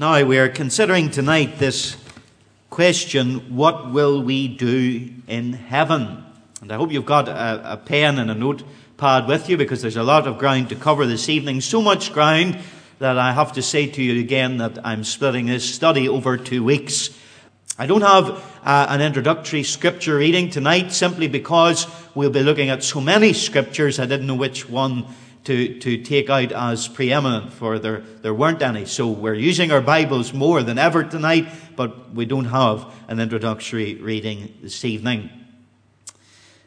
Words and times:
Now, 0.00 0.24
we 0.24 0.38
are 0.38 0.48
considering 0.48 1.10
tonight 1.10 1.58
this 1.58 1.96
question 2.70 3.56
what 3.56 3.90
will 3.90 4.22
we 4.22 4.46
do 4.46 5.10
in 5.26 5.54
heaven? 5.54 6.24
And 6.62 6.70
I 6.70 6.76
hope 6.76 6.92
you've 6.92 7.04
got 7.04 7.26
a, 7.26 7.72
a, 7.72 7.76
pen 7.76 8.20
and 8.20 8.30
a 8.30 8.34
notepad 8.36 9.26
with 9.26 9.48
you 9.48 9.56
because 9.56 9.82
there's 9.82 9.96
a 9.96 10.04
lot 10.04 10.28
of 10.28 10.38
ground 10.38 10.68
to 10.68 10.76
cover 10.76 11.04
this 11.04 11.28
evening. 11.28 11.60
So 11.60 11.82
much 11.82 12.12
ground 12.12 12.60
that 13.00 13.18
I 13.18 13.32
have 13.32 13.54
to 13.54 13.62
say 13.62 13.88
to 13.88 14.00
you 14.00 14.20
again 14.20 14.58
that 14.58 14.78
I'm 14.86 15.02
splitting 15.02 15.46
this 15.46 15.68
study 15.68 16.08
over 16.08 16.36
two 16.36 16.62
weeks. 16.62 17.10
I 17.76 17.86
don't 17.86 18.02
have 18.02 18.30
uh, 18.62 18.86
an 18.88 19.00
introductory 19.00 19.64
scripture 19.64 20.18
reading 20.18 20.48
tonight 20.48 20.92
simply 20.92 21.26
because 21.26 21.88
we'll 22.14 22.30
be 22.30 22.44
looking 22.44 22.70
at 22.70 22.84
so 22.84 23.00
many 23.00 23.32
scriptures 23.32 23.98
I 23.98 24.06
didn't 24.06 24.28
know 24.28 24.36
which 24.36 24.68
one 24.68 25.06
to, 25.44 25.78
to 25.78 26.02
take 26.02 26.28
out 26.28 26.52
as 26.52 26.88
preeminent, 26.88 27.52
for 27.52 27.78
there, 27.78 28.00
there 28.22 28.34
weren't 28.34 28.62
any. 28.62 28.84
So 28.84 29.08
we're 29.08 29.34
using 29.34 29.70
our 29.70 29.80
Bibles 29.80 30.32
more 30.32 30.62
than 30.62 30.78
ever 30.78 31.04
tonight, 31.04 31.48
but 31.76 32.12
we 32.14 32.26
don't 32.26 32.46
have 32.46 32.92
an 33.08 33.20
introductory 33.20 33.94
reading 33.94 34.54
this 34.62 34.84
evening. 34.84 35.30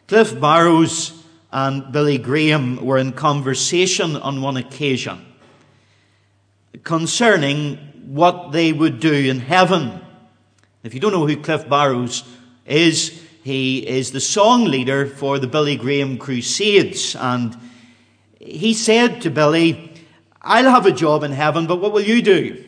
Cliff 0.07 0.39
Barrows 0.39 1.13
and 1.52 1.91
Billy 1.91 2.17
Graham 2.17 2.85
were 2.85 2.97
in 2.97 3.11
conversation 3.11 4.16
on 4.16 4.41
one 4.41 4.57
occasion 4.57 5.25
concerning 6.83 7.77
what 8.05 8.52
they 8.52 8.73
would 8.73 8.99
do 8.99 9.13
in 9.13 9.39
heaven. 9.39 10.02
If 10.83 10.94
you 10.94 10.99
don't 10.99 11.11
know 11.11 11.27
who 11.27 11.38
Cliff 11.38 11.69
Barrows 11.69 12.23
is, 12.66 13.22
he 13.44 13.88
is 13.88 14.11
the 14.11 14.19
song 14.19 14.66
leader 14.66 15.05
for 15.05 15.39
the 15.39 15.47
Billy 15.47 15.75
Graham 15.75 16.17
Crusades 16.17 17.16
and 17.16 17.58
he 18.41 18.73
said 18.73 19.22
to 19.22 19.30
Billy, 19.30 19.94
I'll 20.41 20.70
have 20.72 20.88
a 20.88 20.91
job 20.91 21.23
in 21.23 21.31
heaven, 21.31 21.68
but 21.68 21.80
what 21.80 21.94
will 21.94 22.02
you 22.02 22.22
do? 22.22 22.66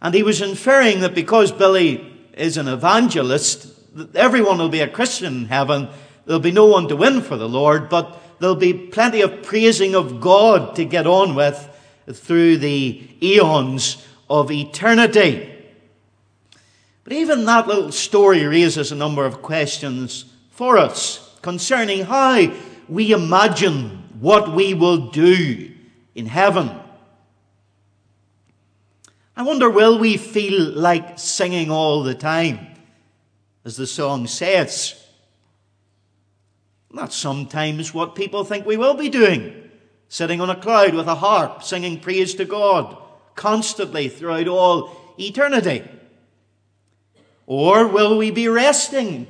And 0.00 0.14
he 0.14 0.22
was 0.22 0.40
inferring 0.40 1.00
that 1.00 1.14
because 1.14 1.50
Billy 1.50 2.12
is 2.34 2.56
an 2.56 2.68
evangelist, 2.68 3.66
everyone 4.14 4.58
will 4.58 4.68
be 4.68 4.80
a 4.80 4.88
Christian 4.88 5.36
in 5.36 5.44
heaven. 5.46 5.88
There'll 6.26 6.40
be 6.40 6.52
no 6.52 6.66
one 6.66 6.88
to 6.88 6.96
win 6.96 7.22
for 7.22 7.36
the 7.36 7.48
Lord, 7.48 7.88
but 7.88 8.20
there'll 8.38 8.54
be 8.54 8.72
plenty 8.72 9.20
of 9.22 9.42
praising 9.42 9.94
of 9.94 10.20
God 10.20 10.76
to 10.76 10.84
get 10.84 11.06
on 11.06 11.34
with 11.34 11.68
through 12.12 12.58
the 12.58 13.08
eons 13.22 14.06
of 14.30 14.50
eternity. 14.50 15.50
But 17.02 17.14
even 17.14 17.44
that 17.44 17.66
little 17.66 17.92
story 17.92 18.44
raises 18.44 18.92
a 18.92 18.96
number 18.96 19.26
of 19.26 19.42
questions 19.42 20.24
for 20.50 20.78
us 20.78 21.36
concerning 21.42 22.04
how 22.04 22.52
we 22.88 23.12
imagine 23.12 24.03
what 24.20 24.54
we 24.54 24.74
will 24.74 25.10
do 25.10 25.72
in 26.14 26.26
heaven. 26.26 26.70
I 29.36 29.42
wonder, 29.42 29.68
will 29.68 29.98
we 29.98 30.16
feel 30.16 30.70
like 30.70 31.18
singing 31.18 31.70
all 31.70 32.02
the 32.02 32.14
time, 32.14 32.66
as 33.64 33.76
the 33.76 33.86
song 33.86 34.26
says? 34.26 34.94
That's 36.92 37.16
sometimes 37.16 37.92
what 37.92 38.14
people 38.14 38.44
think 38.44 38.64
we 38.64 38.76
will 38.76 38.94
be 38.94 39.08
doing. 39.08 39.70
Sitting 40.08 40.40
on 40.40 40.50
a 40.50 40.60
cloud 40.60 40.94
with 40.94 41.08
a 41.08 41.16
harp, 41.16 41.64
singing 41.64 41.98
praise 41.98 42.34
to 42.34 42.44
God 42.44 42.96
constantly 43.34 44.08
throughout 44.08 44.46
all 44.46 45.14
eternity. 45.18 45.82
Or 47.46 47.88
will 47.88 48.16
we 48.16 48.30
be 48.30 48.46
resting 48.46 49.26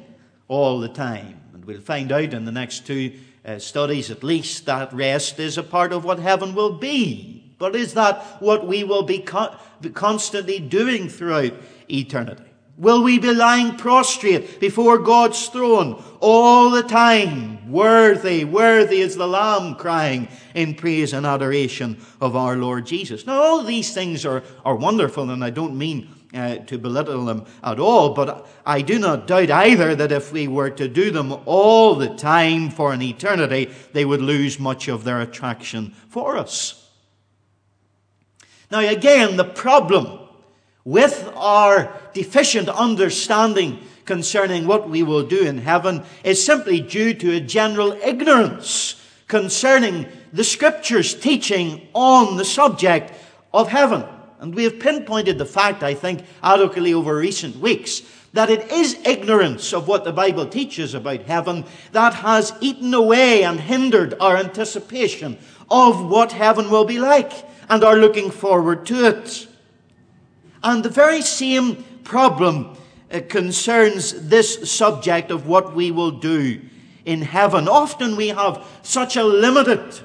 all 0.47 0.79
the 0.81 0.89
time? 0.89 1.41
And 1.55 1.65
we'll 1.65 1.81
find 1.81 2.13
out 2.13 2.35
in 2.35 2.45
the 2.45 2.53
next 2.53 2.87
two 2.87 3.13
uh, 3.45 3.59
studies 3.59 4.11
at 4.11 4.25
least 4.25 4.67
that 4.67 4.92
rest 4.92 5.39
is 5.39 5.59
a 5.59 5.62
part 5.62 5.92
of 5.92 6.05
what 6.05 6.19
heaven 6.19 6.55
will 6.55 6.73
be. 6.78 7.55
But 7.59 7.77
is 7.77 7.95
that 7.95 8.23
what 8.41 8.67
we 8.67 8.84
will 8.84 9.03
be, 9.03 9.25
be 9.81 9.91
constantly 9.91 10.59
doing 10.59 11.09
throughout 11.09 11.53
eternity? 11.89 12.45
Will 12.77 13.05
we 13.05 13.20
be 13.20 13.33
lying 13.33 13.77
prostrate 13.77 14.59
before 14.59 14.98
God's 14.98 15.47
throne 15.47 16.03
all 16.19 16.70
the 16.70 16.83
time? 16.83 17.70
Worthy, 17.70 18.45
worthy 18.45 19.01
is 19.01 19.17
the 19.17 19.29
Lamb 19.29 19.77
crying 19.77 20.29
in 20.55 20.74
praise 20.74 21.13
and 21.13 21.24
adoration 21.24 21.98
of 22.20 22.35
our 22.35 22.57
Lord 22.57 22.86
Jesus. 22.86 23.27
Now, 23.27 23.40
all 23.40 23.63
these 23.63 23.95
things 23.95 24.27
are, 24.27 24.42
are 24.64 24.74
wonderful, 24.74 25.30
and 25.30 25.45
I 25.45 25.51
don't 25.51 25.79
mean 25.79 26.14
uh, 26.34 26.56
to 26.56 26.78
belittle 26.78 27.24
them 27.24 27.46
at 27.62 27.78
all, 27.78 28.14
but 28.14 28.46
I 28.67 28.83
do 28.83 28.98
not 28.98 29.27
doubt 29.27 29.50
either 29.50 29.95
that 29.95 30.12
if 30.12 30.33
we 30.33 30.48
were 30.48 30.70
to 30.70 30.89
do 30.89 31.11
them 31.11 31.33
all 31.46 31.95
the 31.95 32.14
time 32.14 32.70
for 32.70 32.92
an 32.92 33.02
eternity, 33.02 33.70
they 33.92 34.05
would 34.05 34.20
lose 34.20 34.58
much 34.58 34.89
of 34.89 35.05
their 35.05 35.20
attraction 35.20 35.95
for 36.08 36.36
us. 36.36 36.90
Now, 38.70 38.80
again, 38.80 39.36
the 39.36 39.45
problem 39.45 40.18
with 40.84 41.30
our 41.36 41.92
deficient 42.12 42.68
understanding 42.68 43.78
concerning 44.05 44.66
what 44.66 44.89
we 44.89 45.02
will 45.02 45.24
do 45.24 45.45
in 45.45 45.58
heaven 45.58 46.02
is 46.24 46.45
simply 46.45 46.80
due 46.80 47.14
to 47.14 47.36
a 47.36 47.40
general 47.40 47.92
ignorance 47.92 49.01
concerning 49.28 50.06
the 50.33 50.45
scriptures 50.45 51.14
teaching 51.14 51.89
on 51.95 52.36
the 52.36 52.45
subject 52.45 53.12
of 53.52 53.68
heaven. 53.68 54.05
And 54.45 54.55
we 54.55 54.65
have 54.65 54.79
pinpointed 54.79 55.39
the 55.39 55.47
fact, 55.47 55.83
I 55.83 55.95
think, 55.95 56.23
adequately 56.43 56.93
over 56.93 57.17
recent 57.17 57.57
weeks, 57.57 58.03
that 58.35 58.51
it 58.51 58.71
is 58.71 59.01
ignorance 59.07 59.73
of 59.73 59.89
what 59.89 60.05
the 60.05 60.13
Bible 60.13 60.45
teaches 60.45 60.93
about 60.93 61.23
heaven 61.23 61.65
that 61.93 62.13
has 62.13 62.53
eaten 62.61 62.93
away 62.93 63.43
and 63.43 63.59
hindered 63.59 64.13
our 64.21 64.37
anticipation 64.37 65.39
of 65.71 66.11
what 66.11 66.33
heaven 66.33 66.71
will 66.71 66.85
be 66.85 66.99
like 66.99 67.33
and 67.71 67.83
are 67.83 67.97
looking 67.97 68.31
forward 68.31 68.85
to 68.85 69.07
it. 69.07 69.49
And 70.63 70.85
the 70.85 70.91
very 70.91 71.23
same 71.23 71.83
problem 72.05 72.77
uh, 73.11 73.21
concerns 73.27 74.29
this 74.29 74.71
subject 74.71 75.31
of 75.31 75.47
what 75.47 75.75
we 75.75 75.91
will 75.91 76.11
do 76.11 76.61
in 77.07 77.23
heaven. 77.23 77.67
Often 77.67 78.17
we 78.17 78.29
have 78.29 78.63
such 78.83 79.17
a 79.17 79.25
limited 79.25 80.01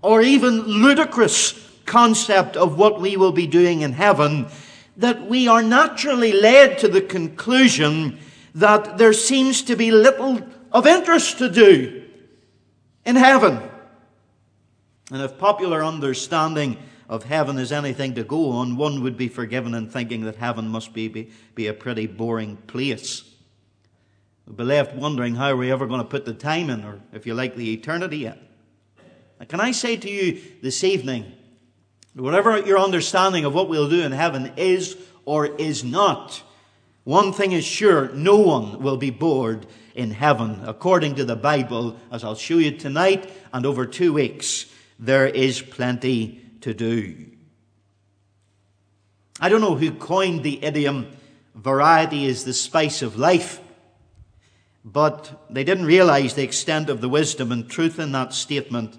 or 0.00 0.22
even 0.22 0.60
ludicrous 0.60 1.63
concept 1.84 2.56
of 2.56 2.78
what 2.78 3.00
we 3.00 3.16
will 3.16 3.32
be 3.32 3.46
doing 3.46 3.82
in 3.82 3.92
heaven 3.92 4.46
that 4.96 5.26
we 5.26 5.48
are 5.48 5.62
naturally 5.62 6.32
led 6.32 6.78
to 6.78 6.88
the 6.88 7.00
conclusion 7.00 8.18
that 8.54 8.98
there 8.98 9.12
seems 9.12 9.62
to 9.62 9.74
be 9.74 9.90
little 9.90 10.40
of 10.70 10.86
interest 10.86 11.38
to 11.38 11.50
do 11.50 12.04
in 13.04 13.16
heaven. 13.16 13.58
And 15.10 15.20
if 15.22 15.38
popular 15.38 15.84
understanding 15.84 16.78
of 17.08 17.24
heaven 17.24 17.58
is 17.58 17.72
anything 17.72 18.14
to 18.14 18.24
go 18.24 18.50
on, 18.50 18.76
one 18.76 19.02
would 19.02 19.16
be 19.16 19.28
forgiven 19.28 19.74
in 19.74 19.88
thinking 19.88 20.22
that 20.22 20.36
heaven 20.36 20.68
must 20.68 20.92
be, 20.94 21.08
be, 21.08 21.30
be 21.54 21.66
a 21.66 21.74
pretty 21.74 22.06
boring 22.06 22.56
place. 22.56 23.24
We'd 24.46 24.56
be 24.56 24.64
left 24.64 24.94
wondering 24.94 25.34
how 25.34 25.54
we're 25.56 25.72
ever 25.72 25.86
going 25.86 26.00
to 26.00 26.06
put 26.06 26.24
the 26.24 26.34
time 26.34 26.70
in, 26.70 26.84
or 26.84 27.00
if 27.12 27.26
you 27.26 27.34
like, 27.34 27.56
the 27.56 27.72
eternity 27.72 28.26
in. 28.26 28.38
Now, 29.38 29.46
can 29.46 29.60
I 29.60 29.72
say 29.72 29.96
to 29.96 30.10
you 30.10 30.40
this 30.62 30.84
evening, 30.84 31.32
Whatever 32.14 32.60
your 32.60 32.78
understanding 32.78 33.44
of 33.44 33.54
what 33.54 33.68
we'll 33.68 33.88
do 33.88 34.02
in 34.02 34.12
heaven 34.12 34.52
is 34.56 34.96
or 35.24 35.46
is 35.46 35.82
not, 35.82 36.42
one 37.02 37.32
thing 37.32 37.52
is 37.52 37.64
sure 37.64 38.08
no 38.12 38.36
one 38.36 38.80
will 38.80 38.96
be 38.96 39.10
bored 39.10 39.66
in 39.94 40.12
heaven. 40.12 40.62
According 40.64 41.16
to 41.16 41.24
the 41.24 41.36
Bible, 41.36 41.98
as 42.12 42.22
I'll 42.22 42.36
show 42.36 42.58
you 42.58 42.78
tonight 42.78 43.30
and 43.52 43.66
over 43.66 43.84
two 43.84 44.12
weeks, 44.12 44.66
there 44.98 45.26
is 45.26 45.60
plenty 45.60 46.40
to 46.60 46.72
do. 46.72 47.16
I 49.40 49.48
don't 49.48 49.60
know 49.60 49.74
who 49.74 49.90
coined 49.90 50.44
the 50.44 50.64
idiom, 50.64 51.08
variety 51.54 52.26
is 52.26 52.44
the 52.44 52.52
spice 52.52 53.02
of 53.02 53.18
life, 53.18 53.60
but 54.84 55.46
they 55.50 55.64
didn't 55.64 55.86
realize 55.86 56.34
the 56.34 56.44
extent 56.44 56.88
of 56.88 57.00
the 57.00 57.08
wisdom 57.08 57.50
and 57.50 57.68
truth 57.68 57.98
in 57.98 58.12
that 58.12 58.32
statement 58.32 58.96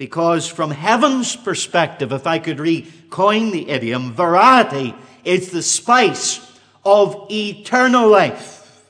because 0.00 0.48
from 0.48 0.70
heaven's 0.70 1.36
perspective, 1.36 2.10
if 2.10 2.26
I 2.26 2.38
could 2.38 2.56
recoin 2.56 3.52
the 3.52 3.68
idiom, 3.68 4.14
variety 4.14 4.94
is 5.24 5.50
the 5.50 5.60
spice 5.60 6.40
of 6.86 7.26
eternal 7.30 8.08
life. 8.08 8.82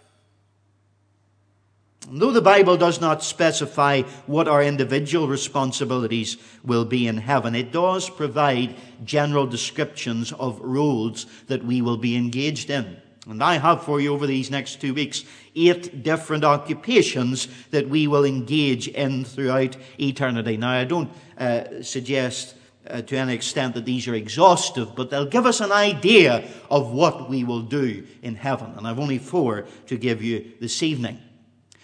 And 2.08 2.22
though 2.22 2.30
the 2.30 2.40
Bible 2.40 2.76
does 2.76 3.00
not 3.00 3.24
specify 3.24 4.02
what 4.26 4.46
our 4.46 4.62
individual 4.62 5.26
responsibilities 5.26 6.36
will 6.62 6.84
be 6.84 7.08
in 7.08 7.16
heaven, 7.16 7.56
it 7.56 7.72
does 7.72 8.08
provide 8.08 8.76
general 9.04 9.48
descriptions 9.48 10.30
of 10.34 10.60
roles 10.60 11.26
that 11.48 11.64
we 11.64 11.82
will 11.82 11.96
be 11.96 12.14
engaged 12.14 12.70
in. 12.70 12.98
And 13.26 13.42
I 13.42 13.58
have 13.58 13.82
for 13.82 14.00
you 14.00 14.14
over 14.14 14.26
these 14.26 14.50
next 14.50 14.80
two 14.80 14.94
weeks 14.94 15.24
eight 15.54 16.02
different 16.02 16.44
occupations 16.44 17.48
that 17.70 17.88
we 17.88 18.06
will 18.06 18.24
engage 18.24 18.88
in 18.88 19.24
throughout 19.24 19.76
eternity. 19.98 20.56
Now, 20.56 20.70
I 20.70 20.84
don't 20.84 21.10
uh, 21.36 21.82
suggest 21.82 22.54
uh, 22.88 23.02
to 23.02 23.16
any 23.16 23.34
extent 23.34 23.74
that 23.74 23.84
these 23.84 24.08
are 24.08 24.14
exhaustive, 24.14 24.94
but 24.96 25.10
they'll 25.10 25.26
give 25.26 25.44
us 25.44 25.60
an 25.60 25.72
idea 25.72 26.48
of 26.70 26.92
what 26.92 27.28
we 27.28 27.44
will 27.44 27.62
do 27.62 28.06
in 28.22 28.36
heaven. 28.36 28.72
And 28.76 28.86
I've 28.86 28.98
only 28.98 29.18
four 29.18 29.66
to 29.86 29.98
give 29.98 30.22
you 30.22 30.52
this 30.60 30.82
evening. 30.82 31.18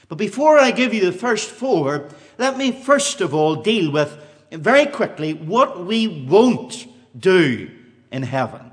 But 0.08 0.18
before 0.18 0.58
I 0.58 0.70
give 0.70 0.94
you 0.94 1.04
the 1.04 1.12
first 1.12 1.50
four, 1.50 2.08
let 2.38 2.56
me 2.56 2.72
first 2.72 3.20
of 3.20 3.34
all 3.34 3.56
deal 3.56 3.90
with 3.90 4.16
very 4.50 4.86
quickly 4.86 5.34
what 5.34 5.84
we 5.84 6.06
won't 6.06 6.86
do 7.18 7.70
in 8.10 8.22
heaven. 8.22 8.70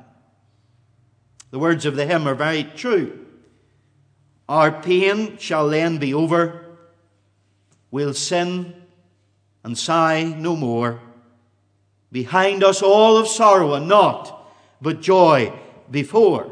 The 1.53 1.59
words 1.59 1.85
of 1.85 1.95
the 1.95 2.07
hymn 2.07 2.27
are 2.27 2.33
very 2.33 2.63
true. 2.63 3.27
Our 4.49 4.71
pain 4.71 5.37
shall 5.37 5.69
then 5.69 5.99
be 5.99 6.11
over. 6.11 6.65
We'll 7.91 8.15
sin 8.15 8.73
and 9.63 9.77
sigh 9.77 10.23
no 10.23 10.55
more. 10.55 10.99
Behind 12.11 12.63
us 12.63 12.81
all 12.81 13.17
of 13.17 13.27
sorrow 13.27 13.75
and 13.75 13.87
naught 13.87 14.51
but 14.81 14.99
joy 14.99 15.53
before. 15.91 16.51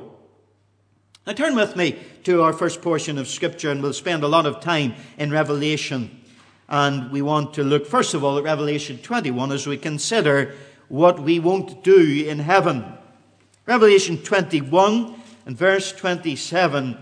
Now 1.25 1.33
turn 1.33 1.56
with 1.56 1.75
me 1.75 1.97
to 2.25 2.44
our 2.44 2.54
first 2.54 2.83
portion 2.83 3.18
of 3.18 3.27
Scripture, 3.27 3.71
and 3.71 3.81
we'll 3.81 3.94
spend 3.94 4.24
a 4.24 4.27
lot 4.27 4.45
of 4.45 4.59
time 4.59 4.94
in 5.18 5.31
Revelation. 5.31 6.21
And 6.69 7.12
we 7.12 7.24
want 7.24 7.56
to 7.56 7.63
look, 7.63 7.88
first 7.88 8.13
of 8.13 8.24
all, 8.24 8.38
at 8.38 8.44
Revelation 8.44 9.00
21 9.00 9.51
as 9.51 9.65
we 9.65 9.77
consider 9.77 10.54
what 10.89 11.19
we 11.19 11.39
won't 11.39 11.83
do 11.83 12.24
in 12.27 12.38
heaven. 12.38 13.00
Revelation 13.67 14.17
21 14.17 15.13
and 15.45 15.55
verse 15.55 15.91
27, 15.91 16.97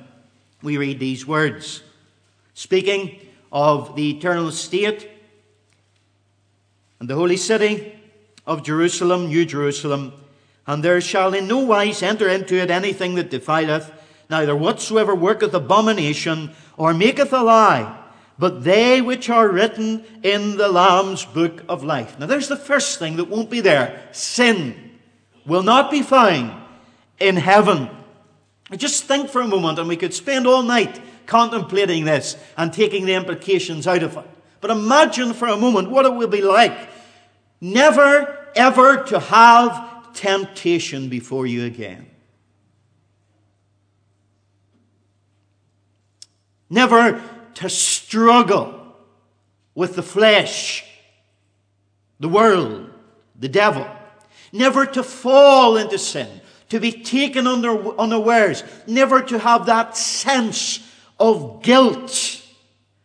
we 0.61 0.75
read 0.75 1.00
these 1.00 1.25
words. 1.25 1.81
Speaking 2.53 3.17
of 3.50 3.95
the 3.95 4.17
eternal 4.17 4.51
state 4.51 5.09
and 7.00 7.09
the 7.09 7.15
holy 7.15 7.38
city 7.38 7.97
of 8.45 8.63
Jerusalem, 8.63 9.27
New 9.27 9.45
Jerusalem, 9.45 10.11
and 10.67 10.83
there 10.83 11.00
shall 11.00 11.33
in 11.33 11.47
no 11.47 11.59
wise 11.59 12.03
enter 12.03 12.27
into 12.27 12.56
it 12.56 12.69
anything 12.69 13.15
that 13.15 13.31
defileth, 13.31 13.89
neither 14.29 14.53
whatsoever 14.56 15.15
worketh 15.15 15.53
abomination, 15.53 16.51
or 16.75 16.94
maketh 16.94 17.31
a 17.31 17.41
lie, 17.41 17.97
but 18.38 18.65
they 18.65 19.00
which 19.00 19.29
are 19.29 19.47
written 19.47 20.03
in 20.23 20.57
the 20.57 20.67
Lamb's 20.67 21.23
book 21.23 21.63
of 21.69 21.85
life. 21.85 22.19
Now 22.19 22.25
there's 22.25 22.50
the 22.50 22.57
first 22.57 23.00
thing 23.00 23.15
that 23.15 23.29
won't 23.29 23.50
be 23.50 23.61
there. 23.61 24.09
Sin 24.11 24.88
will 25.45 25.63
not 25.63 25.91
be 25.91 26.01
found 26.01 26.51
in 27.19 27.36
heaven. 27.36 27.89
Just 28.75 29.06
think 29.06 29.30
for 29.30 29.41
a 29.41 29.47
moment, 29.47 29.80
and 29.80 29.88
we 29.88 29.97
could 29.97 30.13
spend 30.13 30.45
all 30.45 30.63
night 30.63 31.00
contemplating 31.25 32.06
this 32.06 32.38
and 32.57 32.71
taking 32.71 33.06
the 33.06 33.13
implications 33.13 33.88
out 33.88 34.03
of 34.03 34.18
it. 34.18 34.25
But 34.62 34.71
imagine 34.71 35.33
for 35.33 35.47
a 35.47 35.57
moment 35.57 35.89
what 35.89 36.06
it 36.06 36.13
will 36.13 36.27
be 36.27 36.41
like 36.41 36.77
never 37.62 38.38
ever 38.56 39.03
to 39.03 39.19
have 39.19 40.13
temptation 40.13 41.09
before 41.09 41.45
you 41.45 41.65
again. 41.65 42.09
Never 46.69 47.21
to 47.56 47.69
struggle 47.69 48.95
with 49.74 49.95
the 49.95 50.03
flesh, 50.03 50.85
the 52.19 52.30
world, 52.30 52.89
the 53.39 53.50
devil. 53.50 53.88
Never 54.51 54.86
to 54.86 55.04
fall 55.04 55.78
into 55.78 55.98
sin, 55.98 56.42
to 56.69 56.80
be 56.80 56.92
taken 56.92 57.48
under, 57.48 57.98
unawares. 58.00 58.63
Never 58.88 59.22
to 59.22 59.40
have 59.40 59.68
that 59.68 59.96
sense 59.96 60.80
of 61.19 61.62
guilt 61.62 62.42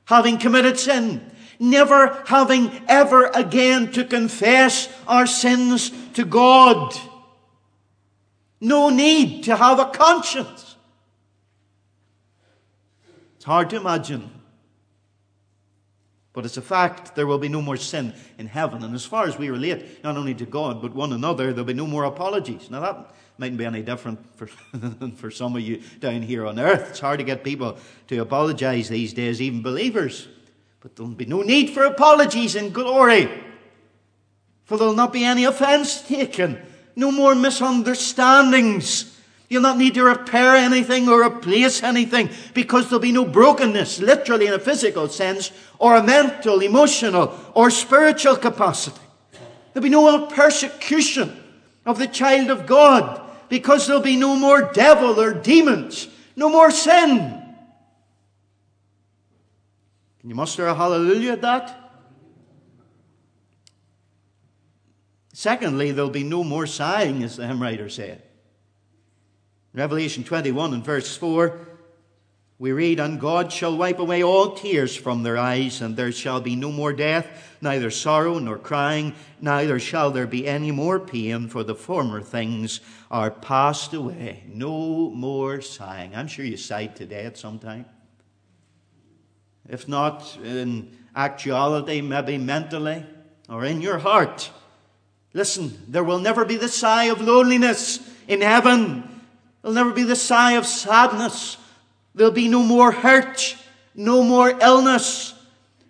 having 0.07 0.39
committed 0.39 0.79
sin. 0.79 1.31
Never 1.59 2.23
having 2.27 2.71
ever 2.89 3.27
again 3.27 3.93
to 3.93 4.05
confess 4.05 4.89
our 5.07 5.27
sins 5.27 5.93
to 6.15 6.25
God. 6.25 6.95
No 8.61 8.89
need 8.91 9.45
to 9.45 9.57
have 9.57 9.79
a 9.79 9.87
conscience. 9.87 10.77
It's 13.37 13.45
hard 13.45 13.71
to 13.71 13.77
imagine. 13.77 14.31
But 16.35 16.45
it's 16.45 16.57
a 16.57 16.63
fact 16.63 17.15
there 17.15 17.29
will 17.29 17.39
be 17.39 17.49
no 17.49 17.63
more 17.63 17.77
sin 17.77 18.13
in 18.39 18.49
heaven. 18.49 18.83
And 18.83 18.95
as 18.95 19.05
far 19.05 19.27
as 19.27 19.39
we 19.39 19.51
relate, 19.51 20.03
not 20.03 20.17
only 20.17 20.35
to 20.35 20.45
God, 20.45 20.83
but 20.83 20.93
one 20.93 21.13
another, 21.13 21.53
there'll 21.53 21.65
be 21.65 21.75
no 21.75 21.87
more 21.87 22.05
apologies. 22.05 22.71
Now, 22.71 22.81
that 22.81 23.15
mightn't 23.39 23.57
be 23.57 23.65
any 23.65 23.83
different 23.83 24.19
for, 24.37 24.47
for 25.17 25.31
some 25.31 25.55
of 25.55 25.63
you 25.63 25.81
down 26.01 26.23
here 26.23 26.45
on 26.45 26.59
earth. 26.59 26.91
It's 26.91 27.01
hard 27.01 27.21
to 27.21 27.25
get 27.25 27.45
people 27.45 27.79
to 28.09 28.19
apologize 28.19 28.89
these 28.89 29.13
days, 29.13 29.41
even 29.41 29.63
believers. 29.63 30.27
But 30.81 30.97
there'll 30.97 31.13
be 31.13 31.25
no 31.25 31.43
need 31.43 31.71
for 31.71 31.85
apologies 31.85 32.57
in 32.57 32.71
glory. 32.71 33.31
For 34.65 34.77
there'll 34.77 34.95
not 34.95 35.13
be 35.13 35.25
any 35.25 35.45
offense 35.45 36.03
taken, 36.03 36.61
no 36.97 37.13
more 37.13 37.37
misunderstandings. 37.37 39.14
You'll 39.49 39.63
not 39.63 39.79
need 39.79 39.95
to 39.95 40.05
repair 40.05 40.57
anything 40.57 41.09
or 41.09 41.23
replace 41.23 41.83
anything 41.83 42.31
because 42.55 42.85
there'll 42.85 43.01
be 43.01 43.13
no 43.13 43.25
brokenness, 43.25 44.01
literally 44.01 44.47
in 44.47 44.55
a 44.55 44.59
physical 44.59 45.09
sense, 45.09 45.53
or 45.79 45.97
a 45.97 46.03
mental, 46.03 46.61
emotional, 46.61 47.39
or 47.55 47.71
spiritual 47.71 48.37
capacity. 48.37 49.01
There'll 49.73 49.85
be 49.85 49.91
no 49.91 50.27
persecution 50.27 51.41
of 51.85 51.99
the 51.99 52.07
child 52.07 52.51
of 52.51 52.67
God 52.67 53.21
because 53.49 53.87
there'll 53.87 54.03
be 54.03 54.17
no 54.17 54.35
more 54.35 54.73
devil 54.73 55.21
or 55.21 55.35
demons, 55.35 56.09
no 56.37 56.49
more 56.49 56.71
sin. 56.71 57.43
Can 60.21 60.31
you 60.31 60.35
muster 60.35 60.67
a 60.67 60.75
hallelujah 60.75 61.33
at 61.33 61.43
that? 61.43 61.93
Secondly, 65.35 65.91
there'll 65.91 66.09
be 66.09 66.25
no 66.25 66.43
more 66.43 66.67
sighing, 66.67 67.23
as 67.23 67.37
the 67.37 67.47
hymn 67.47 67.61
writer 67.61 67.91
said. 67.91 68.23
Revelation 69.75 70.23
21 70.23 70.73
and 70.73 70.85
verse 70.85 71.17
4, 71.17 71.59
we 72.61 72.71
read, 72.71 73.01
And 73.01 73.19
God 73.19 73.53
shall 73.53 73.77
wipe 73.77 73.99
away 73.99 74.23
all 74.23 74.53
tears 74.53 74.95
from 74.95 75.25
their 75.25 75.37
eyes, 75.37 75.81
and 75.81 75.97
there 75.97 76.13
shall 76.13 76.41
be 76.41 76.55
no 76.55 76.71
more 76.71 76.93
death, 76.93 77.27
neither 77.61 77.91
sorrow 77.91 78.39
nor 78.39 78.57
crying, 78.57 79.15
neither 79.41 79.81
shall 79.81 80.13
there 80.13 80.29
be 80.29 80.47
any 80.47 80.71
more 80.71 81.01
pain, 81.01 81.49
for 81.49 81.65
the 81.65 81.75
former 81.75 82.21
things 82.21 82.79
are 83.11 83.33
passed 83.33 83.93
away. 83.93 84.45
No 84.47 85.11
more 85.11 85.61
sighing. 85.61 86.15
I'm 86.15 86.29
sure 86.29 86.45
you 86.45 86.57
sighed 86.57 86.95
today 86.95 87.25
at 87.25 87.37
some 87.37 87.59
time. 87.59 87.87
If 89.69 89.89
not 89.89 90.39
in 90.45 90.97
actuality, 91.17 92.01
maybe 92.01 92.39
mentally, 92.39 93.05
or 93.49 93.65
in 93.65 93.81
your 93.81 93.99
heart. 93.99 94.51
Listen, 95.33 95.77
there 95.89 96.05
will 96.05 96.21
never 96.21 96.45
be 96.45 96.57
the 96.57 96.69
sigh 96.69 97.07
of 97.07 97.21
loneliness 97.21 97.99
in 98.29 98.41
heaven. 98.41 99.14
There'll 99.65 99.75
never 99.75 99.93
be 99.93 100.03
the 100.03 100.15
sigh 100.15 100.53
of 100.53 100.67
sadness. 100.67 101.57
There'll 102.15 102.35
be 102.35 102.49
no 102.49 102.63
more 102.63 102.93
hurt, 102.93 103.57
no 103.95 104.23
more 104.23 104.51
illness. 104.61 105.33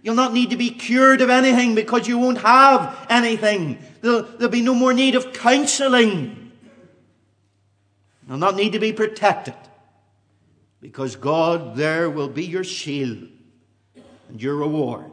You'll 0.01 0.15
not 0.15 0.33
need 0.33 0.51
to 0.51 0.57
be 0.57 0.71
cured 0.71 1.21
of 1.21 1.29
anything 1.29 1.75
because 1.75 2.07
you 2.07 2.17
won't 2.17 2.39
have 2.39 3.05
anything. 3.11 3.81
There'll, 4.01 4.23
there'll 4.23 4.49
be 4.49 4.63
no 4.63 4.75
more 4.75 4.95
need 4.95 5.17
of 5.17 5.33
counseling. 5.33 6.53
You'll 8.29 8.39
not 8.39 8.55
need 8.55 8.75
to 8.75 8.79
be 8.79 8.93
protected 8.93 9.57
because 10.81 11.17
God 11.17 11.75
there 11.75 12.09
will 12.09 12.29
be 12.29 12.45
your 12.45 12.63
shield 12.63 13.27
and 14.29 14.41
your 14.41 14.55
reward. 14.55 15.11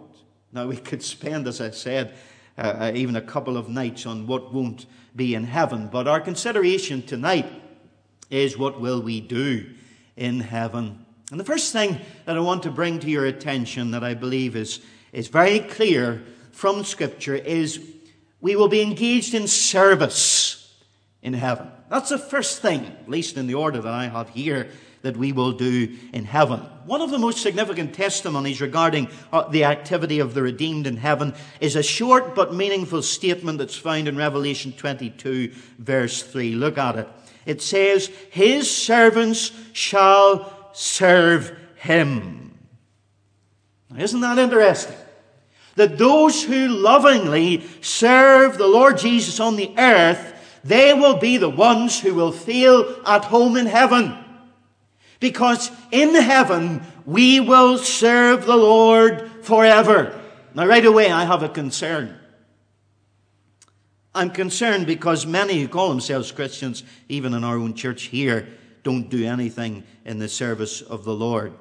Now, 0.52 0.68
we 0.68 0.78
could 0.78 1.02
spend, 1.02 1.48
as 1.48 1.62
I 1.62 1.72
said, 1.72 2.14
uh, 2.60 2.62
uh 2.62 2.92
even 2.94 3.16
a 3.16 3.22
couple 3.22 3.58
of 3.58 3.70
nights 3.70 4.06
on 4.06 4.28
what 4.28 4.54
won't 4.54 4.86
be 5.16 5.34
in 5.34 5.46
heaven, 5.46 5.88
but 5.88 6.08
our 6.08 6.22
consideration 6.22 7.02
tonight 7.02 7.61
is 8.32 8.58
what 8.58 8.82
will 8.82 9.02
we 9.02 9.22
do 9.22 9.70
in 10.16 10.40
heaven? 10.40 11.06
And 11.30 11.40
the 11.40 11.46
first 11.46 11.72
thing 11.72 12.00
that 12.26 12.36
I 12.36 12.40
want 12.40 12.64
to 12.64 12.72
bring 12.72 13.00
to 13.00 13.10
your 13.10 13.26
attention 13.26 13.92
that 13.92 14.04
I 14.04 14.16
believe 14.16 14.56
is, 14.56 14.82
is 15.14 15.28
very 15.28 15.60
clear 15.60 16.24
from 16.52 16.84
Scripture 16.84 17.36
is 17.36 17.80
we 18.42 18.56
will 18.56 18.68
be 18.68 18.82
engaged 18.82 19.34
in 19.34 19.48
service 19.48 20.76
in 21.22 21.34
heaven. 21.34 21.70
That's 21.90 22.10
the 22.10 22.18
first 22.18 22.62
thing, 22.62 22.86
at 22.86 23.10
least 23.10 23.38
in 23.38 23.48
the 23.48 23.54
order 23.54 23.80
that 23.80 23.94
I 23.94 24.08
have 24.08 24.30
here, 24.30 24.70
that 25.04 25.18
we 25.18 25.32
will 25.32 25.52
do 25.52 25.98
in 26.14 26.26
heaven. 26.26 26.60
One 26.86 27.02
of 27.02 27.12
the 27.12 27.18
most 27.18 27.42
significant 27.42 27.94
testimonies 27.94 28.62
regarding 28.62 29.10
uh, 29.32 29.48
the 29.50 29.64
activity 29.64 30.20
of 30.20 30.34
the 30.34 30.42
redeemed 30.42 30.88
in 30.88 30.98
heaven 30.98 31.34
is 31.60 31.76
a 31.76 31.84
short 31.84 32.36
but 32.36 32.54
meaningful 32.54 33.02
statement 33.02 33.58
that's 33.58 33.76
found 33.76 34.08
in 34.08 34.16
Revelation 34.16 34.74
22, 34.74 35.54
verse 35.80 36.24
3. 36.24 36.54
Look 36.56 36.78
at 36.78 36.98
it. 36.98 37.08
It 37.46 37.62
says, 37.62 38.08
His 38.30 38.70
servants 38.70 39.52
shall 39.74 40.70
serve 40.74 41.58
him. 41.76 42.58
Isn't 43.98 44.22
that 44.22 44.38
interesting? 44.38 44.96
That 45.76 45.98
those 45.98 46.44
who 46.44 46.68
lovingly 46.68 47.64
serve 47.82 48.58
the 48.58 48.68
Lord 48.68 48.98
Jesus 48.98 49.40
on 49.40 49.56
the 49.56 49.74
earth, 49.78 50.60
they 50.64 50.94
will 50.94 51.18
be 51.18 51.38
the 51.38 51.50
ones 51.50 52.00
who 52.00 52.14
will 52.14 52.32
feel 52.32 53.02
at 53.06 53.26
home 53.26 53.58
in 53.58 53.66
heaven. 53.66 54.18
Because 55.20 55.72
in 55.92 56.14
heaven, 56.16 56.82
we 57.06 57.40
will 57.40 57.78
serve 57.78 58.46
the 58.46 58.56
Lord 58.56 59.30
forever. 59.44 60.20
Now, 60.54 60.68
right 60.68 60.86
away, 60.86 61.12
I 61.12 61.26
have 61.26 61.44
a 61.44 61.50
concern. 61.50 62.18
I'm 64.14 64.30
concerned 64.30 64.88
because 64.88 65.26
many 65.26 65.62
who 65.62 65.68
call 65.68 65.90
themselves 65.90 66.32
Christians, 66.32 66.84
even 67.08 67.34
in 67.34 67.44
our 67.44 67.58
own 67.58 67.74
church 67.74 68.04
here, 68.04 68.48
don't 68.84 69.10
do 69.10 69.26
anything 69.26 69.84
in 70.06 70.20
the 70.20 70.28
service 70.28 70.82
of 70.82 71.06
the 71.06 71.14
Lord. 71.14 71.54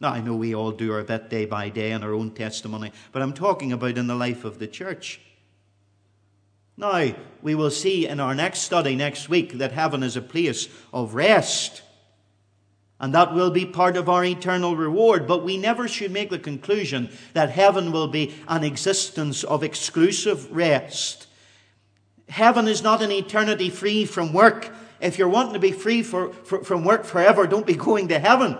Now, 0.00 0.10
I 0.10 0.20
know 0.20 0.34
we 0.34 0.54
all 0.54 0.70
do 0.72 0.92
our 0.92 1.02
bit 1.02 1.28
day 1.28 1.44
by 1.44 1.68
day 1.68 1.92
in 1.92 2.02
our 2.02 2.14
own 2.14 2.30
testimony, 2.30 2.92
but 3.12 3.22
I'm 3.22 3.32
talking 3.32 3.72
about 3.72 3.98
in 3.98 4.06
the 4.06 4.14
life 4.14 4.44
of 4.44 4.58
the 4.58 4.66
church. 4.66 5.20
Now, 6.76 7.12
we 7.42 7.54
will 7.56 7.70
see 7.70 8.06
in 8.06 8.20
our 8.20 8.34
next 8.34 8.60
study 8.60 8.94
next 8.94 9.28
week 9.28 9.54
that 9.54 9.72
heaven 9.72 10.04
is 10.04 10.16
a 10.16 10.22
place 10.22 10.68
of 10.92 11.14
rest. 11.14 11.82
And 13.00 13.14
that 13.14 13.32
will 13.32 13.50
be 13.50 13.64
part 13.64 13.96
of 13.96 14.08
our 14.08 14.24
eternal 14.24 14.76
reward. 14.76 15.26
But 15.26 15.44
we 15.44 15.56
never 15.56 15.86
should 15.86 16.10
make 16.10 16.30
the 16.30 16.38
conclusion 16.38 17.10
that 17.32 17.50
heaven 17.50 17.92
will 17.92 18.08
be 18.08 18.34
an 18.48 18.64
existence 18.64 19.44
of 19.44 19.62
exclusive 19.62 20.50
rest. 20.50 21.26
Heaven 22.28 22.66
is 22.66 22.82
not 22.82 23.02
an 23.02 23.12
eternity 23.12 23.70
free 23.70 24.04
from 24.04 24.32
work. 24.32 24.70
If 25.00 25.16
you're 25.16 25.28
wanting 25.28 25.52
to 25.52 25.60
be 25.60 25.72
free 25.72 26.02
for, 26.02 26.32
for, 26.32 26.64
from 26.64 26.84
work 26.84 27.04
forever, 27.04 27.46
don't 27.46 27.66
be 27.66 27.74
going 27.88 28.08
to 28.08 28.18
heaven. 28.18 28.58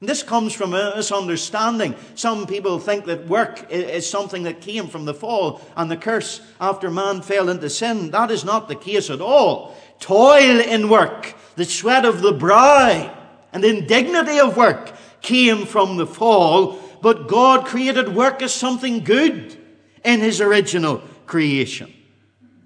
And 0.00 0.08
this 0.08 0.22
comes 0.22 0.52
from 0.52 0.74
a 0.74 0.94
misunderstanding. 0.96 1.94
Some 2.14 2.46
people 2.46 2.78
think 2.78 3.06
that 3.06 3.28
work 3.28 3.70
is 3.70 4.08
something 4.08 4.42
that 4.42 4.60
came 4.60 4.88
from 4.88 5.04
the 5.04 5.14
fall 5.14 5.60
and 5.74 5.90
the 5.90 5.96
curse 5.96 6.40
after 6.60 6.90
man 6.90 7.22
fell 7.22 7.48
into 7.48 7.70
sin. 7.70 8.10
That 8.10 8.30
is 8.30 8.44
not 8.44 8.68
the 8.68 8.74
case 8.74 9.08
at 9.08 9.22
all. 9.22 9.74
Toil 9.98 10.60
in 10.60 10.90
work, 10.90 11.34
the 11.56 11.64
sweat 11.64 12.04
of 12.04 12.20
the 12.20 12.32
brow, 12.32 13.10
and 13.56 13.64
indignity 13.64 14.38
of 14.38 14.54
work 14.54 14.92
came 15.22 15.64
from 15.64 15.96
the 15.96 16.06
fall, 16.06 16.78
but 17.00 17.26
God 17.26 17.64
created 17.64 18.14
work 18.14 18.42
as 18.42 18.52
something 18.52 19.02
good 19.02 19.56
in 20.04 20.20
His 20.20 20.42
original 20.42 20.98
creation. 21.24 21.90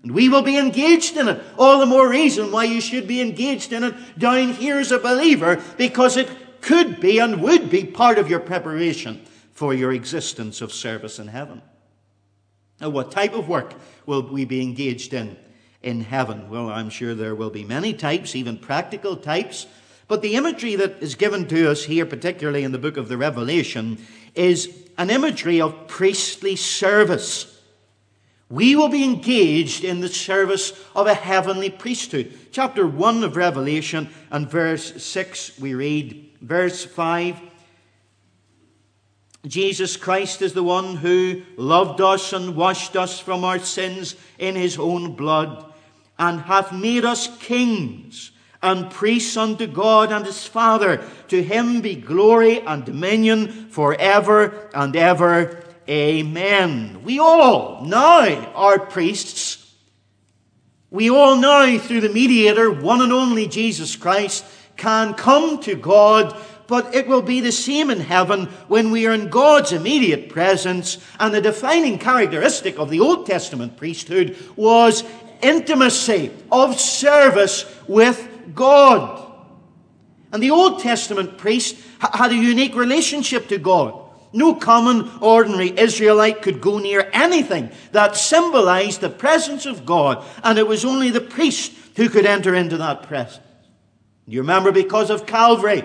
And 0.03 0.11
we 0.11 0.29
will 0.29 0.43
be 0.43 0.59
engaged 0.59 1.17
in 1.17 1.29
it. 1.29 1.41
All 1.57 1.79
the 1.79 1.87
more 1.87 2.11
reason 2.11 2.51
why 2.51 2.65
you 2.65 2.81
should 2.81 3.07
be 3.07 3.21
engaged 3.21 3.73
in 3.73 3.85
it 3.85 3.95
down 4.19 4.55
here 4.55 4.79
as 4.79 4.91
a 4.91 4.99
believer, 4.99 5.63
because 5.77 6.17
it 6.17 6.29
could 6.61 6.99
be 6.99 7.21
and 7.21 7.41
would 7.41 7.71
be 7.71 7.85
part 7.85 8.19
of 8.19 8.29
your 8.29 8.41
preparation 8.41 9.25
for 9.53 9.73
your 9.73 9.93
existence 9.93 10.61
of 10.61 10.73
service 10.73 11.21
in 11.21 11.29
heaven. 11.29 11.63
Now, 12.81 12.91
what 12.91 13.13
type 13.13 13.35
of 13.35 13.49
work 13.49 13.75
will 14.07 14.23
we 14.23 14.45
be 14.45 14.61
engaged 14.61 15.15
in 15.15 15.37
in 15.85 16.01
heaven? 16.01 16.51
Well, 16.51 16.69
I'm 16.69 16.91
sure 16.91 17.15
there 17.15 17.37
will 17.37 17.51
be 17.51 17.63
many 17.63 17.95
types, 17.95 18.35
even 18.35 18.59
practical 18.59 19.15
types. 19.15 19.69
But 20.11 20.23
the 20.23 20.35
imagery 20.35 20.75
that 20.75 21.01
is 21.01 21.15
given 21.15 21.47
to 21.47 21.71
us 21.71 21.85
here, 21.85 22.05
particularly 22.05 22.65
in 22.65 22.73
the 22.73 22.79
book 22.79 22.97
of 22.97 23.07
the 23.07 23.17
Revelation, 23.17 23.97
is 24.35 24.69
an 24.99 25.09
imagery 25.09 25.61
of 25.61 25.87
priestly 25.87 26.57
service. 26.57 27.61
We 28.49 28.75
will 28.75 28.89
be 28.89 29.05
engaged 29.05 29.85
in 29.85 30.01
the 30.01 30.09
service 30.09 30.73
of 30.97 31.07
a 31.07 31.15
heavenly 31.15 31.71
priesthood. 31.71 32.37
Chapter 32.51 32.89
1 32.89 33.23
of 33.23 33.37
Revelation 33.37 34.09
and 34.33 34.51
verse 34.51 35.01
6, 35.01 35.61
we 35.61 35.75
read, 35.75 36.31
verse 36.43 36.85
5 36.85 37.41
Jesus 39.47 39.97
Christ 39.97 40.43
is 40.43 40.55
the 40.55 40.65
one 40.65 40.97
who 40.97 41.43
loved 41.57 42.01
us 42.01 42.33
and 42.33 42.57
washed 42.57 42.97
us 42.97 43.21
from 43.21 43.45
our 43.45 43.61
sins 43.61 44.17
in 44.41 44.57
his 44.57 44.77
own 44.77 45.15
blood, 45.15 45.73
and 46.19 46.41
hath 46.41 46.73
made 46.73 47.05
us 47.05 47.29
kings 47.39 48.33
and 48.63 48.91
priests 48.91 49.37
unto 49.37 49.67
God 49.67 50.13
and 50.13 50.27
his 50.27 50.47
Father. 50.47 51.03
To 51.29 51.43
him 51.43 51.81
be 51.81 51.95
glory 51.95 52.61
and 52.61 52.85
dominion 52.85 53.69
forever 53.69 54.71
and 54.75 54.95
ever. 54.95 55.65
Amen. 55.89 57.03
We 57.03 57.19
all 57.19 57.85
now 57.85 58.53
are 58.55 58.79
priests. 58.79 59.75
We 60.91 61.09
all 61.09 61.37
now, 61.37 61.79
through 61.79 62.03
the 62.03 62.09
mediator, 62.09 62.71
one 62.71 63.01
and 63.01 63.13
only 63.13 63.47
Jesus 63.47 63.97
Christ, 63.97 64.45
can 64.77 65.15
come 65.15 65.61
to 65.63 65.77
God, 65.77 66.37
but 66.67 66.95
it 66.95 67.07
will 67.07 67.23
be 67.23 67.41
the 67.41 67.53
same 67.53 67.91
in 67.91 68.01
heaven 68.01 68.47
when 68.67 68.91
we 68.91 69.07
are 69.07 69.13
in 69.13 69.29
God's 69.29 69.73
immediate 69.73 70.29
presence. 70.29 70.99
And 71.19 71.33
the 71.33 71.41
defining 71.41 71.99
characteristic 71.99 72.79
of 72.79 72.91
the 72.91 73.01
Old 73.01 73.27
Testament 73.27 73.77
priesthood 73.77 74.37
was 74.57 75.05
intimacy 75.43 76.33
of 76.51 76.79
service 76.79 77.65
with 77.89 78.30
God. 78.55 79.27
And 80.33 80.43
the 80.43 80.51
Old 80.51 80.81
Testament 80.81 81.39
priest 81.39 81.77
had 81.99 82.31
a 82.31 82.37
unique 82.37 82.75
relationship 82.75 83.49
to 83.49 83.59
God. 83.59 83.97
No 84.33 84.55
common, 84.55 85.11
ordinary 85.21 85.77
Israelite 85.77 86.43
could 86.43 86.61
go 86.61 86.79
near 86.79 87.11
anything 87.13 87.71
that 87.93 88.17
symbolized 88.17 89.01
the 89.01 89.11
presence 89.11 89.67
of 89.67 89.85
God, 89.85 90.25
and 90.45 90.57
it 90.59 90.69
was 90.69 90.85
only 90.85 91.11
the 91.11 91.21
priest 91.21 91.73
who 91.97 92.09
could 92.09 92.27
enter 92.27 92.55
into 92.55 92.77
that 92.77 93.03
presence. 93.03 93.45
You 94.27 94.43
remember 94.43 94.71
because 94.71 95.11
of 95.11 95.27
Calvary 95.27 95.85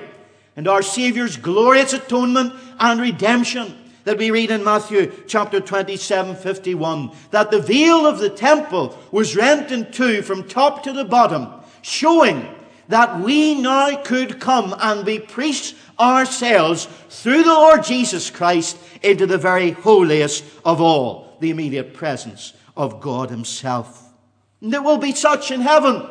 and 0.56 0.68
our 0.68 0.84
Saviour's 0.84 1.38
glorious 1.38 1.94
atonement 1.94 2.54
and 2.80 3.02
redemption 3.02 3.76
that 4.04 4.20
we 4.20 4.30
read 4.30 4.52
in 4.52 4.64
Matthew 4.64 5.12
chapter 5.28 5.60
27, 5.60 6.36
51, 6.36 7.12
that 7.32 7.50
the 7.50 7.60
veil 7.60 8.06
of 8.06 8.20
the 8.20 8.30
temple 8.30 8.96
was 9.12 9.36
rent 9.36 9.72
in 9.72 9.92
two 9.92 10.22
from 10.22 10.48
top 10.48 10.84
to 10.84 10.94
the 10.94 11.04
bottom, 11.04 11.48
showing 11.82 12.55
that 12.88 13.20
we 13.20 13.60
now 13.60 14.02
could 14.04 14.40
come 14.40 14.76
and 14.80 15.06
be 15.06 15.20
priests 15.20 15.74
ourselves 16.00 16.88
through 17.10 17.44
the 17.44 17.54
Lord 17.54 17.84
Jesus 17.84 18.30
Christ 18.30 18.78
into 19.02 19.26
the 19.26 19.38
very 19.38 19.72
holiest 19.72 20.44
of 20.64 20.82
all, 20.82 21.38
the 21.40 21.50
immediate 21.50 21.94
presence 21.94 22.54
of 22.76 23.02
God 23.02 23.30
Himself. 23.30 24.14
And 24.62 24.74
there 24.74 24.82
will 24.82 24.98
be 24.98 25.12
such 25.12 25.52
in 25.52 25.62
heaven. 25.62 26.10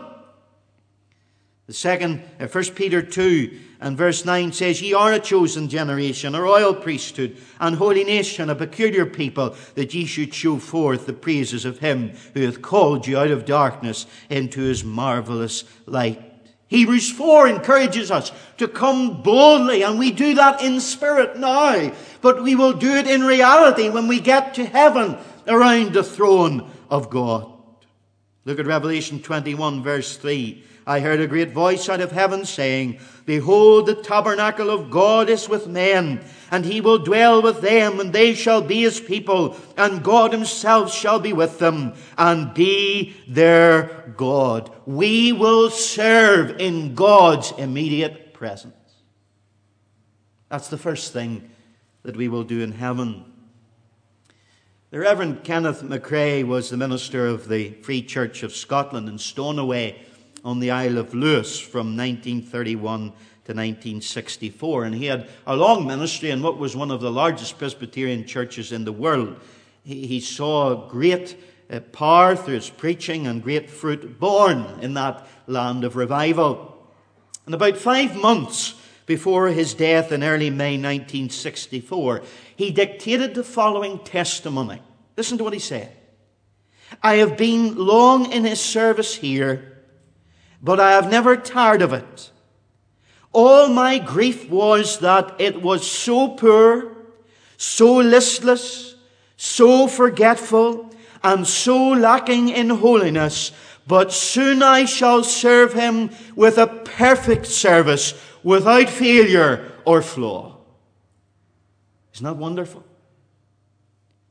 The 1.66 1.73
second, 1.73 2.23
uh, 2.38 2.47
1 2.47 2.64
Peter 2.75 3.00
2 3.00 3.59
and 3.81 3.97
verse 3.97 4.26
9 4.26 4.52
says, 4.52 4.83
Ye 4.83 4.93
are 4.93 5.12
a 5.12 5.19
chosen 5.19 5.69
generation, 5.71 6.35
a 6.35 6.43
royal 6.43 6.75
priesthood, 6.75 7.38
and 7.59 7.76
holy 7.76 8.04
nation, 8.04 8.50
a 8.50 8.54
peculiar 8.54 9.07
people, 9.07 9.57
that 9.75 9.95
ye 9.95 10.04
should 10.04 10.35
show 10.35 10.59
forth 10.59 11.07
the 11.07 11.14
praises 11.14 11.64
of 11.64 11.78
him 11.78 12.12
who 12.35 12.43
hath 12.43 12.61
called 12.61 13.07
you 13.07 13.16
out 13.16 13.31
of 13.31 13.47
darkness 13.47 14.07
into 14.28 14.61
his 14.61 14.85
marvelous 14.85 15.64
light. 15.87 16.34
Hebrews 16.68 17.11
4 17.11 17.49
encourages 17.49 18.11
us 18.11 18.33
to 18.56 18.66
come 18.66 19.23
boldly, 19.23 19.83
and 19.83 19.99
we 19.99 20.11
do 20.11 20.35
that 20.35 20.62
in 20.62 20.80
spirit 20.80 21.37
now, 21.37 21.92
but 22.21 22.42
we 22.42 22.54
will 22.54 22.73
do 22.73 22.94
it 22.94 23.06
in 23.06 23.23
reality 23.23 23.88
when 23.88 24.09
we 24.09 24.21
get 24.21 24.54
to 24.54 24.64
heaven 24.64 25.16
around 25.47 25.92
the 25.92 26.02
throne 26.02 26.71
of 26.90 27.11
God. 27.11 27.50
Look 28.44 28.59
at 28.59 28.66
Revelation 28.66 29.21
21, 29.21 29.83
verse 29.83 30.16
3. 30.16 30.62
I 30.87 31.00
heard 31.00 31.21
a 31.21 31.26
great 31.26 31.53
voice 31.53 31.88
out 31.88 32.00
of 32.00 32.12
heaven 32.12 32.45
saying, 32.45 32.99
Behold, 33.25 33.87
the 33.87 33.95
tabernacle 33.95 34.69
of 34.69 34.91
God 34.91 35.31
is 35.31 35.49
with 35.49 35.67
men, 35.67 36.23
and 36.50 36.64
he 36.64 36.83
will 36.83 36.99
dwell 36.99 37.41
with 37.41 37.62
them, 37.62 38.00
and 38.00 38.12
they 38.12 38.35
shall 38.35 38.61
be 38.61 38.83
his 38.83 39.00
people, 39.00 39.57
and 39.79 40.05
God 40.05 40.33
himself 40.33 40.93
shall 40.93 41.19
be 41.19 41.33
with 41.33 41.59
them, 41.59 41.95
and 42.19 42.53
be 42.53 43.17
their 43.26 44.12
God. 44.19 44.71
We 44.85 45.33
will 45.33 45.71
serve 45.71 46.61
in 46.61 46.95
God's 46.95 47.53
immediate 47.53 48.35
presence. 48.35 48.75
That's 50.50 50.69
the 50.69 50.79
first 50.79 51.14
thing 51.14 51.50
that 52.03 52.17
we 52.17 52.29
will 52.29 52.45
do 52.45 52.61
in 52.61 52.73
heaven. 52.73 53.25
The 54.91 54.99
Reverend 54.99 55.45
Kenneth 55.45 55.83
MacRae 55.83 56.45
was 56.45 56.69
the 56.69 56.76
minister 56.76 57.26
of 57.26 57.49
the 57.49 57.71
Free 57.83 58.03
Church 58.03 58.43
of 58.43 58.55
Scotland 58.55 59.09
in 59.09 59.19
Stornoway 59.19 59.97
on 60.44 60.60
the 60.60 60.70
Isle 60.70 60.98
of 60.98 61.14
Lewis 61.14 61.58
from 61.58 61.96
1931 61.96 63.00
to 63.44 63.52
1964. 63.52 64.84
And 64.84 64.94
he 64.94 65.06
had 65.06 65.28
a 65.46 65.56
long 65.56 65.86
ministry 65.86 66.30
in 66.30 66.42
what 66.42 66.58
was 66.58 66.76
one 66.76 66.90
of 66.90 67.00
the 67.00 67.10
largest 67.10 67.58
Presbyterian 67.58 68.26
churches 68.26 68.70
in 68.70 68.84
the 68.84 68.92
world. 68.92 69.36
He, 69.82 70.06
he 70.06 70.20
saw 70.20 70.88
great 70.88 71.36
uh, 71.70 71.80
power 71.80 72.36
through 72.36 72.54
his 72.54 72.70
preaching 72.70 73.26
and 73.26 73.42
great 73.42 73.70
fruit 73.70 74.20
born 74.20 74.66
in 74.82 74.94
that 74.94 75.26
land 75.46 75.84
of 75.84 75.96
revival. 75.96 76.70
And 77.46 77.54
about 77.54 77.76
five 77.76 78.14
months 78.16 78.74
before 79.06 79.48
his 79.48 79.74
death 79.74 80.12
in 80.12 80.22
early 80.22 80.50
May 80.50 80.76
1964, 80.76 82.22
he 82.56 82.70
dictated 82.70 83.34
the 83.34 83.44
following 83.44 83.98
testimony. 84.00 84.80
Listen 85.16 85.38
to 85.38 85.44
what 85.44 85.52
he 85.52 85.58
said. 85.58 85.94
I 87.02 87.16
have 87.16 87.36
been 87.36 87.76
long 87.76 88.30
in 88.30 88.44
his 88.44 88.60
service 88.60 89.14
here 89.14 89.74
but 90.64 90.80
I 90.80 90.92
have 90.92 91.11
never 91.11 91.37
tired 91.37 91.83
of 91.83 91.92
it. 91.92 92.30
All 93.33 93.68
my 93.68 93.99
grief 93.99 94.49
was 94.49 94.99
that 95.00 95.38
it 95.38 95.61
was 95.61 95.88
so 95.88 96.28
poor, 96.28 96.97
so 97.59 97.97
listless, 97.97 98.94
so 99.37 99.87
forgetful, 99.87 100.90
and 101.23 101.47
so 101.47 101.88
lacking 101.88 102.49
in 102.49 102.71
holiness. 102.71 103.52
But 103.87 104.11
soon 104.11 104.62
I 104.62 104.87
shall 104.87 105.23
serve 105.23 105.75
him 105.75 106.11
with 106.35 106.56
a 106.56 106.66
perfect 106.66 107.44
service, 107.47 108.14
without 108.42 108.88
failure 108.88 109.71
or 109.85 110.00
flaw. 110.00 110.56
Isn't 112.14 112.25
that 112.25 112.37
wonderful? 112.37 112.85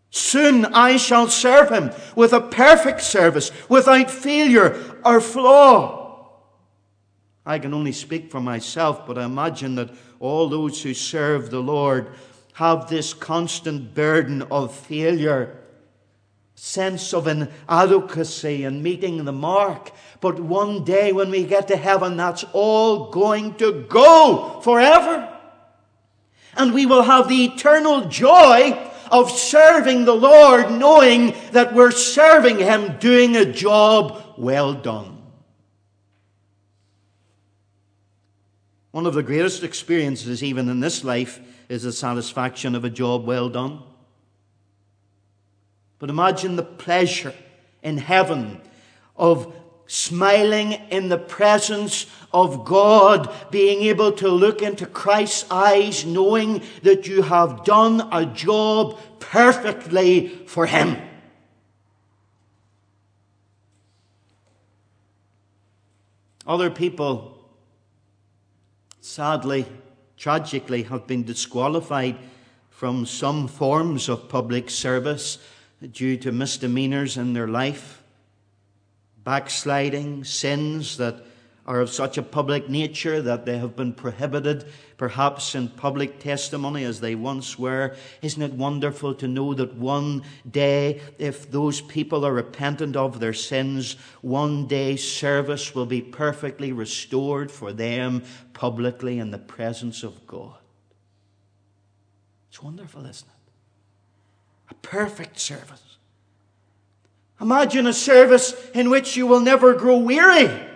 Soon 0.10 0.66
I 0.66 0.98
shall 0.98 1.28
serve 1.28 1.70
him 1.70 1.92
with 2.16 2.34
a 2.34 2.42
perfect 2.42 3.02
service, 3.02 3.52
without 3.70 4.10
failure 4.10 4.80
or 5.06 5.22
flaw. 5.22 6.03
I 7.46 7.60
can 7.60 7.74
only 7.74 7.92
speak 7.92 8.32
for 8.32 8.40
myself, 8.40 9.06
but 9.06 9.18
I 9.18 9.26
imagine 9.26 9.76
that 9.76 9.92
all 10.20 10.48
those 10.48 10.82
who 10.82 10.94
serve 10.94 11.50
the 11.50 11.60
Lord 11.60 12.14
have 12.54 12.88
this 12.88 13.14
constant 13.14 13.94
burden 13.94 14.44
of 14.44 14.74
failure. 14.74 15.60
sense 16.56 17.14
of 17.14 17.28
inadequacy 17.28 18.64
and 18.64 18.84
meeting 18.84 19.26
the 19.26 19.32
mark. 19.32 19.92
But 20.22 20.40
one 20.40 20.84
day 20.84 21.12
when 21.12 21.32
we 21.32 21.44
get 21.44 21.68
to 21.70 21.76
heaven, 21.76 22.16
that's 22.16 22.46
all 22.54 23.10
going 23.10 23.56
to 23.56 23.86
go 23.90 24.62
forever. 24.64 25.30
And 26.56 26.74
we 26.74 26.86
will 26.86 27.02
have 27.02 27.28
the 27.28 27.46
eternal 27.46 28.06
joy 28.06 28.80
of 29.12 29.32
serving 29.32 30.06
the 30.06 30.16
Lord, 30.16 30.72
knowing 30.72 31.34
that 31.52 31.74
we're 31.74 31.92
serving 31.92 32.60
Him, 32.60 32.98
doing 33.00 33.36
a 33.36 33.52
job 33.52 34.24
well 34.38 34.74
done. 34.74 35.13
One 38.94 39.08
of 39.08 39.16
the 39.16 39.24
greatest 39.24 39.64
experiences, 39.64 40.44
even 40.44 40.70
in 40.70 40.80
this 40.80 41.04
life, 41.04 41.40
is 41.68 41.82
the 41.82 41.92
satisfaction 41.92 42.76
of 42.76 42.86
a 42.86 42.92
job 42.92 43.26
well 43.26 43.50
done. 43.50 43.82
But 45.98 46.12
imagine 46.12 46.58
the 46.58 46.64
pleasure 46.64 47.34
in 47.82 47.98
heaven 47.98 48.62
of 49.16 49.52
smiling 49.88 50.74
in 50.92 51.10
the 51.10 51.18
presence 51.18 52.06
of 52.32 52.66
God, 52.66 53.34
being 53.50 53.82
able 53.82 54.12
to 54.12 54.28
look 54.28 54.62
into 54.62 54.86
Christ's 54.86 55.50
eyes, 55.50 56.06
knowing 56.06 56.62
that 56.84 57.08
you 57.08 57.24
have 57.24 57.66
done 57.66 58.08
a 58.12 58.28
job 58.28 59.00
perfectly 59.20 60.28
for 60.46 60.68
Him. 60.68 61.02
Other 66.46 66.70
people, 66.70 67.43
sadly, 69.14 69.64
tragically, 70.18 70.82
have 70.82 71.06
been 71.06 71.24
disqualified 71.24 72.18
from 72.72 73.06
some 73.06 73.48
forms 73.48 74.10
of 74.10 74.28
public 74.28 74.72
service 74.72 75.38
due 75.92 76.18
to 76.18 76.32
misdemeanors 76.32 77.16
in 77.16 77.34
their 77.34 77.48
life, 77.48 78.02
backsliding, 79.24 80.24
sins 80.24 80.98
that 80.98 81.24
are 81.66 81.80
of 81.80 81.90
such 81.90 82.18
a 82.18 82.24
public 82.24 82.70
nature 82.70 83.22
that 83.22 83.46
they 83.46 83.58
have 83.58 83.76
been 83.76 83.94
prohibited, 83.94 84.66
perhaps 84.98 85.56
in 85.56 85.70
public 85.70 86.20
testimony 86.20 86.84
as 86.84 87.00
they 87.00 87.16
once 87.16 87.58
were. 87.58 87.96
Isn't 88.22 88.42
it 88.42 88.54
wonderful 88.54 89.16
to 89.16 89.28
know 89.28 89.54
that 89.54 89.76
one 89.76 90.24
day, 90.50 91.00
if 91.18 91.50
those 91.50 91.80
people 91.80 92.26
are 92.26 92.34
repentant 92.34 92.98
of 92.98 93.20
their 93.20 93.34
sins, 93.34 93.96
one 94.22 94.68
day 94.68 94.98
service 94.98 95.74
will 95.74 95.86
be 95.86 96.02
perfectly 96.02 96.74
restored 96.74 97.50
for 97.50 97.72
them 97.72 98.24
publicly 98.52 99.20
in 99.20 99.32
the 99.32 99.38
presence 99.38 100.04
of 100.04 100.28
God? 100.28 100.58
It's 102.50 102.62
wonderful, 102.62 103.06
isn't 103.06 103.28
it? 103.28 103.52
A 104.70 104.74
perfect 104.76 105.40
service. 105.40 105.98
Imagine 107.40 107.88
a 107.88 107.94
service 107.94 108.54
in 108.74 108.90
which 108.90 109.16
you 109.16 109.28
will 109.28 109.40
never 109.40 109.74
grow 109.74 109.98
weary. 109.98 110.73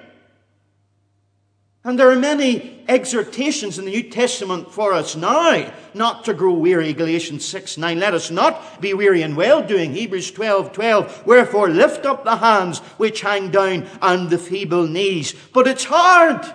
And 1.88 1.98
there 1.98 2.12
are 2.12 2.18
many 2.18 2.84
exhortations 2.90 3.80
in 3.80 3.86
the 3.86 3.92
New 3.92 4.04
Testament 4.04 4.74
for 4.74 4.92
us 4.92 5.16
now 5.16 5.72
not 5.94 6.26
to 6.26 6.34
grow 6.34 6.52
weary. 6.52 6.92
Galatians 6.92 7.46
6 7.46 7.78
9. 7.78 7.98
Let 7.98 8.14
us 8.14 8.30
not 8.30 8.82
be 8.82 8.94
weary 8.94 9.22
in 9.22 9.38
well 9.38 9.66
doing. 9.66 9.94
Hebrews 9.94 10.32
12 10.32 10.74
12. 10.74 11.26
Wherefore 11.26 11.70
lift 11.70 12.06
up 12.06 12.26
the 12.26 12.36
hands 12.36 12.80
which 12.98 13.22
hang 13.22 13.52
down 13.52 13.88
and 14.02 14.30
the 14.30 14.38
feeble 14.38 14.86
knees. 14.86 15.34
But 15.54 15.66
it's 15.66 15.86
hard. 15.86 16.46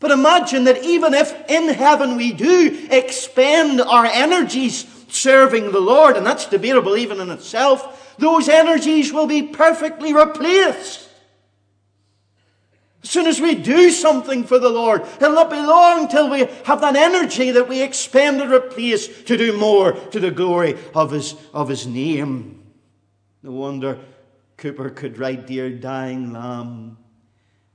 But 0.00 0.10
imagine 0.10 0.64
that 0.64 0.84
even 0.84 1.14
if 1.14 1.32
in 1.48 1.70
heaven 1.70 2.18
we 2.18 2.34
do 2.34 2.88
expend 2.90 3.80
our 3.80 4.04
energies 4.04 4.84
serving 5.08 5.72
the 5.72 5.80
Lord, 5.80 6.18
and 6.18 6.26
that's 6.26 6.44
debatable 6.44 6.98
even 6.98 7.20
in 7.20 7.30
itself, 7.30 8.18
those 8.18 8.50
energies 8.50 9.14
will 9.14 9.26
be 9.26 9.44
perfectly 9.44 10.12
replaced. 10.12 11.01
As 13.02 13.10
soon 13.10 13.26
as 13.26 13.40
we 13.40 13.56
do 13.56 13.90
something 13.90 14.44
for 14.44 14.58
the 14.58 14.68
Lord, 14.68 15.02
it'll 15.16 15.32
not 15.32 15.50
be 15.50 15.56
long 15.56 16.06
till 16.06 16.30
we 16.30 16.46
have 16.64 16.80
that 16.80 16.94
energy 16.94 17.50
that 17.50 17.68
we 17.68 17.82
expended 17.82 18.48
replaced 18.48 19.26
to 19.26 19.36
do 19.36 19.56
more 19.56 19.92
to 19.92 20.20
the 20.20 20.30
glory 20.30 20.78
of 20.94 21.10
His, 21.10 21.34
of 21.52 21.68
his 21.68 21.86
name. 21.86 22.62
No 23.42 23.50
wonder 23.50 23.98
Cowper 24.56 24.90
could 24.90 25.18
write, 25.18 25.48
Dear 25.48 25.70
dying 25.70 26.32
Lamb, 26.32 26.96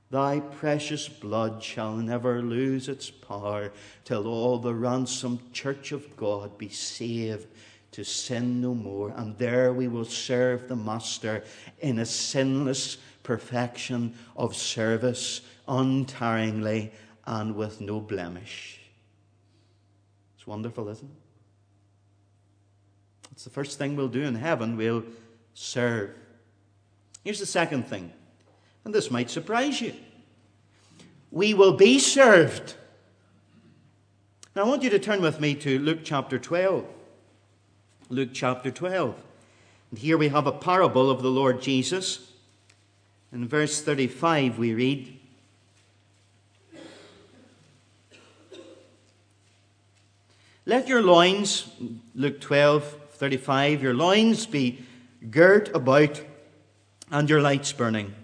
Thy 0.09 0.39
precious 0.39 1.09
blood 1.09 1.61
shall 1.61 1.97
never 1.97 2.41
lose 2.41 2.87
its 2.87 3.09
power 3.09 3.73
till 4.05 4.25
all 4.25 4.57
the 4.57 4.73
ransomed 4.73 5.51
church 5.51 5.91
of 5.91 6.15
God 6.15 6.57
be 6.57 6.69
saved 6.69 7.47
to 7.91 8.05
sin 8.05 8.61
no 8.61 8.73
more. 8.73 9.13
And 9.17 9.37
there 9.37 9.73
we 9.73 9.89
will 9.89 10.05
serve 10.05 10.69
the 10.69 10.77
Master 10.77 11.43
in 11.79 11.99
a 11.99 12.05
sinless 12.05 12.97
perfection 13.27 14.15
of 14.37 14.55
service, 14.55 15.41
untiringly 15.67 16.91
and 17.25 17.55
with 17.55 17.81
no 17.81 17.99
blemish. 17.99 18.79
It's 20.37 20.47
wonderful, 20.47 20.87
isn't 20.87 21.11
it? 21.11 21.17
It's 23.33 23.43
the 23.43 23.49
first 23.49 23.77
thing 23.77 23.97
we'll 23.97 24.07
do 24.07 24.23
in 24.23 24.35
heaven. 24.35 24.77
We'll 24.77 25.03
serve. 25.53 26.15
Here's 27.23 27.39
the 27.39 27.45
second 27.45 27.87
thing 27.87 28.13
and 28.85 28.95
this 28.95 29.11
might 29.11 29.29
surprise 29.29 29.81
you. 29.81 29.93
We 31.29 31.53
will 31.53 31.73
be 31.73 31.99
served. 31.99 32.75
Now, 34.55 34.63
I 34.63 34.67
want 34.69 34.81
you 34.81 34.89
to 34.91 34.99
turn 34.99 35.21
with 35.21 35.41
me 35.41 35.55
to 35.55 35.77
Luke 35.79 35.99
chapter 36.05 36.39
12. 36.39 36.85
Luke 38.07 38.29
chapter 38.31 38.71
12. 38.71 39.21
And 39.91 39.99
here 39.99 40.17
we 40.17 40.29
have 40.29 40.47
a 40.47 40.53
parable 40.53 41.11
of 41.11 41.21
the 41.21 41.29
Lord 41.29 41.61
Jesus. 41.61 42.31
In 43.37 43.47
verse 43.47 43.83
35, 43.83 44.57
we 44.57 44.73
read, 44.73 45.15
Let 50.65 50.87
your 50.87 51.03
loins, 51.03 51.69
Luke 52.15 52.41
12, 52.41 52.83
35, 53.11 53.83
your 53.83 53.93
loins 53.93 54.47
be 54.47 54.83
girt 55.29 55.69
about 55.75 56.19
and 57.11 57.29
your 57.29 57.39
lights 57.39 57.71
burning. 57.73 58.15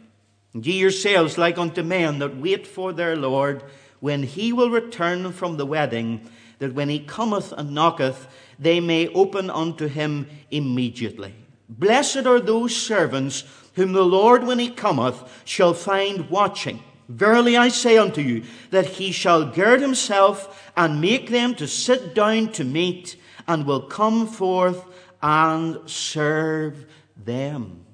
And 0.55 0.65
ye 0.65 0.79
yourselves 0.79 1.37
like 1.37 1.59
unto 1.59 1.83
men 1.83 2.17
that 2.17 2.37
wait 2.37 2.65
for 2.65 2.91
their 2.91 3.15
Lord, 3.15 3.61
when 3.99 4.23
he 4.23 4.51
will 4.51 4.71
return 4.71 5.31
from 5.31 5.57
the 5.57 5.65
wedding, 5.67 6.27
that 6.57 6.73
when 6.73 6.89
he 6.89 6.97
cometh 6.97 7.51
and 7.51 7.75
knocketh, 7.75 8.25
they 8.57 8.79
may 8.79 9.09
open 9.09 9.51
unto 9.51 9.87
him 9.87 10.27
immediately. 10.49 11.35
Blessed 11.69 12.25
are 12.25 12.39
those 12.39 12.75
servants 12.75 13.43
whom 13.73 13.93
the 13.93 14.05
Lord, 14.05 14.43
when 14.43 14.59
he 14.59 14.69
cometh, 14.69 15.41
shall 15.45 15.73
find 15.73 16.29
watching. 16.29 16.83
Verily 17.09 17.57
I 17.57 17.67
say 17.67 17.97
unto 17.97 18.21
you, 18.21 18.43
that 18.71 18.85
he 18.85 19.11
shall 19.11 19.51
gird 19.51 19.81
himself 19.81 20.71
and 20.75 21.01
make 21.01 21.29
them 21.29 21.55
to 21.55 21.67
sit 21.67 22.15
down 22.15 22.51
to 22.53 22.63
meat, 22.63 23.17
and 23.47 23.65
will 23.65 23.81
come 23.81 24.25
forth 24.25 24.85
and 25.21 25.89
serve 25.89 26.85
them. 27.17 27.85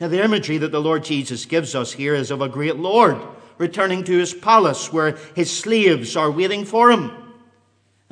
Now, 0.00 0.08
the 0.08 0.24
imagery 0.24 0.58
that 0.58 0.72
the 0.72 0.80
Lord 0.80 1.04
Jesus 1.04 1.44
gives 1.44 1.74
us 1.74 1.92
here 1.92 2.14
is 2.14 2.30
of 2.30 2.40
a 2.40 2.48
great 2.48 2.76
Lord 2.76 3.18
returning 3.58 4.02
to 4.04 4.18
his 4.18 4.34
palace 4.34 4.92
where 4.92 5.16
his 5.36 5.56
slaves 5.56 6.16
are 6.16 6.30
waiting 6.30 6.64
for 6.64 6.90
him. 6.90 7.21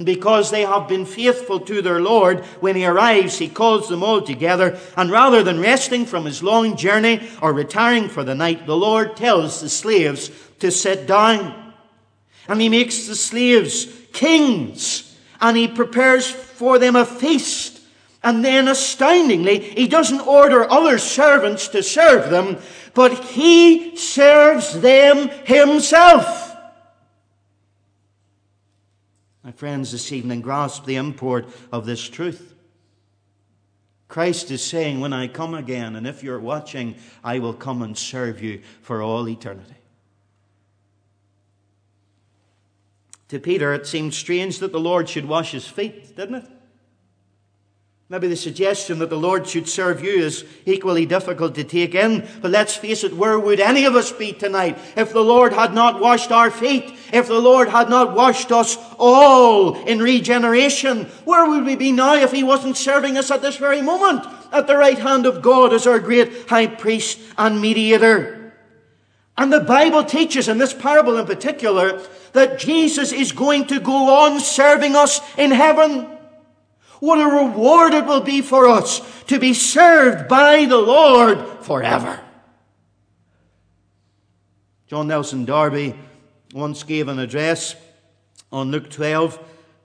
And 0.01 0.07
because 0.07 0.51
they 0.51 0.63
have 0.63 0.89
been 0.89 1.05
faithful 1.05 1.61
to 1.61 1.83
their 1.83 2.01
Lord, 2.01 2.41
when 2.61 2.75
he 2.75 2.87
arrives, 2.87 3.37
he 3.37 3.51
calls 3.51 3.91
them 3.91 4.03
all 4.03 4.23
together. 4.23 4.79
And 4.97 5.11
rather 5.11 5.43
than 5.43 5.61
resting 5.61 6.07
from 6.07 6.25
his 6.25 6.43
long 6.43 6.75
journey 6.75 7.29
or 7.43 7.53
retiring 7.53 8.09
for 8.09 8.25
the 8.25 8.35
night, 8.35 8.65
the 8.65 8.75
Lord 8.75 9.15
tells 9.15 9.61
the 9.61 9.69
slaves 9.69 10.31
to 10.61 10.71
sit 10.71 11.07
down. 11.07 11.75
And 12.49 12.63
he 12.63 12.71
makes 12.71 13.09
the 13.09 13.15
slaves 13.15 13.89
kings. 14.15 15.19
And 15.39 15.55
he 15.55 15.69
prepares 15.69 16.31
for 16.31 16.79
them 16.79 16.97
a 16.97 17.05
feast 17.05 17.83
and 18.23 18.43
then 18.43 18.69
astoundingly, 18.69 19.59
he 19.59 19.87
doesn't 19.87 20.27
order 20.27 20.71
other 20.71 20.97
servants 20.97 21.69
to 21.69 21.83
serve 21.83 22.31
them, 22.31 22.57
but 22.95 23.13
he 23.19 23.97
serves 23.97 24.81
them 24.81 25.29
himself. 25.45 26.50
My 29.51 29.57
friends, 29.57 29.91
this 29.91 30.13
evening, 30.13 30.43
grasp 30.43 30.85
the 30.85 30.95
import 30.95 31.49
of 31.73 31.85
this 31.85 32.09
truth. 32.09 32.55
Christ 34.07 34.53
is 34.53 34.63
saying, 34.63 35.01
When 35.01 35.13
I 35.13 35.27
come 35.27 35.55
again, 35.55 35.97
and 35.97 36.07
if 36.07 36.23
you're 36.23 36.39
watching, 36.39 36.95
I 37.25 37.41
will 37.41 37.53
come 37.53 37.83
and 37.83 37.99
serve 37.99 38.41
you 38.41 38.63
for 38.81 39.03
all 39.03 39.29
eternity. 39.29 39.75
To 43.27 43.41
Peter, 43.41 43.75
it 43.75 43.89
seemed 43.89 44.15
strange 44.15 44.61
that 44.61 44.71
the 44.71 44.79
Lord 44.79 45.09
should 45.09 45.27
wash 45.27 45.51
his 45.51 45.67
feet, 45.67 46.15
didn't 46.15 46.37
it? 46.37 46.51
Maybe 48.11 48.27
the 48.27 48.35
suggestion 48.35 48.99
that 48.99 49.09
the 49.09 49.17
Lord 49.17 49.47
should 49.47 49.69
serve 49.69 50.03
you 50.03 50.11
is 50.11 50.45
equally 50.67 51.07
difficult 51.07 51.55
to 51.55 51.63
take 51.63 51.95
in. 51.95 52.27
But 52.43 52.51
let's 52.51 52.75
face 52.75 53.05
it, 53.05 53.15
where 53.15 53.39
would 53.39 53.61
any 53.61 53.85
of 53.85 53.95
us 53.95 54.11
be 54.11 54.33
tonight 54.33 54.77
if 54.97 55.13
the 55.13 55.23
Lord 55.23 55.53
had 55.53 55.73
not 55.75 56.01
washed 56.01 56.33
our 56.33 56.51
feet? 56.51 56.93
If 57.13 57.29
the 57.29 57.39
Lord 57.39 57.69
had 57.69 57.89
not 57.89 58.17
washed 58.17 58.51
us 58.51 58.77
all 58.99 59.77
in 59.85 60.01
regeneration? 60.01 61.05
Where 61.25 61.49
would 61.49 61.65
we 61.65 61.77
be 61.77 61.93
now 61.93 62.17
if 62.17 62.33
He 62.33 62.43
wasn't 62.43 62.77
serving 62.77 63.17
us 63.17 63.31
at 63.31 63.43
this 63.43 63.59
very 63.59 63.81
moment 63.81 64.27
at 64.51 64.67
the 64.67 64.77
right 64.77 64.99
hand 64.99 65.25
of 65.25 65.41
God 65.41 65.73
as 65.73 65.87
our 65.87 66.01
great 66.01 66.49
high 66.49 66.67
priest 66.67 67.21
and 67.39 67.61
mediator? 67.61 68.53
And 69.39 69.53
the 69.53 69.61
Bible 69.61 70.03
teaches 70.03 70.49
in 70.49 70.59
this 70.59 70.75
parable 70.75 71.17
in 71.17 71.27
particular 71.27 72.03
that 72.33 72.59
Jesus 72.59 73.13
is 73.13 73.31
going 73.31 73.69
to 73.69 73.79
go 73.79 74.27
on 74.27 74.41
serving 74.41 74.97
us 74.97 75.21
in 75.39 75.53
heaven. 75.53 76.09
What 77.01 77.19
a 77.19 77.47
reward 77.47 77.95
it 77.95 78.07
will 78.07 78.21
be 78.21 78.43
for 78.43 78.69
us 78.69 79.01
to 79.25 79.39
be 79.39 79.55
served 79.55 80.29
by 80.29 80.67
the 80.67 80.79
Lord 80.79 81.39
forever. 81.63 82.21
John 84.87 85.09
Nelson 85.09 85.45
Darby 85.45 85.95
once 86.53 86.83
gave 86.83 87.09
an 87.09 87.19
address 87.19 87.75
on 88.53 88.71
Luke 88.71 88.91
12, 88.91 89.39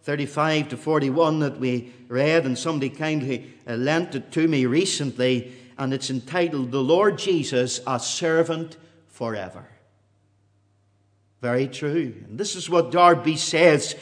35 0.03 0.69
to 0.69 0.77
41 0.77 1.39
that 1.39 1.59
we 1.59 1.93
read, 2.07 2.45
and 2.45 2.57
somebody 2.57 2.89
kindly 2.89 3.53
uh, 3.67 3.75
lent 3.75 4.15
it 4.15 4.31
to 4.31 4.47
me 4.47 4.65
recently, 4.65 5.53
and 5.77 5.93
it's 5.93 6.09
entitled, 6.09 6.71
The 6.71 6.81
Lord 6.81 7.17
Jesus, 7.17 7.81
a 7.85 7.99
Servant 7.99 8.77
Forever. 9.07 9.67
Very 11.41 11.67
true. 11.67 12.15
And 12.27 12.39
this 12.39 12.55
is 12.55 12.69
what 12.69 12.91
Darby 12.91 13.35
says. 13.35 13.95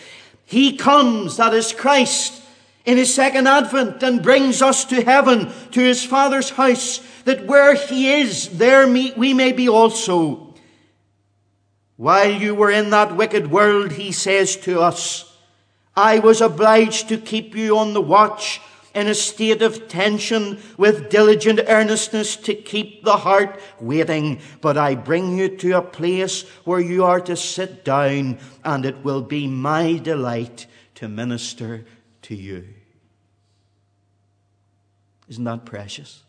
He 0.45 0.78
comes, 0.78 1.38
that 1.38 1.54
is 1.54 1.73
Christ, 1.73 2.42
in 2.86 2.98
his 2.98 3.13
second 3.13 3.48
advent 3.48 4.04
and 4.04 4.22
brings 4.22 4.62
us 4.62 4.86
to 4.86 5.02
heaven, 5.04 5.52
to 5.72 5.80
his 5.80 6.04
Father's 6.04 6.50
house, 6.50 7.00
that 7.26 7.46
where 7.46 7.76
he 7.76 8.12
is, 8.12 8.58
there 8.58 8.88
we 8.88 9.34
may 9.34 9.52
be 9.52 9.69
also. 9.69 10.54
While 11.96 12.32
you 12.32 12.56
were 12.56 12.72
in 12.72 12.89
that 12.89 13.15
wicked 13.15 13.50
world, 13.50 13.93
he 13.93 14.12
says 14.12 14.58
to 14.58 14.82
us, 14.82 15.32
I 15.96 16.19
was 16.19 16.41
obliged 16.41 17.08
to 17.10 17.17
keep 17.17 17.56
you 17.56 17.78
on 17.78 17.93
the 17.93 18.02
watch 18.02 18.60
in 18.93 19.08
a 19.08 19.15
state 19.15 19.62
of 19.62 19.88
tension 19.88 20.62
with 20.78 21.10
diligent 21.10 21.62
earnestness 21.67 22.36
to 22.36 22.54
keep 22.54 23.04
the 23.04 23.17
heart 23.17 23.60
waiting. 23.80 24.39
But 24.62 24.78
I 24.78 24.96
bring 24.96 25.38
you 25.38 25.56
to 25.58 25.78
a 25.78 25.82
place 25.82 26.41
where 26.63 26.80
you 26.80 27.06
are 27.06 27.22
to 27.22 27.36
sit 27.36 27.86
down 27.86 28.39
and 28.63 28.86
it 28.86 29.04
will 29.04 29.22
be 29.22 29.48
my 29.48 29.98
delight 29.98 30.67
to 30.96 31.08
minister 31.08 31.86
to 32.23 32.36
you. 32.36 32.65
Isn't 35.29 35.43
that 35.45 35.65
precious? 35.65 36.23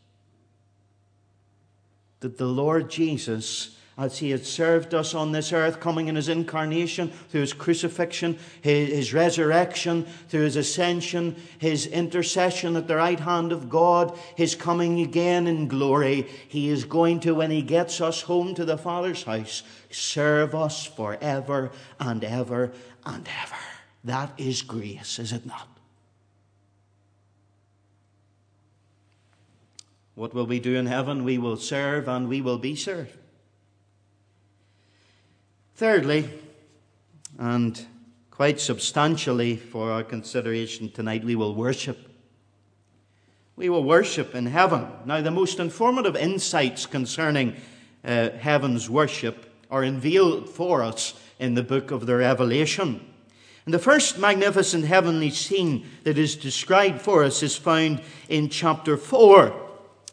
That 2.20 2.38
the 2.38 2.46
Lord 2.46 2.88
Jesus, 2.88 3.76
as 3.98 4.18
he 4.18 4.30
had 4.30 4.46
served 4.46 4.94
us 4.94 5.14
on 5.14 5.32
this 5.32 5.52
earth, 5.52 5.80
coming 5.80 6.08
in 6.08 6.16
his 6.16 6.28
incarnation, 6.28 7.10
through 7.10 7.42
his 7.42 7.52
crucifixion, 7.52 8.38
his, 8.62 8.88
his, 8.90 9.14
resurrection, 9.14 10.06
through 10.28 10.44
his 10.44 10.56
ascension, 10.56 11.36
his 11.58 11.86
intercession 11.86 12.76
at 12.76 12.88
the 12.88 12.96
right 12.96 13.20
hand 13.20 13.52
of 13.52 13.68
God, 13.68 14.18
his 14.36 14.54
coming 14.54 15.00
again 15.00 15.46
in 15.46 15.68
glory, 15.68 16.22
he 16.48 16.68
is 16.68 16.84
going 16.84 17.20
to, 17.20 17.34
when 17.34 17.50
he 17.50 17.62
gets 17.62 18.00
us 18.00 18.22
home 18.22 18.54
to 18.54 18.64
the 18.64 18.78
Father's 18.78 19.24
house, 19.24 19.62
serve 19.90 20.54
us 20.54 20.86
forever 20.86 21.72
and 22.00 22.24
ever 22.24 22.72
and 23.04 23.28
ever. 23.42 23.56
That 24.04 24.32
is 24.38 24.62
grace, 24.62 25.18
is 25.18 25.32
it 25.32 25.44
not? 25.44 25.73
What 30.14 30.32
will 30.32 30.46
we 30.46 30.60
do 30.60 30.76
in 30.76 30.86
heaven? 30.86 31.24
We 31.24 31.38
will 31.38 31.56
serve 31.56 32.08
and 32.08 32.28
we 32.28 32.40
will 32.40 32.58
be 32.58 32.76
served. 32.76 33.16
Thirdly, 35.74 36.30
and 37.36 37.84
quite 38.30 38.60
substantially 38.60 39.56
for 39.56 39.90
our 39.90 40.04
consideration 40.04 40.90
tonight, 40.90 41.24
we 41.24 41.34
will 41.34 41.54
worship. 41.54 42.10
We 43.56 43.68
will 43.68 43.82
worship 43.82 44.34
in 44.34 44.46
heaven. 44.46 44.86
Now, 45.04 45.20
the 45.20 45.30
most 45.30 45.58
informative 45.58 46.16
insights 46.16 46.86
concerning 46.86 47.56
uh, 48.04 48.30
heaven's 48.30 48.88
worship 48.88 49.52
are 49.70 49.82
unveiled 49.82 50.48
for 50.48 50.82
us 50.82 51.14
in 51.40 51.54
the 51.54 51.62
book 51.62 51.90
of 51.90 52.06
the 52.06 52.16
Revelation. 52.16 53.04
And 53.64 53.72
the 53.72 53.78
first 53.78 54.18
magnificent 54.18 54.84
heavenly 54.84 55.30
scene 55.30 55.86
that 56.04 56.18
is 56.18 56.36
described 56.36 57.00
for 57.00 57.24
us 57.24 57.42
is 57.42 57.56
found 57.56 58.02
in 58.28 58.48
chapter 58.48 58.96
4. 58.96 59.63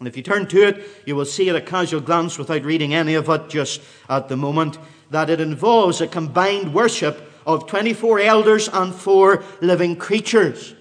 And 0.01 0.07
if 0.07 0.17
you 0.17 0.23
turn 0.23 0.47
to 0.47 0.67
it, 0.67 0.83
you 1.05 1.15
will 1.15 1.25
see 1.25 1.47
at 1.47 1.55
a 1.55 1.61
casual 1.61 2.01
glance, 2.01 2.39
without 2.39 2.63
reading 2.63 2.91
any 2.91 3.13
of 3.13 3.29
it 3.29 3.49
just 3.49 3.81
at 4.09 4.29
the 4.29 4.35
moment, 4.35 4.79
that 5.11 5.29
it 5.29 5.39
involves 5.39 6.01
a 6.01 6.07
combined 6.07 6.73
worship 6.73 7.31
of 7.45 7.67
24 7.67 8.19
elders 8.21 8.67
and 8.67 8.95
four 8.95 9.43
living 9.61 9.95
creatures. 9.95 10.73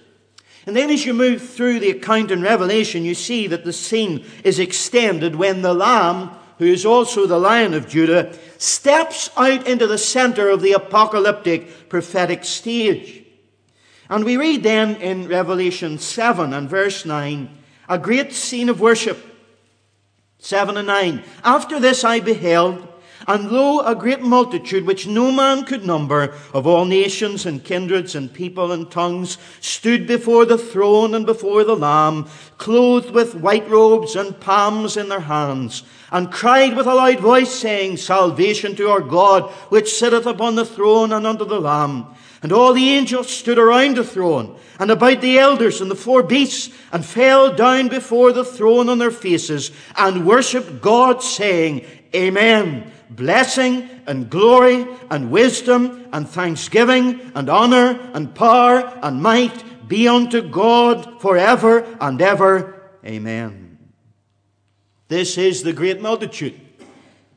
And 0.65 0.75
then 0.75 0.89
as 0.89 1.05
you 1.05 1.13
move 1.13 1.47
through 1.47 1.81
the 1.81 1.91
account 1.91 2.31
in 2.31 2.41
Revelation, 2.41 3.05
you 3.05 3.13
see 3.13 3.45
that 3.45 3.63
the 3.63 3.73
scene 3.73 4.25
is 4.43 4.57
extended 4.57 5.35
when 5.35 5.61
the 5.61 5.75
Lamb, 5.75 6.31
who 6.57 6.65
is 6.65 6.83
also 6.83 7.27
the 7.27 7.37
Lion 7.37 7.75
of 7.75 7.87
Judah, 7.87 8.35
steps 8.57 9.29
out 9.37 9.67
into 9.67 9.85
the 9.85 9.99
center 9.99 10.49
of 10.49 10.63
the 10.63 10.73
apocalyptic 10.73 11.89
prophetic 11.89 12.43
stage. 12.43 13.23
And 14.09 14.25
we 14.25 14.35
read 14.35 14.63
then 14.63 14.95
in 14.95 15.27
Revelation 15.27 15.99
7 15.99 16.53
and 16.53 16.67
verse 16.67 17.05
9, 17.05 17.59
a 17.91 17.99
great 17.99 18.31
scene 18.31 18.69
of 18.69 18.79
worship. 18.79 19.19
7 20.39 20.77
and 20.77 20.87
9. 20.87 21.23
After 21.43 21.77
this 21.77 22.05
I 22.05 22.21
beheld, 22.21 22.87
and 23.27 23.51
lo, 23.51 23.81
a 23.81 23.93
great 23.93 24.21
multitude 24.21 24.85
which 24.85 25.07
no 25.07 25.29
man 25.29 25.65
could 25.65 25.85
number, 25.85 26.33
of 26.53 26.65
all 26.65 26.85
nations 26.85 27.45
and 27.45 27.63
kindreds 27.63 28.15
and 28.15 28.33
people 28.33 28.71
and 28.71 28.89
tongues, 28.89 29.37
stood 29.59 30.07
before 30.07 30.45
the 30.45 30.57
throne 30.57 31.13
and 31.13 31.25
before 31.25 31.65
the 31.65 31.75
Lamb, 31.75 32.29
clothed 32.57 33.11
with 33.11 33.35
white 33.35 33.69
robes 33.69 34.15
and 34.15 34.39
palms 34.39 34.95
in 34.95 35.09
their 35.09 35.19
hands, 35.19 35.83
and 36.11 36.31
cried 36.31 36.77
with 36.77 36.87
a 36.87 36.95
loud 36.95 37.19
voice, 37.19 37.53
saying, 37.53 37.97
Salvation 37.97 38.73
to 38.77 38.89
our 38.89 39.01
God, 39.01 39.51
which 39.67 39.93
sitteth 39.93 40.25
upon 40.25 40.55
the 40.55 40.65
throne 40.65 41.11
and 41.11 41.27
unto 41.27 41.43
the 41.43 41.59
Lamb. 41.59 42.07
And 42.43 42.51
all 42.51 42.73
the 42.73 42.89
angels 42.89 43.29
stood 43.29 43.59
around 43.59 43.97
the 43.97 44.03
throne 44.03 44.57
and 44.79 44.89
about 44.89 45.21
the 45.21 45.37
elders 45.37 45.79
and 45.79 45.91
the 45.91 45.95
four 45.95 46.23
beasts 46.23 46.73
and 46.91 47.05
fell 47.05 47.53
down 47.55 47.87
before 47.87 48.31
the 48.31 48.45
throne 48.45 48.89
on 48.89 48.97
their 48.97 49.11
faces 49.11 49.71
and 49.95 50.25
worshipped 50.25 50.81
God 50.81 51.21
saying, 51.21 51.85
Amen. 52.15 52.91
Blessing 53.11 53.89
and 54.07 54.29
glory 54.29 54.87
and 55.09 55.29
wisdom 55.29 56.07
and 56.13 56.27
thanksgiving 56.27 57.31
and 57.35 57.49
honor 57.49 57.99
and 58.13 58.33
power 58.33 58.99
and 59.03 59.21
might 59.21 59.87
be 59.87 60.07
unto 60.07 60.41
God 60.41 61.21
forever 61.21 61.85
and 61.99 62.21
ever. 62.21 62.91
Amen. 63.05 63.77
This 65.09 65.37
is 65.37 65.61
the 65.61 65.73
great 65.73 66.01
multitude 66.01 66.59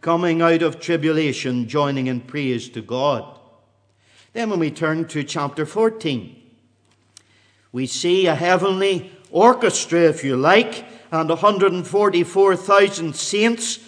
coming 0.00 0.40
out 0.40 0.62
of 0.62 0.78
tribulation, 0.78 1.66
joining 1.66 2.06
in 2.06 2.20
praise 2.20 2.68
to 2.70 2.80
God. 2.80 3.33
Then, 4.34 4.50
when 4.50 4.58
we 4.58 4.72
turn 4.72 5.06
to 5.08 5.22
chapter 5.22 5.64
14, 5.64 6.34
we 7.70 7.86
see 7.86 8.26
a 8.26 8.34
heavenly 8.34 9.12
orchestra, 9.30 10.00
if 10.00 10.24
you 10.24 10.34
like, 10.36 10.84
and 11.12 11.28
144,000 11.28 13.14
saints 13.14 13.78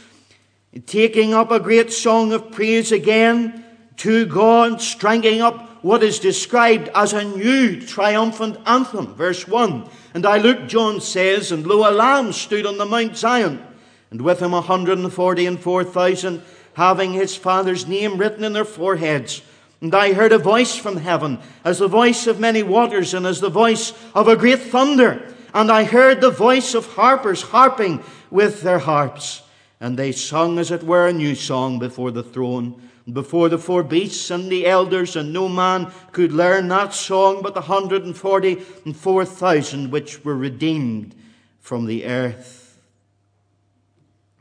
taking 0.87 1.35
up 1.35 1.51
a 1.51 1.59
great 1.59 1.93
song 1.93 2.33
of 2.33 2.53
praise 2.53 2.93
again 2.93 3.65
to 3.97 4.25
God, 4.27 4.81
striking 4.81 5.41
up 5.41 5.83
what 5.83 6.05
is 6.05 6.21
described 6.21 6.91
as 6.95 7.13
a 7.13 7.25
new 7.25 7.85
triumphant 7.85 8.57
anthem. 8.67 9.15
Verse 9.15 9.49
1 9.49 9.91
And 10.15 10.25
I 10.25 10.39
looked, 10.39 10.69
John 10.69 11.01
says, 11.01 11.51
and 11.51 11.67
lo, 11.67 11.91
a 11.91 11.91
lamb 11.91 12.33
stood 12.33 12.67
on 12.67 12.79
the 12.79 12.87
Mount 12.87 13.17
Zion, 13.17 13.67
and 14.13 14.23
with 14.23 14.41
him 14.41 14.55
a 14.55 14.61
hundred 14.61 14.99
and 14.99 15.13
forty 15.13 15.45
and 15.45 15.59
four 15.59 15.83
thousand, 15.83 16.43
having 16.75 17.15
his 17.15 17.35
father's 17.35 17.89
name 17.89 18.17
written 18.17 18.45
in 18.45 18.53
their 18.53 18.65
foreheads. 18.65 19.43
And 19.87 19.95
I 19.95 20.15
heard 20.15 20.33
a 20.33 20.39
voice 20.39 20.75
from 20.75 20.97
heaven, 20.97 21.39
as 21.65 21.79
the 21.79 21.87
voice 21.87 22.27
of 22.27 22.41
many 22.41 22.65
waters, 22.65 23.15
and 23.15 23.25
as 23.25 23.41
the 23.41 23.49
voice 23.49 23.93
of 24.17 24.27
a 24.27 24.35
great 24.35 24.59
thunder. 24.59 25.33
And 25.55 25.71
I 25.71 25.85
heard 25.85 26.21
the 26.21 26.33
voice 26.33 26.75
of 26.75 26.95
harpers 26.95 27.41
harping 27.41 28.03
with 28.29 28.63
their 28.63 28.81
harps. 28.81 29.43
And 29.79 29.97
they 29.97 30.11
sung, 30.11 30.59
as 30.59 30.73
it 30.73 30.83
were, 30.83 31.07
a 31.07 31.13
new 31.13 31.37
song 31.37 31.79
before 31.79 32.11
the 32.11 32.25
throne, 32.25 32.83
before 33.13 33.49
the 33.49 33.59
four 33.59 33.85
beasts 33.85 34.29
and 34.29 34.51
the 34.51 34.67
elders, 34.67 35.15
and 35.15 35.33
no 35.33 35.49
man 35.49 35.93
could 36.11 36.33
learn 36.33 36.67
that 36.67 36.93
song 36.93 37.41
but 37.41 37.55
the 37.55 37.61
hundred 37.61 38.03
and 38.03 38.17
forty 38.17 38.65
and 38.85 38.97
four 38.97 39.25
thousand 39.25 39.93
which 39.93 40.25
were 40.25 40.37
redeemed 40.37 41.15
from 41.61 41.87
the 41.87 42.07
earth. 42.07 42.77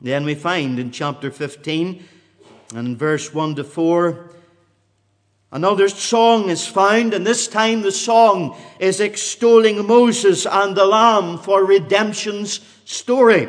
Then 0.00 0.24
we 0.24 0.34
find 0.34 0.80
in 0.80 0.90
chapter 0.90 1.30
15 1.30 2.04
and 2.74 2.88
in 2.88 2.96
verse 2.96 3.32
1 3.32 3.54
to 3.54 3.62
4 3.62 4.25
Another 5.52 5.88
song 5.88 6.50
is 6.50 6.66
found, 6.66 7.14
and 7.14 7.26
this 7.26 7.46
time 7.46 7.82
the 7.82 7.92
song 7.92 8.56
is 8.80 9.00
extolling 9.00 9.86
Moses 9.86 10.44
and 10.44 10.76
the 10.76 10.84
Lamb 10.84 11.38
for 11.38 11.64
redemption's 11.64 12.60
story. 12.84 13.48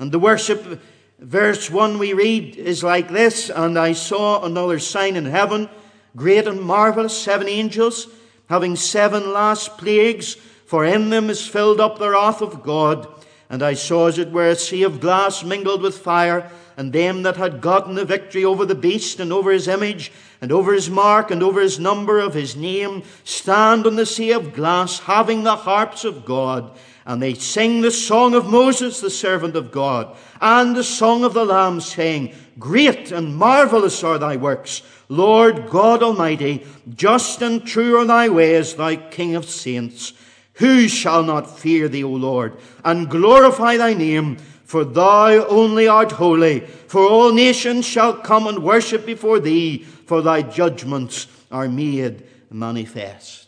And 0.00 0.10
the 0.10 0.18
worship, 0.18 0.80
verse 1.18 1.70
1 1.70 1.98
we 1.98 2.12
read 2.12 2.56
is 2.56 2.82
like 2.82 3.08
this 3.08 3.50
And 3.50 3.78
I 3.78 3.92
saw 3.92 4.44
another 4.44 4.78
sign 4.78 5.14
in 5.14 5.26
heaven, 5.26 5.68
great 6.16 6.48
and 6.48 6.60
marvelous, 6.60 7.16
seven 7.16 7.48
angels, 7.48 8.08
having 8.48 8.74
seven 8.74 9.32
last 9.32 9.78
plagues, 9.78 10.34
for 10.66 10.84
in 10.84 11.10
them 11.10 11.30
is 11.30 11.46
filled 11.46 11.80
up 11.80 11.98
the 11.98 12.10
wrath 12.10 12.42
of 12.42 12.62
God. 12.64 13.06
And 13.48 13.62
I 13.62 13.74
saw, 13.74 14.08
as 14.08 14.18
it 14.18 14.32
were, 14.32 14.48
a 14.48 14.56
sea 14.56 14.82
of 14.82 15.00
glass 15.00 15.42
mingled 15.42 15.82
with 15.82 15.98
fire, 15.98 16.50
and 16.76 16.92
them 16.92 17.22
that 17.22 17.36
had 17.36 17.60
gotten 17.60 17.94
the 17.94 18.04
victory 18.04 18.44
over 18.44 18.64
the 18.64 18.74
beast 18.74 19.18
and 19.18 19.32
over 19.32 19.50
his 19.50 19.66
image, 19.66 20.12
and 20.40 20.52
over 20.52 20.72
his 20.72 20.88
mark 20.88 21.30
and 21.30 21.42
over 21.42 21.60
his 21.60 21.80
number 21.80 22.20
of 22.20 22.34
his 22.34 22.54
name, 22.54 23.02
stand 23.24 23.86
on 23.86 23.96
the 23.96 24.06
sea 24.06 24.32
of 24.32 24.54
glass, 24.54 25.00
having 25.00 25.42
the 25.42 25.56
harps 25.56 26.04
of 26.04 26.24
God. 26.24 26.76
And 27.04 27.22
they 27.22 27.34
sing 27.34 27.80
the 27.80 27.90
song 27.90 28.34
of 28.34 28.46
Moses, 28.46 29.00
the 29.00 29.10
servant 29.10 29.56
of 29.56 29.72
God, 29.72 30.14
and 30.40 30.76
the 30.76 30.84
song 30.84 31.24
of 31.24 31.34
the 31.34 31.44
Lamb, 31.44 31.80
saying, 31.80 32.34
Great 32.58 33.10
and 33.10 33.36
marvelous 33.36 34.04
are 34.04 34.18
thy 34.18 34.36
works, 34.36 34.82
Lord 35.08 35.70
God 35.70 36.02
Almighty. 36.02 36.66
Just 36.94 37.40
and 37.40 37.66
true 37.66 37.98
are 37.98 38.04
thy 38.04 38.28
ways, 38.28 38.74
thy 38.74 38.96
King 38.96 39.36
of 39.36 39.48
saints. 39.48 40.12
Who 40.54 40.88
shall 40.88 41.22
not 41.22 41.58
fear 41.58 41.88
thee, 41.88 42.04
O 42.04 42.10
Lord, 42.10 42.58
and 42.84 43.08
glorify 43.08 43.76
thy 43.76 43.94
name? 43.94 44.36
For 44.64 44.84
thou 44.84 45.46
only 45.46 45.88
art 45.88 46.12
holy. 46.12 46.60
For 46.60 47.00
all 47.00 47.32
nations 47.32 47.86
shall 47.86 48.12
come 48.12 48.46
and 48.46 48.62
worship 48.62 49.06
before 49.06 49.40
thee, 49.40 49.86
for 50.08 50.22
thy 50.22 50.40
judgments 50.40 51.26
are 51.52 51.68
made 51.68 52.24
manifest. 52.50 53.46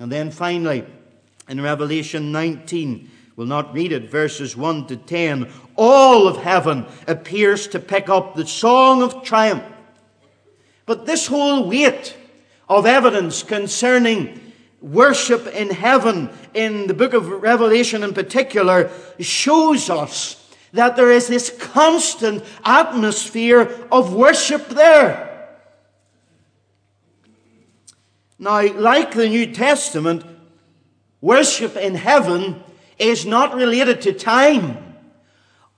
And 0.00 0.10
then 0.10 0.32
finally, 0.32 0.84
in 1.48 1.60
Revelation 1.60 2.32
19, 2.32 3.08
we'll 3.36 3.46
not 3.46 3.72
read 3.72 3.92
it, 3.92 4.10
verses 4.10 4.56
1 4.56 4.88
to 4.88 4.96
10, 4.96 5.48
all 5.76 6.26
of 6.26 6.38
heaven 6.38 6.86
appears 7.06 7.68
to 7.68 7.78
pick 7.78 8.08
up 8.08 8.34
the 8.34 8.44
song 8.44 9.02
of 9.02 9.22
triumph. 9.22 9.62
But 10.84 11.06
this 11.06 11.28
whole 11.28 11.68
weight 11.68 12.16
of 12.68 12.86
evidence 12.86 13.44
concerning 13.44 14.52
worship 14.80 15.46
in 15.46 15.70
heaven, 15.70 16.28
in 16.54 16.88
the 16.88 16.94
book 16.94 17.12
of 17.12 17.28
Revelation 17.28 18.02
in 18.02 18.14
particular, 18.14 18.90
shows 19.20 19.88
us 19.88 20.44
that 20.72 20.96
there 20.96 21.12
is 21.12 21.28
this 21.28 21.56
constant 21.56 22.42
atmosphere 22.64 23.86
of 23.92 24.12
worship 24.12 24.66
there. 24.70 25.30
Now, 28.38 28.72
like 28.72 29.14
the 29.14 29.28
New 29.28 29.52
Testament, 29.52 30.24
worship 31.20 31.76
in 31.76 31.94
heaven 31.94 32.62
is 32.98 33.24
not 33.24 33.54
related 33.54 34.02
to 34.02 34.12
time 34.12 34.96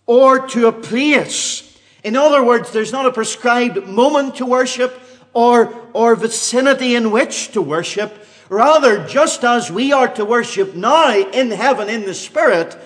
or 0.07 0.47
to 0.49 0.69
a 0.69 0.73
place. 0.73 1.79
In 2.03 2.16
other 2.16 2.42
words, 2.42 2.73
there's 2.73 2.92
not 2.92 3.07
a 3.07 3.12
prescribed 3.12 3.87
moment 3.87 4.37
to 4.37 4.47
worship 4.47 4.99
or, 5.35 5.75
or 5.92 6.16
vicinity 6.16 6.95
in 6.95 7.11
which 7.11 7.53
to 7.53 7.61
worship. 7.61 8.27
Rather, 8.49 9.05
just 9.07 9.45
as 9.45 9.71
we 9.71 9.92
are 9.92 10.09
to 10.09 10.25
worship 10.25 10.75
now 10.75 11.14
in 11.14 11.51
heaven 11.51 11.88
in 11.88 12.05
the 12.05 12.14
Spirit, 12.14 12.77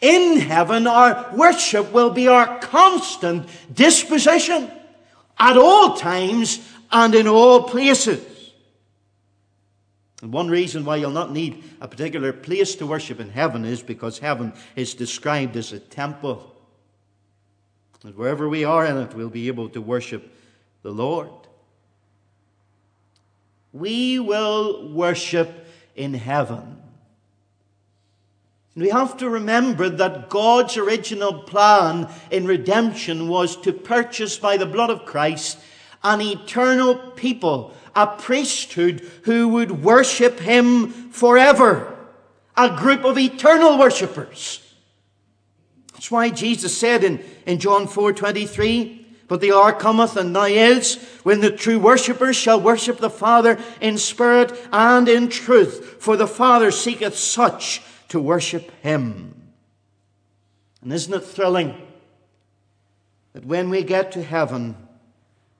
in 0.00 0.38
heaven 0.38 0.86
our 0.86 1.30
worship 1.34 1.92
will 1.92 2.10
be 2.10 2.28
our 2.28 2.58
constant 2.58 3.48
disposition 3.72 4.70
at 5.38 5.56
all 5.56 5.96
times 5.96 6.60
and 6.92 7.14
in 7.14 7.26
all 7.26 7.62
places. 7.62 8.33
And 10.24 10.32
one 10.32 10.48
reason 10.48 10.84
why 10.84 10.96
you'll 10.96 11.12
not 11.12 11.30
need 11.30 11.62
a 11.80 11.86
particular 11.86 12.32
place 12.32 12.74
to 12.76 12.86
worship 12.86 13.20
in 13.20 13.30
heaven 13.30 13.64
is 13.64 13.80
because 13.80 14.18
heaven 14.18 14.52
is 14.74 14.94
described 14.94 15.56
as 15.56 15.72
a 15.72 15.78
temple. 15.78 16.52
And 18.02 18.16
wherever 18.16 18.48
we 18.48 18.64
are 18.64 18.84
in 18.84 18.96
it, 18.96 19.14
we'll 19.14 19.28
be 19.28 19.46
able 19.46 19.68
to 19.68 19.80
worship 19.80 20.34
the 20.82 20.90
Lord 20.90 21.30
we 23.74 24.20
will 24.20 24.88
worship 24.92 25.66
in 25.96 26.14
heaven. 26.14 26.80
And 28.74 28.82
we 28.84 28.88
have 28.90 29.16
to 29.18 29.28
remember 29.28 29.88
that 29.88 30.30
God's 30.30 30.76
original 30.76 31.42
plan 31.42 32.08
in 32.30 32.46
redemption 32.46 33.28
was 33.28 33.56
to 33.58 33.72
purchase 33.72 34.38
by 34.38 34.56
the 34.56 34.66
blood 34.66 34.90
of 34.90 35.04
Christ 35.04 35.58
an 36.04 36.20
eternal 36.20 36.94
people, 36.94 37.74
a 37.94 38.06
priesthood 38.06 39.00
who 39.22 39.48
would 39.48 39.82
worship 39.82 40.40
Him 40.40 40.88
forever, 41.10 41.96
a 42.56 42.76
group 42.76 43.04
of 43.04 43.18
eternal 43.18 43.78
worshippers. 43.78 44.60
That's 45.92 46.10
why 46.10 46.30
Jesus 46.30 46.76
said 46.76 47.04
in, 47.04 47.24
in 47.46 47.58
John 47.58 47.86
4 47.86 48.12
23, 48.12 49.06
but 49.26 49.40
the 49.40 49.52
hour 49.52 49.72
cometh, 49.72 50.16
and 50.16 50.32
now 50.32 50.44
is, 50.44 51.02
when 51.22 51.40
the 51.40 51.50
true 51.50 51.78
worshippers 51.78 52.36
shall 52.36 52.60
worship 52.60 52.98
the 52.98 53.10
Father 53.10 53.58
in 53.80 53.96
spirit 53.96 54.52
and 54.72 55.08
in 55.08 55.28
truth, 55.28 55.96
for 56.00 56.16
the 56.16 56.26
Father 56.26 56.70
seeketh 56.70 57.16
such 57.16 57.82
to 58.08 58.20
worship 58.20 58.70
him. 58.82 59.34
And 60.82 60.92
isn't 60.92 61.14
it 61.14 61.24
thrilling 61.24 61.74
that 63.32 63.46
when 63.46 63.70
we 63.70 63.82
get 63.82 64.12
to 64.12 64.22
heaven, 64.22 64.76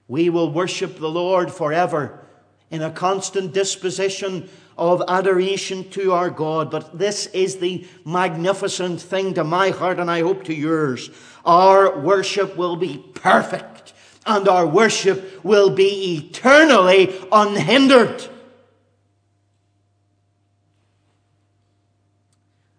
we 0.07 0.29
will 0.29 0.51
worship 0.51 0.97
the 0.97 1.09
Lord 1.09 1.51
forever 1.51 2.24
in 2.71 2.81
a 2.81 2.91
constant 2.91 3.53
disposition 3.53 4.49
of 4.77 5.01
adoration 5.07 5.89
to 5.91 6.11
our 6.11 6.29
God. 6.29 6.69
But 6.69 6.97
this 6.97 7.27
is 7.27 7.57
the 7.57 7.87
magnificent 8.03 9.01
thing 9.01 9.33
to 9.35 9.43
my 9.43 9.69
heart, 9.69 9.99
and 9.99 10.11
I 10.11 10.21
hope 10.21 10.43
to 10.45 10.53
yours. 10.53 11.09
Our 11.45 11.99
worship 11.99 12.57
will 12.57 12.75
be 12.75 12.97
perfect, 13.13 13.93
and 14.25 14.47
our 14.47 14.67
worship 14.67 15.43
will 15.43 15.69
be 15.69 16.17
eternally 16.17 17.15
unhindered. 17.31 18.27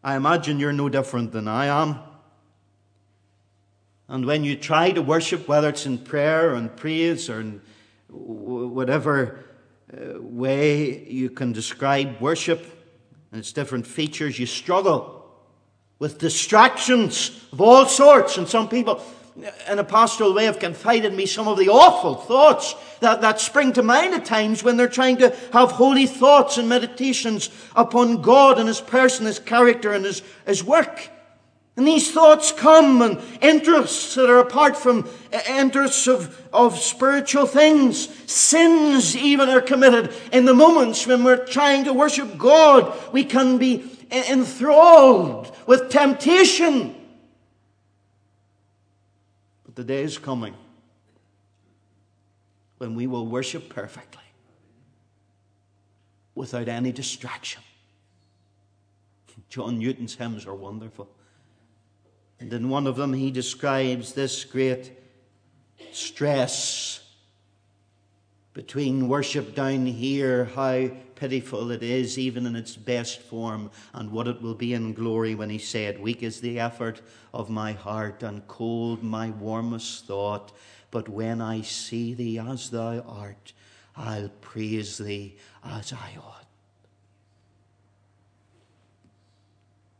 I 0.02 0.14
imagine 0.14 0.60
you're 0.60 0.72
no 0.72 0.88
different 0.88 1.32
than 1.32 1.48
I 1.48 1.66
am. 1.66 1.98
And 4.08 4.24
when 4.24 4.44
you 4.44 4.54
try 4.54 4.92
to 4.92 5.02
worship, 5.02 5.48
whether 5.48 5.70
it's 5.70 5.84
in 5.84 5.98
prayer 5.98 6.52
or 6.52 6.54
in 6.54 6.68
praise 6.68 7.28
or 7.28 7.40
in 7.40 7.60
whatever 8.08 9.44
Uh, 9.92 10.20
way 10.20 11.06
you 11.06 11.30
can 11.30 11.52
describe 11.52 12.20
worship 12.20 12.64
and 13.30 13.38
its 13.38 13.52
different 13.52 13.86
features, 13.86 14.36
you 14.36 14.46
struggle 14.46 15.24
with 16.00 16.18
distractions 16.18 17.46
of 17.52 17.60
all 17.60 17.86
sorts. 17.86 18.36
And 18.36 18.48
some 18.48 18.68
people, 18.68 19.00
in 19.70 19.78
a 19.78 19.84
pastoral 19.84 20.34
way, 20.34 20.46
have 20.46 20.58
confided 20.58 21.14
me 21.14 21.24
some 21.24 21.46
of 21.46 21.56
the 21.56 21.68
awful 21.68 22.16
thoughts 22.16 22.74
that, 23.00 23.20
that 23.20 23.40
spring 23.40 23.72
to 23.74 23.82
mind 23.82 24.14
at 24.14 24.24
times 24.24 24.64
when 24.64 24.76
they're 24.76 24.88
trying 24.88 25.18
to 25.18 25.34
have 25.52 25.70
holy 25.70 26.06
thoughts 26.06 26.58
and 26.58 26.68
meditations 26.68 27.50
upon 27.76 28.22
God 28.22 28.58
and 28.58 28.66
His 28.66 28.80
person, 28.80 29.26
His 29.26 29.38
character, 29.38 29.92
and 29.92 30.04
His, 30.04 30.22
His 30.46 30.64
work. 30.64 31.10
And 31.76 31.86
these 31.86 32.10
thoughts 32.10 32.52
come 32.52 33.02
and 33.02 33.20
interests 33.42 34.14
that 34.14 34.30
are 34.30 34.38
apart 34.38 34.78
from 34.78 35.06
eh, 35.30 35.60
interests 35.60 36.06
of, 36.06 36.42
of 36.50 36.78
spiritual 36.78 37.44
things. 37.44 38.08
Sins 38.30 39.14
even 39.14 39.50
are 39.50 39.60
committed 39.60 40.12
in 40.32 40.46
the 40.46 40.54
moments 40.54 41.06
when 41.06 41.22
we're 41.22 41.44
trying 41.44 41.84
to 41.84 41.92
worship 41.92 42.38
God. 42.38 42.96
We 43.12 43.24
can 43.24 43.58
be 43.58 43.84
eh, 44.10 44.32
enthralled 44.32 45.54
with 45.66 45.90
temptation. 45.90 46.94
But 49.66 49.76
the 49.76 49.84
day 49.84 50.02
is 50.02 50.16
coming 50.16 50.54
when 52.78 52.94
we 52.94 53.06
will 53.06 53.26
worship 53.26 53.68
perfectly 53.68 54.22
without 56.34 56.68
any 56.68 56.90
distraction. 56.90 57.62
John 59.50 59.78
Newton's 59.78 60.14
hymns 60.14 60.46
are 60.46 60.54
wonderful. 60.54 61.08
And 62.38 62.52
in 62.52 62.68
one 62.68 62.86
of 62.86 62.96
them, 62.96 63.12
he 63.12 63.30
describes 63.30 64.12
this 64.12 64.44
great 64.44 64.92
stress 65.92 67.00
between 68.52 69.06
worship 69.08 69.54
down 69.54 69.84
here, 69.84 70.46
how 70.46 70.88
pitiful 71.14 71.70
it 71.70 71.82
is, 71.82 72.18
even 72.18 72.46
in 72.46 72.56
its 72.56 72.74
best 72.74 73.20
form, 73.20 73.70
and 73.92 74.10
what 74.10 74.26
it 74.28 74.40
will 74.40 74.54
be 74.54 74.72
in 74.72 74.94
glory 74.94 75.34
when 75.34 75.50
he 75.50 75.58
said, 75.58 76.00
Weak 76.00 76.22
is 76.22 76.40
the 76.40 76.58
effort 76.58 77.02
of 77.34 77.50
my 77.50 77.72
heart, 77.72 78.22
and 78.22 78.46
cold 78.48 79.02
my 79.02 79.28
warmest 79.28 80.06
thought. 80.06 80.52
But 80.90 81.06
when 81.06 81.42
I 81.42 81.60
see 81.60 82.14
thee 82.14 82.38
as 82.38 82.70
thou 82.70 83.00
art, 83.00 83.52
I'll 83.94 84.30
praise 84.40 84.96
thee 84.96 85.36
as 85.62 85.92
I 85.92 86.16
ought. 86.18 86.45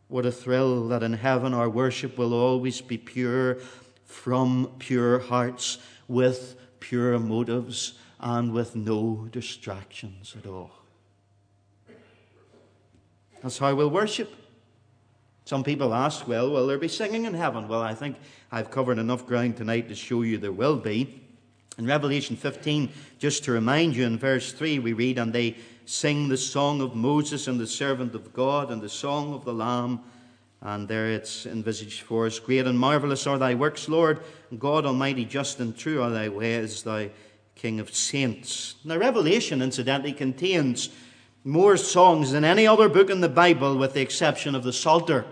What 0.09 0.27
a 0.27 0.33
thrill 0.33 0.89
that 0.89 1.03
in 1.03 1.15
heaven 1.15 1.53
our 1.53 1.69
worship 1.69 2.17
will 2.17 2.33
always 2.33 2.81
be 2.81 2.99
pure 2.99 3.59
from 4.05 4.71
pure 4.79 5.19
hearts 5.19 5.79
with 6.07 6.57
pure 6.79 7.19
motives 7.19 7.99
and 8.21 8.53
with 8.53 8.77
no 8.77 9.29
distractions 9.31 10.35
at 10.39 10.49
all. 10.49 10.71
That's 13.43 13.59
how 13.59 13.75
we'll 13.75 13.91
worship. 13.91 14.33
Some 15.45 15.63
people 15.63 15.95
ask, 15.95 16.27
well, 16.27 16.51
will 16.51 16.67
there 16.67 16.79
be 16.79 16.89
singing 16.89 17.25
in 17.25 17.35
heaven? 17.35 17.69
Well, 17.69 17.83
I 17.83 17.95
think 17.95 18.17
I've 18.51 18.71
covered 18.71 18.99
enough 18.99 19.27
ground 19.27 19.57
tonight 19.57 19.89
to 19.89 19.95
show 19.95 20.23
you 20.23 20.39
there 20.39 20.53
will 20.53 20.77
be. 20.77 21.23
In 21.79 21.87
Revelation 21.87 22.37
15, 22.37 22.91
just 23.19 23.45
to 23.45 23.53
remind 23.53 23.95
you, 23.95 24.07
in 24.07 24.19
verse 24.19 24.53
3, 24.53 24.79
we 24.79 24.93
read, 24.93 25.19
And 25.19 25.33
they 25.33 25.57
sing 25.87 26.29
the 26.29 26.37
song 26.37 26.81
of 26.81 26.95
Moses 26.95 27.49
and 27.49 27.59
the 27.59 27.67
servant 27.67 28.15
of 28.15 28.33
God, 28.33 28.71
and 28.71 28.83
the 28.83 28.89
song 28.89 29.33
of 29.33 29.45
the 29.45 29.55
Lamb. 29.55 30.01
And 30.61 30.89
there 30.89 31.09
it's 31.11 31.47
envisaged 31.47 32.03
for 32.03 32.27
us 32.27 32.39
Great 32.39 32.67
and 32.67 32.79
marvelous 32.79 33.27
are 33.27 33.39
thy 33.39 33.55
works, 33.55 33.89
Lord, 33.89 34.21
God 34.59 34.85
Almighty, 34.85 35.25
just 35.25 35.61
and 35.61 35.77
true 35.77 36.03
are 36.03 36.11
thy 36.11 36.29
ways, 36.29 36.83
thy 36.83 37.11
King 37.55 37.81
of 37.81 37.95
saints. 37.95 38.75
Now, 38.85 38.99
Revelation, 38.99 39.63
incidentally, 39.63 40.13
contains 40.13 40.91
more 41.45 41.77
songs 41.77 42.33
than 42.33 42.45
any 42.45 42.67
other 42.67 42.89
book 42.89 43.09
in 43.09 43.21
the 43.21 43.29
Bible, 43.29 43.79
with 43.79 43.95
the 43.95 44.03
exception 44.03 44.55
of 44.55 44.65
the 44.65 44.73
Psalter. 44.73 45.25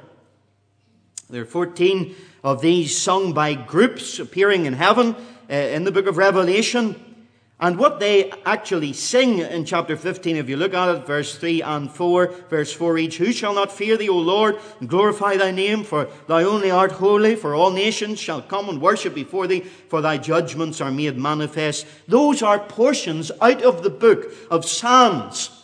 There 1.28 1.42
are 1.42 1.46
14 1.46 2.14
of 2.44 2.60
these 2.60 2.96
sung 2.96 3.32
by 3.32 3.54
groups 3.54 4.18
appearing 4.20 4.66
in 4.66 4.74
heaven 4.74 5.16
uh, 5.50 5.54
in 5.54 5.84
the 5.84 5.90
book 5.90 6.06
of 6.06 6.16
Revelation. 6.16 7.13
And 7.60 7.78
what 7.78 8.00
they 8.00 8.32
actually 8.44 8.92
sing 8.92 9.38
in 9.38 9.64
chapter 9.64 9.96
15, 9.96 10.36
if 10.36 10.48
you 10.48 10.56
look 10.56 10.74
at 10.74 10.94
it, 10.94 11.06
verse 11.06 11.36
3 11.36 11.62
and 11.62 11.90
4, 11.90 12.26
verse 12.50 12.72
4 12.72 12.98
each, 12.98 13.18
Who 13.18 13.32
shall 13.32 13.54
not 13.54 13.70
fear 13.70 13.96
thee, 13.96 14.08
O 14.08 14.18
Lord, 14.18 14.58
and 14.80 14.88
glorify 14.88 15.36
thy 15.36 15.52
name? 15.52 15.84
For 15.84 16.08
thou 16.26 16.38
only 16.38 16.70
art 16.70 16.92
holy, 16.92 17.36
for 17.36 17.54
all 17.54 17.70
nations 17.70 18.18
shall 18.18 18.42
come 18.42 18.68
and 18.68 18.82
worship 18.82 19.14
before 19.14 19.46
thee, 19.46 19.60
for 19.60 20.00
thy 20.00 20.18
judgments 20.18 20.80
are 20.80 20.90
made 20.90 21.16
manifest. 21.16 21.86
Those 22.08 22.42
are 22.42 22.58
portions 22.58 23.30
out 23.40 23.62
of 23.62 23.84
the 23.84 23.90
book 23.90 24.32
of 24.50 24.64
Psalms 24.64 25.63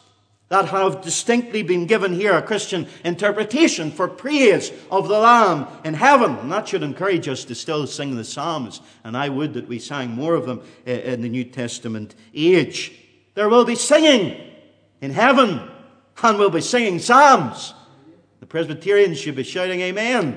that 0.51 0.67
have 0.67 1.01
distinctly 1.01 1.63
been 1.63 1.87
given 1.87 2.13
here 2.13 2.37
a 2.37 2.43
Christian 2.43 2.89
interpretation 3.05 3.93
for 3.93 4.09
praise 4.09 4.73
of 4.91 5.07
the 5.07 5.19
Lamb 5.19 5.69
in 5.85 5.95
heaven. 5.95 6.37
And 6.39 6.51
that 6.51 6.69
should 6.69 6.83
encourage 6.83 7.29
us 7.29 7.45
to 7.45 7.55
still 7.55 7.87
sing 7.87 8.17
the 8.17 8.25
Psalms. 8.25 8.81
And 9.05 9.17
I 9.17 9.29
would 9.29 9.55
that 9.55 9.69
we 9.69 9.79
sang 9.79 10.11
more 10.11 10.35
of 10.35 10.47
them 10.47 10.61
eh, 10.87 11.13
in 11.13 11.23
the 11.23 11.29
New 11.29 11.45
Testament 11.45 12.17
age. 12.35 12.93
There 13.35 13.49
will 13.49 13.65
be 13.65 13.77
singing 13.77 14.41
in 15.01 15.13
heaven, 15.13 15.71
and 16.21 16.39
we'll 16.39 16.51
be 16.51 16.61
singing 16.61 16.99
Psalms. 16.99 17.73
The 18.41 18.47
Presbyterians 18.47 19.19
should 19.19 19.37
be 19.37 19.45
shouting 19.45 19.81
Amen. 19.83 20.37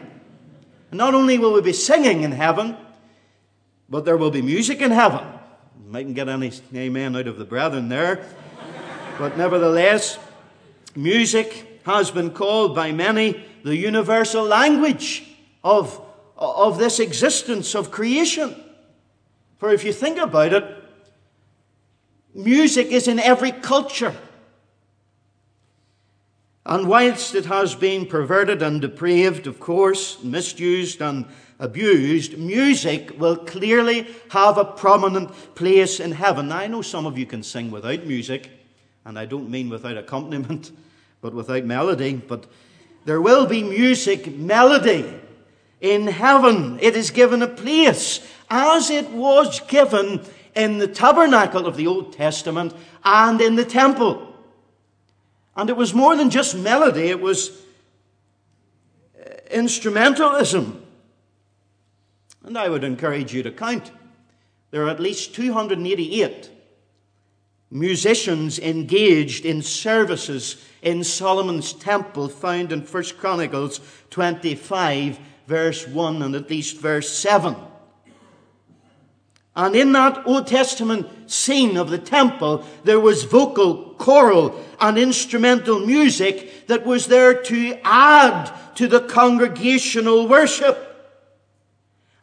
And 0.92 0.98
not 1.00 1.16
only 1.16 1.40
will 1.40 1.54
we 1.54 1.62
be 1.62 1.74
singing 1.74 2.22
in 2.22 2.34
heaven, 2.34 2.78
but 3.90 4.06
there 4.06 4.18
will 4.18 4.30
be 4.32 4.44
music 4.44 4.80
in 4.80 4.92
heaven. 4.92 5.26
Mightn't 5.88 6.14
get 6.14 6.30
any 6.30 6.52
amen 6.76 7.16
out 7.16 7.28
of 7.28 7.38
the 7.38 7.46
brethren 7.46 7.90
there. 7.90 8.24
But 9.20 9.38
nevertheless, 9.38 10.18
music 10.96 11.82
has 11.86 12.10
been 12.10 12.32
called 12.32 12.76
by 12.76 12.92
many 12.92 13.46
the 13.64 13.76
universal 13.76 14.44
language 14.44 15.24
of, 15.64 16.02
of 16.38 16.78
this 16.78 17.00
existence 17.00 17.76
of 17.76 17.92
creation. 17.92 18.56
For 19.58 19.72
if 19.72 19.84
you 19.84 19.94
think 19.94 20.18
about 20.18 20.54
it, 20.54 20.84
music 22.34 22.88
is 22.88 23.08
in 23.08 23.20
every 23.20 23.52
culture. 23.52 24.16
And 26.66 26.88
whilst 26.88 27.36
it 27.36 27.46
has 27.46 27.76
been 27.76 28.06
perverted 28.06 28.62
and 28.62 28.82
depraved, 28.82 29.48
of 29.48 29.60
course, 29.60 30.24
misused 30.24 31.02
and 31.02 31.26
abused, 31.60 32.38
music 32.38 33.20
will 33.20 33.36
clearly 33.36 34.08
have 34.30 34.58
a 34.58 34.66
prominent 34.66 35.30
place 35.56 36.00
in 36.00 36.14
heaven. 36.14 36.48
Now, 36.48 36.58
I 36.58 36.68
know 36.68 36.82
some 36.82 37.06
of 37.06 37.18
you 37.18 37.26
can 37.26 37.44
sing 37.44 37.70
without 37.70 38.06
music 38.06 38.50
and 39.06 39.20
I 39.20 39.26
don't 39.26 39.50
mean 39.50 39.70
without 39.70 39.98
accompaniment, 39.98 40.72
but 41.22 41.34
without 41.34 41.66
melody. 41.66 42.16
But 42.16 42.46
there 43.06 43.22
will 43.22 43.46
be 43.46 43.64
music, 43.64 44.28
melody 44.28 45.14
in 45.82 46.08
heaven. 46.08 46.80
It 46.82 46.96
is 46.96 47.12
given 47.12 47.42
a 47.42 47.48
place 47.48 48.26
as 48.50 48.90
it 48.90 49.10
was 49.12 49.60
given 49.62 50.22
in 50.56 50.78
the 50.78 50.88
tabernacle 50.88 51.66
of 51.66 51.76
the 51.76 51.88
Old 51.88 52.14
Testament 52.14 52.74
and 53.04 53.42
in 53.42 53.56
the 53.56 53.66
temple. 53.66 54.34
And 55.56 55.70
it 55.70 55.78
was 55.78 55.94
more 55.94 56.16
than 56.16 56.30
just 56.30 56.56
melody, 56.56 57.10
it 57.10 57.22
was 57.22 57.52
uh, 59.20 59.30
instrumentalism. 59.52 60.80
And 62.44 62.58
I 62.58 62.70
would 62.70 62.84
encourage 62.84 63.34
you 63.34 63.44
to 63.44 63.52
count. 63.52 63.92
There 64.72 64.84
are 64.84 64.90
at 64.90 65.00
least 65.00 65.36
288 65.36 66.50
musicians 67.74 68.60
engaged 68.60 69.46
in 69.46 69.62
services 69.62 70.64
in 70.84 71.04
Solomon's 71.04 71.74
temple 71.74 72.30
found 72.30 72.72
in 72.72 72.82
1 72.82 73.04
Chronicles 73.18 73.82
25, 74.12 75.20
verse 75.48 75.88
1 75.88 76.22
and 76.22 76.36
at 76.36 76.50
least 76.50 76.78
verse 76.78 77.10
7. 77.10 77.56
And 79.56 79.76
in 79.76 79.92
that 79.94 80.26
Old 80.28 80.48
Testament 80.48 81.08
scene 81.30 81.78
of 81.78 81.90
the 81.90 81.98
temple, 81.98 82.64
there 82.84 83.00
was 83.00 83.24
vocal, 83.24 83.96
choral, 83.96 84.64
and 84.80 84.98
instrumental 84.98 85.80
music 85.80 86.68
that 86.68 86.86
was 86.86 87.08
there 87.08 87.42
to 87.44 87.80
add 87.84 88.52
to 88.76 88.88
the 88.88 89.02
congregational 89.02 90.28
worship. 90.28 90.93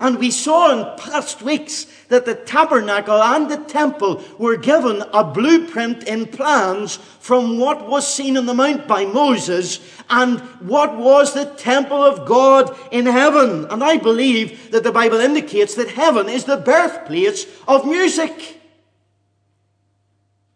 And 0.01 0.19
we 0.19 0.31
saw 0.31 0.73
in 0.73 0.99
past 0.99 1.43
weeks 1.43 1.85
that 2.09 2.25
the 2.25 2.35
tabernacle 2.35 3.23
and 3.23 3.51
the 3.51 3.59
temple 3.59 4.25
were 4.39 4.57
given 4.57 5.05
a 5.13 5.23
blueprint 5.23 6.05
in 6.05 6.27
plans 6.27 6.97
from 6.97 7.59
what 7.59 7.87
was 7.87 8.13
seen 8.13 8.39
on 8.39 8.47
the 8.47 8.55
mount 8.55 8.89
by 8.89 9.05
Moses 9.05 9.79
and 10.09 10.41
what 10.61 10.97
was 10.97 11.35
the 11.35 11.45
temple 11.45 12.03
of 12.03 12.27
God 12.27 12.75
in 12.91 13.05
heaven. 13.05 13.67
And 13.67 13.85
I 13.85 13.99
believe 13.99 14.71
that 14.71 14.85
the 14.85 14.91
Bible 14.91 15.21
indicates 15.21 15.75
that 15.75 15.89
heaven 15.89 16.31
is 16.31 16.45
the 16.45 16.57
birthplace 16.57 17.45
of 17.69 17.85
music. 17.85 18.59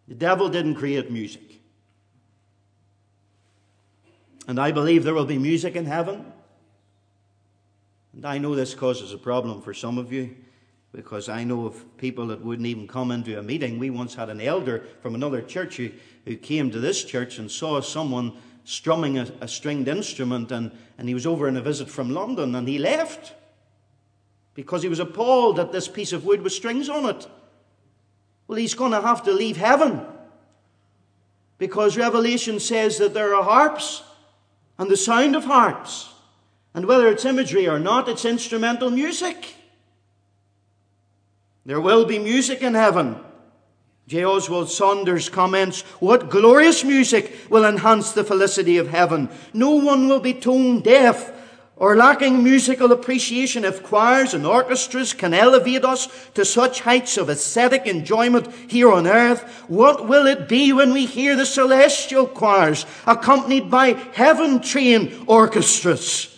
The 0.09 0.15
devil 0.15 0.49
didn't 0.49 0.77
create 0.77 1.11
music. 1.11 1.61
And 4.49 4.59
I 4.59 4.73
believe 4.73 5.05
there 5.05 5.15
will 5.15 5.27
be 5.27 5.39
music 5.39 5.77
in 5.77 5.85
heaven. 5.85 6.33
And 8.15 8.25
I 8.25 8.39
know 8.39 8.55
this 8.55 8.75
causes 8.75 9.13
a 9.13 9.19
problem 9.19 9.61
for 9.61 9.75
some 9.75 9.99
of 9.99 10.13
you 10.13 10.35
because 10.93 11.29
I 11.29 11.43
know 11.43 11.67
of 11.67 11.97
people 11.99 12.29
that 12.29 12.41
wouldn't 12.41 12.67
even 12.67 12.87
come 12.87 13.11
into 13.11 13.39
a 13.39 13.43
meeting. 13.43 13.79
We 13.79 13.91
once 13.91 14.15
had 14.15 14.31
an 14.31 14.41
elder 14.41 14.85
from 15.03 15.15
another 15.17 15.43
church 15.43 15.77
who, 15.77 15.91
who 16.25 16.37
came 16.37 16.71
to 16.71 16.79
this 16.79 17.03
church 17.03 17.39
and 17.39 17.51
saw 17.51 17.81
someone 17.81 18.33
strumming 18.65 19.19
a, 19.19 19.27
a 19.41 19.49
stringed 19.49 19.89
instrument, 19.89 20.53
and, 20.53 20.71
and 20.97 21.09
he 21.09 21.15
was 21.15 21.27
over 21.27 21.49
on 21.49 21.57
a 21.57 21.61
visit 21.61 21.91
from 21.91 22.11
London 22.11 22.55
and 22.55 22.69
he 22.69 22.79
left 22.79 23.35
because 24.55 24.83
he 24.83 24.89
was 24.89 25.01
appalled 25.01 25.57
that 25.57 25.73
this 25.73 25.89
piece 25.89 26.13
of 26.13 26.25
wood 26.25 26.43
with 26.43 26.53
strings 26.53 26.89
on 26.89 27.07
it. 27.07 27.27
Well, 28.47 28.59
he's 28.59 28.75
going 28.75 28.93
to 28.93 29.01
have 29.01 29.25
to 29.25 29.33
leave 29.33 29.57
heaven 29.57 30.07
because 31.59 31.97
Revelation 31.97 32.61
says 32.61 32.99
that 32.99 33.15
there 33.15 33.35
are 33.35 33.43
harps 33.43 34.05
and 34.79 34.89
the 34.89 34.97
sound 34.97 35.35
of 35.35 35.45
harps. 35.45 36.14
And 36.75 36.87
whether 36.87 37.09
it's 37.09 37.25
imagery 37.25 37.69
or 37.69 37.79
not, 37.79 38.09
it's 38.09 38.25
instrumental 38.25 38.91
music. 38.91 39.55
There 41.65 41.81
will 41.81 42.05
be 42.05 42.19
music 42.19 42.63
in 42.63 42.75
heaven. 42.75 43.17
J. 44.07 44.25
Oswald 44.25 44.71
Sanders 44.71 45.31
comments, 45.31 45.81
What 46.01 46.29
glorious 46.29 46.85
music 46.85 47.35
will 47.49 47.65
enhance 47.65 48.13
the 48.13 48.25
felicity 48.25 48.77
of 48.77 48.89
heaven. 48.89 49.31
No 49.55 49.71
one 49.71 50.09
will 50.09 50.21
be 50.21 50.35
tone 50.35 50.81
deaf 50.81 51.33
or 51.77 51.97
lacking 51.97 52.45
musical 52.45 52.93
appreciation 52.93 53.65
if 53.65 53.83
choirs 53.83 54.35
and 54.35 54.45
orchestras 54.45 55.13
can 55.13 55.33
elevate 55.33 55.85
us 55.85 56.09
to 56.35 56.45
such 56.45 56.81
heights 56.81 57.17
of 57.17 57.31
aesthetic 57.31 57.87
enjoyment 57.87 58.53
here 58.69 58.93
on 58.93 59.07
earth. 59.07 59.65
What 59.69 60.07
will 60.07 60.27
it 60.27 60.49
be 60.49 60.73
when 60.73 60.93
we 60.93 61.07
hear 61.07 61.35
the 61.35 61.47
celestial 61.47 62.27
choirs 62.27 62.85
accompanied 63.07 63.71
by 63.71 63.93
heaven 64.13 64.61
trained 64.61 65.25
orchestras? 65.27 66.34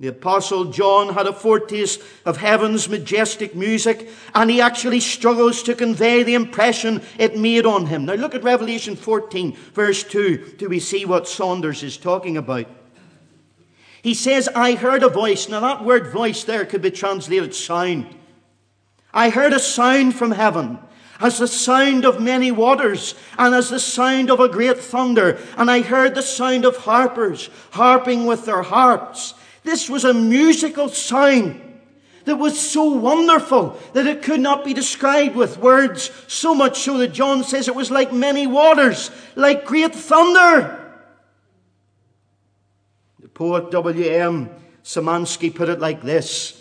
The 0.00 0.08
Apostle 0.08 0.64
John 0.64 1.12
had 1.12 1.26
a 1.26 1.32
foretaste 1.32 2.00
of 2.24 2.38
heaven's 2.38 2.88
majestic 2.88 3.54
music, 3.54 4.08
and 4.34 4.50
he 4.50 4.58
actually 4.62 5.00
struggles 5.00 5.62
to 5.64 5.74
convey 5.74 6.22
the 6.22 6.32
impression 6.32 7.02
it 7.18 7.36
made 7.36 7.66
on 7.66 7.84
him. 7.84 8.06
Now 8.06 8.14
look 8.14 8.34
at 8.34 8.42
Revelation 8.42 8.96
14, 8.96 9.54
verse 9.74 10.02
2, 10.02 10.54
do 10.56 10.70
we 10.70 10.80
see 10.80 11.04
what 11.04 11.28
Sanders 11.28 11.82
is 11.82 11.98
talking 11.98 12.38
about? 12.38 12.66
He 14.00 14.14
says, 14.14 14.48
I 14.56 14.72
heard 14.72 15.02
a 15.02 15.10
voice. 15.10 15.50
Now 15.50 15.60
that 15.60 15.84
word 15.84 16.10
voice 16.10 16.44
there 16.44 16.64
could 16.64 16.80
be 16.80 16.90
translated 16.90 17.54
sound. 17.54 18.06
I 19.12 19.28
heard 19.28 19.52
a 19.52 19.58
sound 19.58 20.14
from 20.14 20.30
heaven 20.30 20.78
as 21.20 21.36
the 21.36 21.46
sound 21.46 22.06
of 22.06 22.18
many 22.18 22.50
waters, 22.50 23.14
and 23.36 23.54
as 23.54 23.68
the 23.68 23.78
sound 23.78 24.30
of 24.30 24.40
a 24.40 24.48
great 24.48 24.78
thunder. 24.78 25.38
And 25.58 25.70
I 25.70 25.82
heard 25.82 26.14
the 26.14 26.22
sound 26.22 26.64
of 26.64 26.78
harpers 26.78 27.50
harping 27.72 28.24
with 28.24 28.46
their 28.46 28.62
harps. 28.62 29.34
This 29.62 29.88
was 29.88 30.04
a 30.04 30.14
musical 30.14 30.88
sign 30.88 31.80
that 32.24 32.36
was 32.36 32.58
so 32.58 32.84
wonderful 32.84 33.78
that 33.92 34.06
it 34.06 34.22
could 34.22 34.40
not 34.40 34.64
be 34.64 34.74
described 34.74 35.34
with 35.34 35.58
words, 35.58 36.10
so 36.26 36.54
much 36.54 36.80
so 36.80 36.98
that 36.98 37.08
John 37.08 37.44
says 37.44 37.68
it 37.68 37.74
was 37.74 37.90
like 37.90 38.12
many 38.12 38.46
waters, 38.46 39.10
like 39.34 39.64
great 39.64 39.94
thunder. 39.94 40.76
The 43.20 43.28
poet 43.28 43.70
W.M. 43.70 44.50
Samansky 44.84 45.54
put 45.54 45.68
it 45.68 45.80
like 45.80 46.02
this 46.02 46.59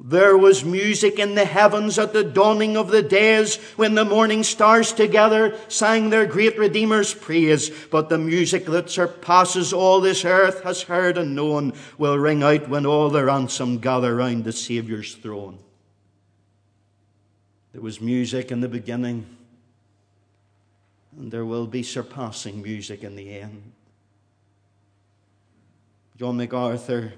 there 0.00 0.38
was 0.38 0.64
music 0.64 1.18
in 1.18 1.34
the 1.34 1.44
heavens 1.44 1.98
at 1.98 2.12
the 2.12 2.22
dawning 2.22 2.76
of 2.76 2.90
the 2.90 3.02
days 3.02 3.56
when 3.74 3.96
the 3.96 4.04
morning 4.04 4.44
stars 4.44 4.92
together 4.92 5.58
sang 5.66 6.10
their 6.10 6.24
great 6.24 6.56
Redeemer's 6.56 7.12
praise. 7.12 7.68
But 7.90 8.08
the 8.08 8.18
music 8.18 8.66
that 8.66 8.90
surpasses 8.90 9.72
all 9.72 10.00
this 10.00 10.24
earth 10.24 10.62
has 10.62 10.82
heard 10.82 11.18
and 11.18 11.34
known 11.34 11.72
will 11.98 12.16
ring 12.16 12.44
out 12.44 12.68
when 12.68 12.86
all 12.86 13.10
the 13.10 13.24
ransom 13.24 13.78
gather 13.78 14.14
round 14.14 14.44
the 14.44 14.52
Saviour's 14.52 15.16
throne. 15.16 15.58
There 17.72 17.82
was 17.82 18.00
music 18.00 18.52
in 18.52 18.60
the 18.60 18.68
beginning, 18.68 19.26
and 21.18 21.32
there 21.32 21.44
will 21.44 21.66
be 21.66 21.82
surpassing 21.82 22.62
music 22.62 23.02
in 23.02 23.16
the 23.16 23.40
end. 23.40 23.72
John 26.16 26.36
MacArthur 26.36 27.14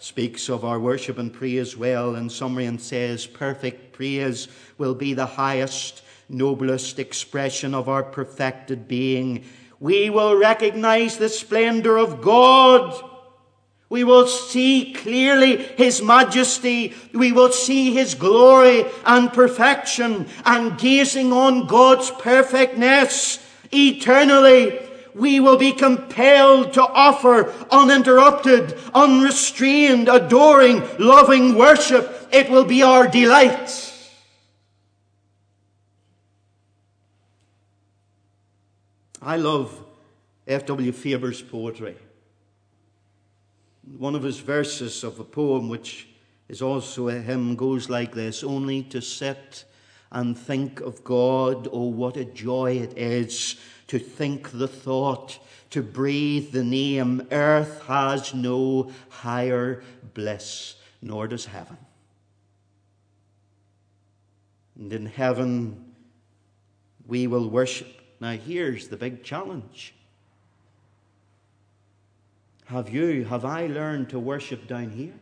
speaks 0.00 0.48
of 0.48 0.64
our 0.64 0.80
worship 0.80 1.18
and 1.18 1.32
praise 1.32 1.76
well 1.76 2.14
in 2.16 2.30
summary 2.30 2.64
and 2.64 2.80
says, 2.80 3.26
Perfect 3.26 3.92
praise 3.92 4.48
will 4.78 4.94
be 4.94 5.14
the 5.14 5.26
highest, 5.26 6.02
noblest 6.28 6.98
expression 6.98 7.74
of 7.74 7.88
our 7.88 8.02
perfected 8.02 8.88
being. 8.88 9.44
We 9.78 10.10
will 10.10 10.36
recognize 10.36 11.18
the 11.18 11.28
splendor 11.28 11.98
of 11.98 12.22
God. 12.22 12.98
We 13.90 14.04
will 14.04 14.26
see 14.26 14.94
clearly 14.94 15.56
His 15.56 16.00
majesty. 16.00 16.94
We 17.12 17.32
will 17.32 17.52
see 17.52 17.92
His 17.92 18.14
glory 18.14 18.86
and 19.04 19.32
perfection. 19.32 20.28
And 20.46 20.78
gazing 20.78 21.32
on 21.32 21.66
God's 21.66 22.10
perfectness 22.10 23.38
eternally, 23.72 24.78
we 25.14 25.40
will 25.40 25.56
be 25.56 25.72
compelled 25.72 26.72
to 26.74 26.82
offer 26.82 27.52
uninterrupted, 27.70 28.78
unrestrained, 28.94 30.08
adoring, 30.08 30.82
loving 30.98 31.54
worship. 31.56 32.28
It 32.32 32.50
will 32.50 32.64
be 32.64 32.82
our 32.82 33.08
delight. 33.08 33.86
I 39.22 39.36
love 39.36 39.78
F.W. 40.46 40.92
Faber's 40.92 41.42
poetry. 41.42 41.96
One 43.98 44.14
of 44.14 44.22
his 44.22 44.38
verses 44.38 45.04
of 45.04 45.20
a 45.20 45.24
poem, 45.24 45.68
which 45.68 46.08
is 46.48 46.62
also 46.62 47.08
a 47.08 47.18
hymn, 47.18 47.54
goes 47.54 47.90
like 47.90 48.14
this 48.14 48.42
Only 48.42 48.82
to 48.84 49.02
sit 49.02 49.64
and 50.12 50.36
think 50.36 50.80
of 50.80 51.04
God, 51.04 51.68
oh, 51.70 51.86
what 51.86 52.16
a 52.16 52.24
joy 52.24 52.78
it 52.78 52.96
is 52.96 53.56
to 53.90 53.98
think 53.98 54.52
the 54.52 54.68
thought, 54.68 55.40
to 55.68 55.82
breathe 55.82 56.52
the 56.52 56.62
name. 56.62 57.26
Earth 57.32 57.82
has 57.88 58.32
no 58.32 58.88
higher 59.08 59.82
bliss, 60.14 60.76
nor 61.02 61.26
does 61.26 61.46
heaven. 61.46 61.76
And 64.78 64.92
in 64.92 65.06
heaven, 65.06 65.92
we 67.08 67.26
will 67.26 67.50
worship. 67.50 67.88
Now, 68.20 68.30
here's 68.30 68.86
the 68.86 68.96
big 68.96 69.24
challenge. 69.24 69.92
Have 72.66 72.90
you, 72.90 73.24
have 73.24 73.44
I 73.44 73.66
learned 73.66 74.10
to 74.10 74.20
worship 74.20 74.68
down 74.68 74.90
here? 74.90 75.18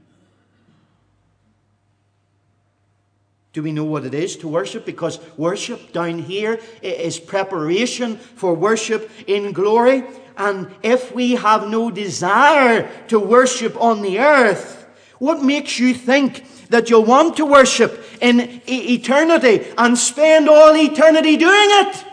Do 3.52 3.62
we 3.62 3.72
know 3.72 3.84
what 3.84 4.04
it 4.04 4.14
is 4.14 4.36
to 4.38 4.48
worship? 4.48 4.84
Because 4.84 5.18
worship 5.36 5.92
down 5.92 6.18
here 6.18 6.60
is 6.82 7.18
preparation 7.18 8.16
for 8.16 8.54
worship 8.54 9.10
in 9.26 9.52
glory. 9.52 10.04
And 10.36 10.70
if 10.82 11.14
we 11.14 11.32
have 11.32 11.68
no 11.68 11.90
desire 11.90 12.88
to 13.08 13.18
worship 13.18 13.80
on 13.80 14.02
the 14.02 14.20
earth, 14.20 14.86
what 15.18 15.42
makes 15.42 15.78
you 15.78 15.94
think 15.94 16.44
that 16.68 16.90
you'll 16.90 17.04
want 17.04 17.36
to 17.38 17.46
worship 17.46 18.04
in 18.20 18.60
eternity 18.68 19.66
and 19.76 19.98
spend 19.98 20.48
all 20.48 20.76
eternity 20.76 21.36
doing 21.36 21.54
it? 21.54 22.04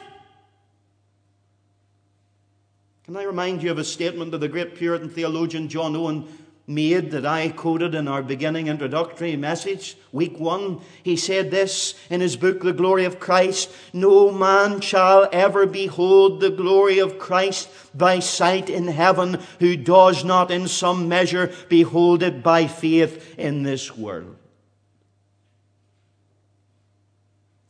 Can 3.03 3.15
I 3.17 3.23
remind 3.23 3.61
you 3.61 3.69
of 3.69 3.77
a 3.77 3.83
statement 3.83 4.33
of 4.33 4.39
the 4.39 4.47
great 4.47 4.75
Puritan 4.75 5.09
theologian 5.09 5.69
John 5.69 5.95
Owen 5.95 6.27
made 6.67 7.11
that 7.11 7.25
I 7.25 7.49
quoted 7.49 7.93
in 7.93 8.07
our 8.07 8.23
beginning 8.23 8.67
introductory 8.67 9.35
message, 9.35 9.97
week 10.11 10.39
one. 10.39 10.81
He 11.03 11.15
said 11.15 11.51
this 11.51 11.93
in 12.09 12.21
his 12.21 12.35
book, 12.35 12.61
The 12.61 12.73
Glory 12.73 13.05
of 13.05 13.19
Christ 13.19 13.71
No 13.93 14.31
man 14.31 14.81
shall 14.81 15.29
ever 15.31 15.65
behold 15.65 16.41
the 16.41 16.49
glory 16.49 16.99
of 16.99 17.19
Christ 17.19 17.69
by 17.93 18.19
sight 18.19 18.69
in 18.69 18.87
heaven 18.87 19.39
who 19.59 19.75
does 19.75 20.23
not 20.23 20.49
in 20.51 20.67
some 20.67 21.07
measure 21.07 21.53
behold 21.69 22.23
it 22.23 22.41
by 22.41 22.67
faith 22.67 23.37
in 23.37 23.63
this 23.63 23.95
world. 23.95 24.35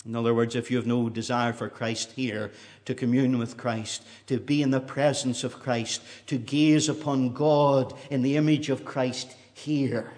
In 0.05 0.15
other 0.15 0.35
words, 0.35 0.55
if 0.55 0.69
you 0.69 0.77
have 0.77 0.85
no 0.85 1.09
desire 1.09 1.51
for 1.51 1.67
Christ 1.67 2.11
here, 2.11 2.51
to 2.86 2.95
commune 2.95 3.38
with 3.38 3.57
Christ, 3.57 4.03
to 4.27 4.39
be 4.39 4.61
in 4.61 4.71
the 4.71 4.79
presence 4.79 5.43
of 5.43 5.59
Christ, 5.59 6.01
to 6.27 6.38
gaze 6.38 6.88
upon 6.88 7.33
God 7.33 7.93
in 8.09 8.21
the 8.21 8.38
image 8.38 8.69
of 8.69 8.86
Christ 8.86 9.36
here, 9.53 10.11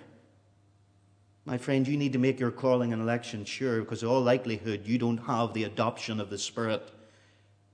my 1.48 1.58
friend, 1.58 1.88
you 1.88 1.96
need 1.96 2.12
to 2.12 2.20
make 2.20 2.42
your 2.42 2.52
calling 2.52 2.92
and 2.92 3.02
election 3.02 3.46
sure 3.46 3.80
because, 3.80 4.04
in 4.04 4.10
all 4.10 4.22
likelihood, 4.22 4.82
you 4.86 4.98
don't 4.98 5.20
have 5.20 5.54
the 5.54 5.64
adoption 5.64 6.20
of 6.20 6.30
the 6.30 6.38
Spirit 6.38 6.92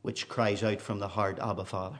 which 0.04 0.30
cries 0.30 0.62
out 0.62 0.80
from 0.80 1.00
the 1.00 1.08
heart, 1.08 1.40
Abba, 1.42 1.66
Father. 1.66 1.98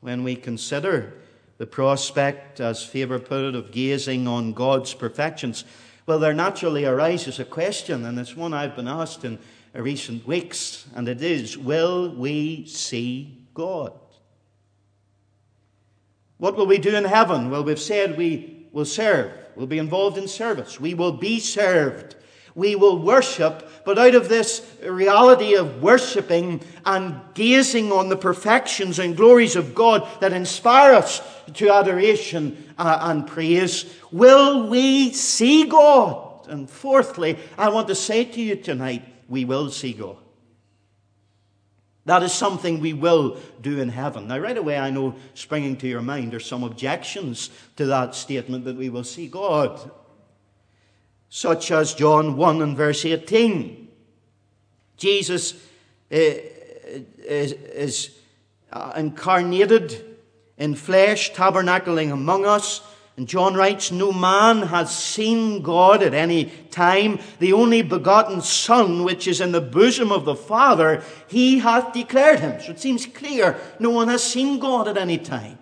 When 0.00 0.24
we 0.24 0.34
consider 0.34 1.14
the 1.58 1.66
prospect, 1.66 2.58
as 2.58 2.82
Faber 2.82 3.20
put 3.20 3.50
it, 3.50 3.54
of 3.54 3.70
gazing 3.70 4.26
on 4.26 4.52
God's 4.52 4.92
perfections, 4.92 5.64
well, 6.06 6.20
there 6.20 6.32
naturally 6.32 6.84
arises 6.84 7.40
a 7.40 7.44
question, 7.44 8.04
and 8.04 8.18
it's 8.18 8.36
one 8.36 8.54
I've 8.54 8.76
been 8.76 8.86
asked 8.86 9.24
in 9.24 9.38
uh, 9.74 9.82
recent 9.82 10.24
weeks, 10.26 10.86
and 10.94 11.08
it 11.08 11.20
is 11.20 11.58
Will 11.58 12.14
we 12.14 12.64
see 12.66 13.36
God? 13.54 13.92
What 16.38 16.56
will 16.56 16.66
we 16.66 16.78
do 16.78 16.94
in 16.94 17.04
heaven? 17.04 17.50
Well, 17.50 17.64
we've 17.64 17.78
said 17.78 18.16
we 18.16 18.68
will 18.72 18.84
serve. 18.84 19.32
We'll 19.56 19.66
be 19.66 19.78
involved 19.78 20.18
in 20.18 20.28
service. 20.28 20.78
We 20.78 20.94
will 20.94 21.12
be 21.12 21.40
served. 21.40 22.14
We 22.56 22.74
will 22.74 22.98
worship, 22.98 23.70
but 23.84 23.98
out 23.98 24.14
of 24.14 24.30
this 24.30 24.66
reality 24.82 25.54
of 25.54 25.82
worshipping 25.82 26.62
and 26.86 27.20
gazing 27.34 27.92
on 27.92 28.08
the 28.08 28.16
perfections 28.16 28.98
and 28.98 29.14
glories 29.14 29.56
of 29.56 29.74
God 29.74 30.08
that 30.20 30.32
inspire 30.32 30.94
us 30.94 31.20
to 31.52 31.70
adoration 31.70 32.74
uh, 32.78 32.98
and 33.02 33.26
praise, 33.26 33.84
will 34.10 34.68
we 34.68 35.12
see 35.12 35.66
God? 35.66 36.48
And 36.48 36.68
fourthly, 36.68 37.38
I 37.58 37.68
want 37.68 37.88
to 37.88 37.94
say 37.94 38.24
to 38.24 38.40
you 38.40 38.56
tonight, 38.56 39.04
we 39.28 39.44
will 39.44 39.70
see 39.70 39.92
God. 39.92 40.16
That 42.06 42.22
is 42.22 42.32
something 42.32 42.80
we 42.80 42.94
will 42.94 43.38
do 43.60 43.80
in 43.80 43.90
heaven. 43.90 44.28
Now, 44.28 44.38
right 44.38 44.56
away, 44.56 44.78
I 44.78 44.90
know 44.90 45.16
springing 45.34 45.76
to 45.78 45.88
your 45.88 46.02
mind 46.02 46.32
are 46.32 46.40
some 46.40 46.62
objections 46.62 47.50
to 47.76 47.84
that 47.86 48.14
statement 48.14 48.64
that 48.64 48.76
we 48.76 48.88
will 48.88 49.04
see 49.04 49.26
God, 49.26 49.90
such 51.28 51.70
as 51.70 51.94
John 51.94 52.36
1 52.36 52.62
and 52.62 52.76
verse 52.76 53.04
18. 53.04 53.88
Jesus 54.96 55.54
eh, 56.10 56.40
is, 57.18 57.52
is 57.52 58.18
uh, 58.72 58.92
incarnated 58.96 60.18
in 60.56 60.74
flesh, 60.74 61.32
tabernacling 61.32 62.12
among 62.12 62.46
us 62.46 62.80
and 63.16 63.26
John 63.26 63.54
writes, 63.54 63.90
No 63.90 64.12
man 64.12 64.62
has 64.62 64.94
seen 64.94 65.62
God 65.62 66.02
at 66.02 66.12
any 66.12 66.46
time. 66.70 67.18
The 67.38 67.54
only 67.54 67.80
begotten 67.80 68.42
Son, 68.42 69.04
which 69.04 69.26
is 69.26 69.40
in 69.40 69.52
the 69.52 69.60
bosom 69.60 70.12
of 70.12 70.26
the 70.26 70.34
Father, 70.34 71.02
he 71.26 71.60
hath 71.60 71.94
declared 71.94 72.40
him. 72.40 72.60
So 72.60 72.72
it 72.72 72.80
seems 72.80 73.06
clear 73.06 73.58
no 73.78 73.90
one 73.90 74.08
has 74.08 74.22
seen 74.22 74.58
God 74.58 74.86
at 74.86 74.98
any 74.98 75.16
time. 75.16 75.58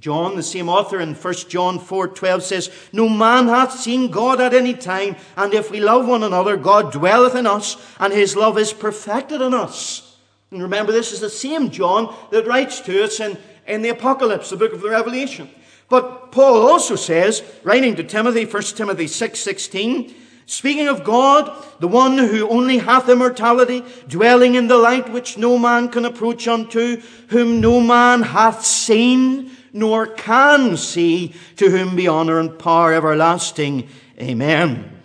John, 0.00 0.34
the 0.34 0.42
same 0.42 0.70
author 0.70 0.98
in 0.98 1.14
1 1.14 1.34
John 1.48 1.78
4 1.78 2.08
12 2.08 2.42
says, 2.42 2.70
No 2.90 3.06
man 3.06 3.48
hath 3.48 3.78
seen 3.78 4.10
God 4.10 4.40
at 4.40 4.54
any 4.54 4.72
time, 4.72 5.16
and 5.36 5.52
if 5.52 5.70
we 5.70 5.78
love 5.78 6.08
one 6.08 6.22
another, 6.22 6.56
God 6.56 6.90
dwelleth 6.90 7.34
in 7.34 7.46
us, 7.46 7.76
and 7.98 8.10
his 8.10 8.34
love 8.34 8.56
is 8.56 8.72
perfected 8.72 9.42
in 9.42 9.52
us. 9.52 10.16
And 10.50 10.62
remember, 10.62 10.90
this 10.90 11.12
is 11.12 11.20
the 11.20 11.28
same 11.28 11.70
John 11.70 12.14
that 12.30 12.46
writes 12.46 12.80
to 12.80 13.04
us 13.04 13.20
in, 13.20 13.36
in 13.66 13.82
the 13.82 13.90
Apocalypse, 13.90 14.48
the 14.48 14.56
book 14.56 14.72
of 14.72 14.80
the 14.80 14.88
Revelation. 14.88 15.50
But 15.90 16.32
Paul 16.32 16.66
also 16.66 16.96
says, 16.96 17.42
writing 17.62 17.94
to 17.96 18.04
Timothy, 18.04 18.46
1 18.46 18.62
Timothy 18.62 19.06
6 19.06 19.38
16, 19.38 20.14
speaking 20.46 20.88
of 20.88 21.04
God, 21.04 21.52
the 21.78 21.88
one 21.88 22.16
who 22.16 22.48
only 22.48 22.78
hath 22.78 23.10
immortality, 23.10 23.84
dwelling 24.08 24.54
in 24.54 24.68
the 24.68 24.78
light 24.78 25.12
which 25.12 25.36
no 25.36 25.58
man 25.58 25.90
can 25.90 26.06
approach 26.06 26.48
unto, 26.48 27.02
whom 27.28 27.60
no 27.60 27.80
man 27.80 28.22
hath 28.22 28.64
seen, 28.64 29.50
nor 29.72 30.06
can 30.06 30.76
see, 30.76 31.34
to 31.56 31.70
whom 31.70 31.96
be 31.96 32.08
honor 32.08 32.38
and 32.38 32.58
power 32.58 32.92
everlasting. 32.92 33.88
Amen. 34.18 35.00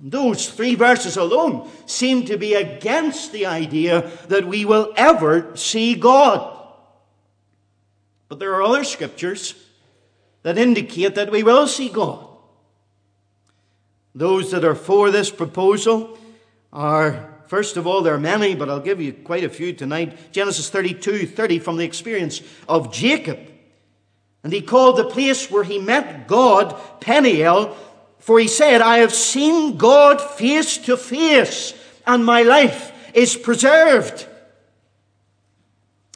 Those 0.00 0.48
three 0.48 0.76
verses 0.76 1.16
alone 1.16 1.68
seem 1.86 2.26
to 2.26 2.36
be 2.36 2.54
against 2.54 3.32
the 3.32 3.46
idea 3.46 4.10
that 4.28 4.46
we 4.46 4.64
will 4.64 4.92
ever 4.96 5.56
see 5.56 5.94
God. 5.94 6.56
But 8.28 8.38
there 8.38 8.54
are 8.54 8.62
other 8.62 8.84
scriptures 8.84 9.54
that 10.42 10.58
indicate 10.58 11.16
that 11.16 11.32
we 11.32 11.42
will 11.42 11.66
see 11.66 11.88
God. 11.88 12.26
Those 14.14 14.50
that 14.52 14.64
are 14.64 14.74
for 14.74 15.10
this 15.10 15.30
proposal 15.30 16.18
are, 16.72 17.34
first 17.48 17.76
of 17.76 17.86
all, 17.86 18.02
there 18.02 18.14
are 18.14 18.20
many, 18.20 18.54
but 18.54 18.68
I'll 18.68 18.80
give 18.80 19.00
you 19.00 19.12
quite 19.12 19.44
a 19.44 19.48
few 19.48 19.72
tonight. 19.72 20.32
Genesis 20.32 20.70
32 20.70 21.26
30 21.26 21.58
from 21.58 21.76
the 21.76 21.84
experience 21.84 22.40
of 22.68 22.92
Jacob. 22.92 23.38
And 24.42 24.52
he 24.52 24.62
called 24.62 24.96
the 24.96 25.04
place 25.04 25.50
where 25.50 25.64
he 25.64 25.78
met 25.78 26.28
God 26.28 26.76
Peniel, 27.00 27.76
for 28.18 28.38
he 28.38 28.48
said, 28.48 28.80
I 28.80 28.98
have 28.98 29.14
seen 29.14 29.76
God 29.76 30.20
face 30.20 30.78
to 30.78 30.96
face, 30.96 31.74
and 32.06 32.24
my 32.24 32.42
life 32.42 32.92
is 33.14 33.36
preserved. 33.36 34.26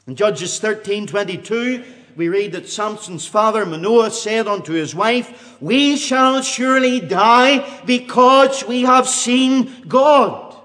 In 0.07 0.15
Judges 0.15 0.59
13 0.59 1.07
22, 1.07 1.83
we 2.15 2.29
read 2.29 2.51
that 2.51 2.69
Samson's 2.69 3.25
father 3.25 3.65
Manoah 3.65 4.11
said 4.11 4.47
unto 4.47 4.73
his 4.73 4.93
wife, 4.93 5.57
We 5.61 5.97
shall 5.97 6.41
surely 6.41 6.99
die 6.99 7.81
because 7.85 8.63
we 8.65 8.83
have 8.83 9.07
seen 9.07 9.87
God. 9.87 10.55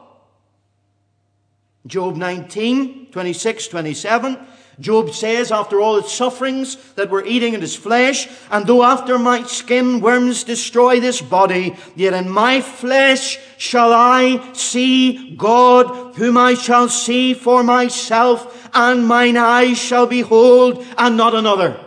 Job 1.87 2.17
19, 2.17 3.07
26, 3.13 3.69
27. 3.69 4.39
Job 4.81 5.11
says, 5.11 5.51
after 5.51 5.81
all 5.81 5.97
its 5.97 6.13
sufferings 6.13 6.77
that 6.95 7.11
were 7.11 7.25
eating 7.25 7.55
at 7.55 7.63
his 7.63 7.75
flesh, 7.75 8.29
and 8.51 8.65
though 8.65 8.85
after 8.85 9.19
my 9.19 9.43
skin 9.43 10.01
worms 10.01 10.45
destroy 10.45 11.01
this 11.01 11.21
body, 11.21 11.77
yet 11.97 12.15
in 12.15 12.31
my 12.31 12.61
flesh 12.61 13.39
shall 13.57 13.93
I 13.93 14.53
see 14.53 15.35
God, 15.35 16.15
whom 16.15 16.37
I 16.37 16.55
shall 16.55 16.89
see 16.89 17.35
for 17.35 17.65
myself, 17.65 18.71
and 18.73 19.05
mine 19.05 19.37
eyes 19.37 19.79
shall 19.79 20.07
behold, 20.07 20.87
and 20.97 21.17
not 21.17 21.35
another. 21.35 21.85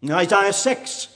In 0.00 0.12
Isaiah 0.12 0.54
6, 0.54 1.08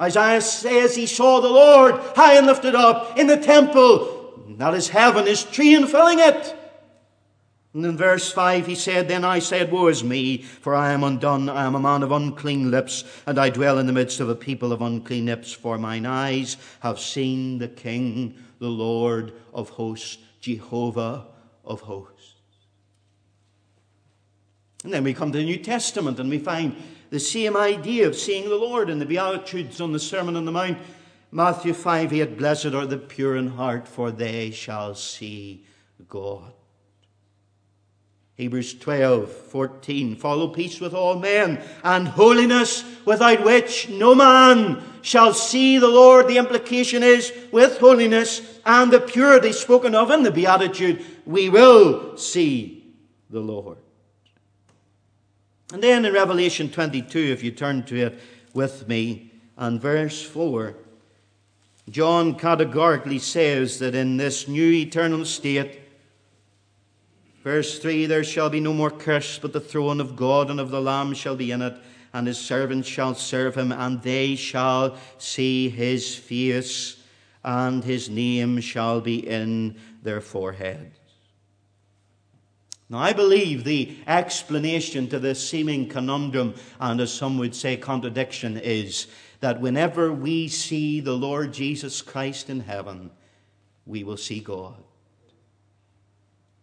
Isaiah 0.00 0.40
says 0.40 0.96
he 0.96 1.06
saw 1.06 1.40
the 1.40 1.48
Lord 1.48 1.96
high 2.16 2.38
and 2.38 2.46
lifted 2.46 2.74
up 2.74 3.18
in 3.18 3.26
the 3.26 3.36
temple. 3.36 4.54
That 4.56 4.72
is 4.72 4.88
heaven, 4.88 5.26
his 5.26 5.44
tree 5.44 5.74
and 5.74 5.88
filling 5.88 6.18
it. 6.18 6.54
And 7.74 7.84
in 7.84 7.96
verse 7.96 8.32
5 8.32 8.66
he 8.66 8.74
said, 8.74 9.08
Then 9.08 9.24
I 9.24 9.40
said, 9.40 9.70
Woe 9.70 9.88
is 9.88 10.02
me, 10.02 10.38
for 10.38 10.74
I 10.74 10.92
am 10.92 11.04
undone, 11.04 11.48
I 11.48 11.64
am 11.64 11.74
a 11.74 11.80
man 11.80 12.02
of 12.02 12.12
unclean 12.12 12.70
lips, 12.70 13.04
and 13.26 13.38
I 13.38 13.50
dwell 13.50 13.78
in 13.78 13.86
the 13.86 13.92
midst 13.92 14.20
of 14.20 14.28
a 14.28 14.34
people 14.34 14.72
of 14.72 14.80
unclean 14.80 15.26
lips, 15.26 15.52
for 15.52 15.76
mine 15.76 16.06
eyes 16.06 16.56
have 16.80 16.98
seen 16.98 17.58
the 17.58 17.68
King, 17.68 18.34
the 18.58 18.68
Lord 18.68 19.32
of 19.52 19.68
hosts, 19.70 20.18
Jehovah 20.40 21.26
of 21.64 21.82
hosts. 21.82 22.34
And 24.84 24.92
then 24.92 25.04
we 25.04 25.12
come 25.12 25.32
to 25.32 25.38
the 25.38 25.44
New 25.44 25.58
Testament 25.58 26.20
and 26.20 26.30
we 26.30 26.38
find 26.38 26.76
the 27.10 27.20
same 27.20 27.56
idea 27.56 28.06
of 28.06 28.16
seeing 28.16 28.48
the 28.48 28.54
Lord 28.54 28.88
in 28.88 28.98
the 28.98 29.06
Beatitudes 29.06 29.80
on 29.80 29.92
the 29.92 29.98
Sermon 29.98 30.36
on 30.36 30.44
the 30.44 30.52
Mount. 30.52 30.78
Matthew 31.30 31.74
5 31.74 32.12
8, 32.12 32.38
Blessed 32.38 32.66
are 32.66 32.86
the 32.86 32.96
pure 32.96 33.36
in 33.36 33.48
heart, 33.48 33.86
for 33.86 34.10
they 34.10 34.50
shall 34.50 34.94
see 34.94 35.66
God. 36.08 36.52
Hebrews 38.38 38.74
12, 38.74 39.28
14. 39.28 40.14
Follow 40.14 40.46
peace 40.46 40.80
with 40.80 40.94
all 40.94 41.18
men 41.18 41.60
and 41.82 42.06
holiness 42.06 42.84
without 43.04 43.44
which 43.44 43.88
no 43.88 44.14
man 44.14 44.80
shall 45.02 45.34
see 45.34 45.78
the 45.78 45.88
Lord. 45.88 46.28
The 46.28 46.38
implication 46.38 47.02
is 47.02 47.32
with 47.50 47.78
holiness 47.78 48.60
and 48.64 48.92
the 48.92 49.00
purity 49.00 49.50
spoken 49.50 49.96
of 49.96 50.12
in 50.12 50.22
the 50.22 50.30
Beatitude, 50.30 51.04
we 51.26 51.48
will 51.48 52.16
see 52.16 52.94
the 53.28 53.40
Lord. 53.40 53.78
And 55.72 55.82
then 55.82 56.04
in 56.04 56.14
Revelation 56.14 56.70
22, 56.70 57.18
if 57.18 57.42
you 57.42 57.50
turn 57.50 57.82
to 57.86 57.96
it 57.96 58.20
with 58.54 58.86
me, 58.86 59.32
and 59.56 59.80
verse 59.80 60.22
4, 60.22 60.76
John 61.90 62.36
categorically 62.36 63.18
says 63.18 63.80
that 63.80 63.96
in 63.96 64.16
this 64.16 64.46
new 64.46 64.70
eternal 64.70 65.24
state, 65.24 65.80
Verse 67.42 67.78
3 67.78 68.06
There 68.06 68.24
shall 68.24 68.50
be 68.50 68.60
no 68.60 68.72
more 68.72 68.90
curse, 68.90 69.38
but 69.38 69.52
the 69.52 69.60
throne 69.60 70.00
of 70.00 70.16
God 70.16 70.50
and 70.50 70.60
of 70.60 70.70
the 70.70 70.80
Lamb 70.80 71.14
shall 71.14 71.36
be 71.36 71.50
in 71.50 71.62
it, 71.62 71.76
and 72.12 72.26
his 72.26 72.38
servants 72.38 72.88
shall 72.88 73.14
serve 73.14 73.56
him, 73.56 73.72
and 73.72 74.02
they 74.02 74.34
shall 74.34 74.96
see 75.18 75.68
his 75.68 76.14
face, 76.14 77.02
and 77.44 77.84
his 77.84 78.08
name 78.08 78.60
shall 78.60 79.00
be 79.00 79.26
in 79.26 79.76
their 80.02 80.20
foreheads. 80.20 80.98
Now, 82.90 82.98
I 82.98 83.12
believe 83.12 83.64
the 83.64 83.96
explanation 84.06 85.08
to 85.08 85.18
this 85.18 85.46
seeming 85.46 85.88
conundrum, 85.88 86.54
and 86.80 87.00
as 87.00 87.12
some 87.12 87.36
would 87.38 87.54
say, 87.54 87.76
contradiction, 87.76 88.56
is 88.56 89.08
that 89.40 89.60
whenever 89.60 90.10
we 90.10 90.48
see 90.48 91.00
the 91.00 91.16
Lord 91.16 91.52
Jesus 91.52 92.00
Christ 92.00 92.48
in 92.48 92.60
heaven, 92.60 93.10
we 93.84 94.04
will 94.04 94.16
see 94.16 94.40
God. 94.40 94.82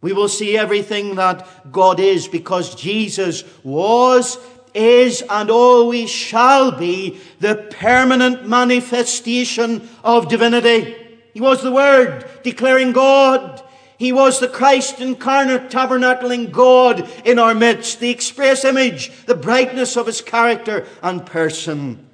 We 0.06 0.14
will 0.14 0.30
see 0.30 0.56
everything 0.56 1.16
that 1.16 1.72
God 1.72 2.00
is 2.00 2.28
because 2.28 2.76
Jesus 2.76 3.44
was, 3.64 4.38
is, 4.76 5.24
and 5.28 5.50
always 5.50 6.12
shall 6.12 6.72
be 6.72 7.20
the 7.40 7.56
permanent 7.72 8.48
manifestation 8.48 9.90
of 10.04 10.28
divinity. 10.28 10.96
He 11.34 11.42
was 11.42 11.64
the 11.64 11.72
Word 11.72 12.24
declaring 12.44 12.92
God. 12.92 13.64
He 13.98 14.12
was 14.12 14.40
the 14.40 14.48
Christ 14.48 15.02
incarnate 15.02 15.72
tabernacling 15.72 16.52
God 16.52 17.10
in 17.26 17.40
our 17.40 17.56
midst, 17.56 18.00
the 18.00 18.12
express 18.12 18.64
image, 18.64 19.12
the 19.26 19.34
brightness 19.34 19.98
of 19.98 20.06
his 20.06 20.22
character 20.22 20.86
and 21.02 21.26
person. 21.26 22.08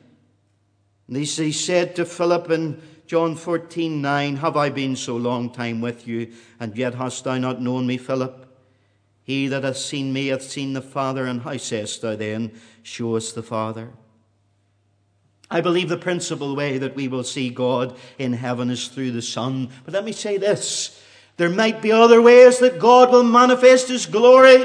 And 1.10 1.18
he 1.18 1.26
said 1.26 1.98
to 1.98 2.06
Philip 2.06 2.52
in 2.52 2.82
John 3.12 3.36
14, 3.36 4.02
9, 4.02 4.38
Have 4.38 4.56
I 4.56 4.70
been 4.70 4.96
so 4.96 5.18
long 5.18 5.50
time 5.50 5.82
with 5.82 6.08
you, 6.08 6.32
and 6.62 6.78
yet 6.78 6.96
hast 6.96 7.26
thou 7.26 7.38
not 7.38 7.62
known 7.62 7.86
me, 7.86 7.98
Philip? 7.98 8.48
He 9.22 9.50
that 9.50 9.66
hath 9.66 9.76
seen 9.76 10.14
me 10.14 10.28
hath 10.28 10.44
seen 10.44 10.72
the 10.72 10.82
Father, 10.82 11.26
and 11.26 11.42
how 11.42 11.58
sayest 11.58 12.02
thou 12.02 12.16
then, 12.16 12.54
Show 12.84 13.18
us 13.18 13.34
the 13.34 13.44
Father? 13.44 13.90
I 15.50 15.60
believe 15.60 15.90
the 15.90 15.98
principal 15.98 16.56
way 16.56 16.78
that 16.78 16.96
we 16.96 17.10
will 17.10 17.26
see 17.26 17.50
God 17.50 17.98
in 18.18 18.32
heaven 18.32 18.70
is 18.70 18.88
through 18.88 19.12
the 19.12 19.22
Son. 19.22 19.70
But 19.84 19.94
let 19.94 20.06
me 20.06 20.14
say 20.14 20.38
this 20.38 20.98
there 21.36 21.50
might 21.50 21.82
be 21.82 21.92
other 21.92 22.22
ways 22.22 22.60
that 22.60 22.80
God 22.80 23.12
will 23.12 23.26
manifest 23.26 23.90
His 23.90 24.06
glory. 24.06 24.64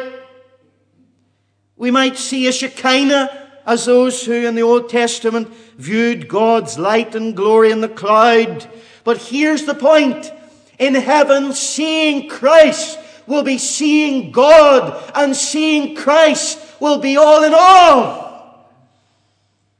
We 1.76 1.90
might 1.90 2.16
see 2.16 2.46
a 2.46 2.52
Shekinah 2.52 3.45
as 3.66 3.84
those 3.84 4.24
who 4.24 4.46
in 4.46 4.54
the 4.54 4.62
Old 4.62 4.88
Testament 4.88 5.52
viewed 5.76 6.28
God's 6.28 6.78
light 6.78 7.14
and 7.14 7.36
glory 7.36 7.72
in 7.72 7.80
the 7.80 7.88
cloud. 7.88 8.68
But 9.04 9.18
here's 9.18 9.64
the 9.64 9.74
point. 9.74 10.32
In 10.78 10.94
heaven, 10.94 11.52
seeing 11.52 12.28
Christ 12.28 12.98
will 13.26 13.42
be 13.42 13.58
seeing 13.58 14.30
God, 14.30 15.10
and 15.14 15.34
seeing 15.34 15.96
Christ 15.96 16.60
will 16.80 16.98
be 16.98 17.16
all 17.16 17.42
in 17.42 17.52
all. 17.54 18.72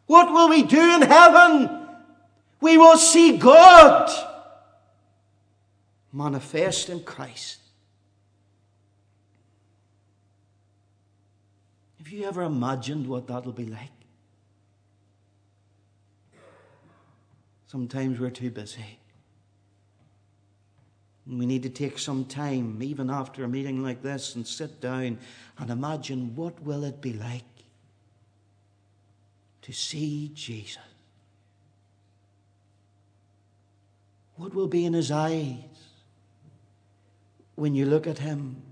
What 0.06 0.32
will 0.32 0.48
we 0.48 0.62
do 0.62 0.80
in 0.80 1.02
heaven? 1.02 1.86
We 2.60 2.78
will 2.78 2.96
see 2.96 3.36
God 3.36 4.10
manifest 6.12 6.88
in 6.88 7.00
Christ. 7.00 7.58
You 12.16 12.26
ever 12.26 12.42
imagined 12.42 13.06
what 13.06 13.26
that'll 13.26 13.52
be 13.52 13.66
like? 13.66 13.90
Sometimes 17.66 18.18
we're 18.18 18.30
too 18.30 18.50
busy. 18.50 18.98
We 21.26 21.44
need 21.44 21.64
to 21.64 21.68
take 21.68 21.98
some 21.98 22.24
time, 22.24 22.82
even 22.82 23.10
after 23.10 23.44
a 23.44 23.48
meeting 23.48 23.82
like 23.82 24.02
this, 24.02 24.36
and 24.36 24.46
sit 24.46 24.80
down 24.80 25.18
and 25.58 25.70
imagine 25.70 26.34
what 26.36 26.62
will 26.62 26.84
it 26.84 27.00
be 27.00 27.12
like 27.12 27.42
to 29.62 29.72
see 29.72 30.30
Jesus. 30.34 30.78
What 34.36 34.54
will 34.54 34.68
be 34.68 34.84
in 34.84 34.92
his 34.92 35.10
eyes 35.10 35.58
when 37.56 37.74
you 37.74 37.86
look 37.86 38.06
at 38.06 38.18
him? 38.18 38.62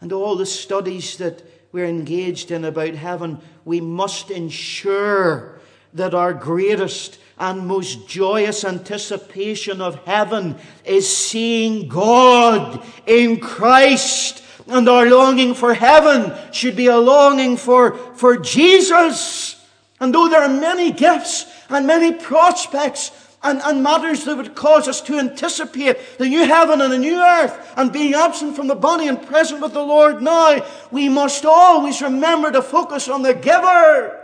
and 0.00 0.12
all 0.12 0.36
the 0.36 0.46
studies 0.46 1.16
that 1.16 1.42
we're 1.76 1.84
engaged 1.84 2.50
in 2.50 2.64
about 2.64 2.94
heaven, 2.94 3.38
we 3.66 3.82
must 3.82 4.30
ensure 4.30 5.60
that 5.92 6.14
our 6.14 6.32
greatest 6.32 7.18
and 7.38 7.66
most 7.66 8.08
joyous 8.08 8.64
anticipation 8.64 9.82
of 9.82 10.02
heaven 10.06 10.56
is 10.86 11.14
seeing 11.14 11.86
God 11.86 12.82
in 13.04 13.40
Christ 13.40 14.42
And 14.68 14.88
our 14.88 15.04
longing 15.06 15.52
for 15.52 15.74
heaven 15.74 16.32
should 16.50 16.76
be 16.76 16.86
a 16.86 16.96
longing 16.96 17.58
for, 17.58 17.94
for 18.14 18.38
Jesus. 18.38 19.62
And 20.00 20.14
though 20.14 20.28
there 20.28 20.42
are 20.42 20.48
many 20.48 20.92
gifts 20.92 21.44
and 21.68 21.86
many 21.86 22.12
prospects 22.12 23.10
and, 23.46 23.62
and 23.62 23.82
matters 23.82 24.24
that 24.24 24.36
would 24.36 24.56
cause 24.56 24.88
us 24.88 25.00
to 25.02 25.18
anticipate 25.18 26.18
the 26.18 26.28
new 26.28 26.44
heaven 26.44 26.80
and 26.80 26.92
the 26.92 26.98
new 26.98 27.18
earth 27.18 27.72
and 27.76 27.92
being 27.92 28.12
absent 28.12 28.56
from 28.56 28.66
the 28.66 28.74
body 28.74 29.06
and 29.06 29.24
present 29.24 29.62
with 29.62 29.72
the 29.72 29.82
Lord 29.82 30.20
now, 30.20 30.66
we 30.90 31.08
must 31.08 31.44
always 31.46 32.02
remember 32.02 32.50
to 32.50 32.60
focus 32.60 33.08
on 33.08 33.22
the 33.22 33.34
giver. 33.34 34.20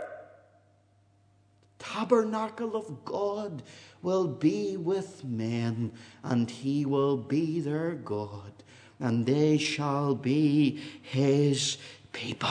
Tabernacle 1.79 2.75
of 2.75 3.05
God 3.05 3.63
will 4.01 4.27
be 4.27 4.75
with 4.75 5.23
men, 5.23 5.93
and 6.23 6.51
he 6.51 6.85
will 6.85 7.15
be 7.15 7.61
their 7.61 7.93
God, 7.93 8.51
and 8.99 9.25
they 9.25 9.57
shall 9.57 10.15
be 10.15 10.81
his 11.01 11.77
people. 12.11 12.49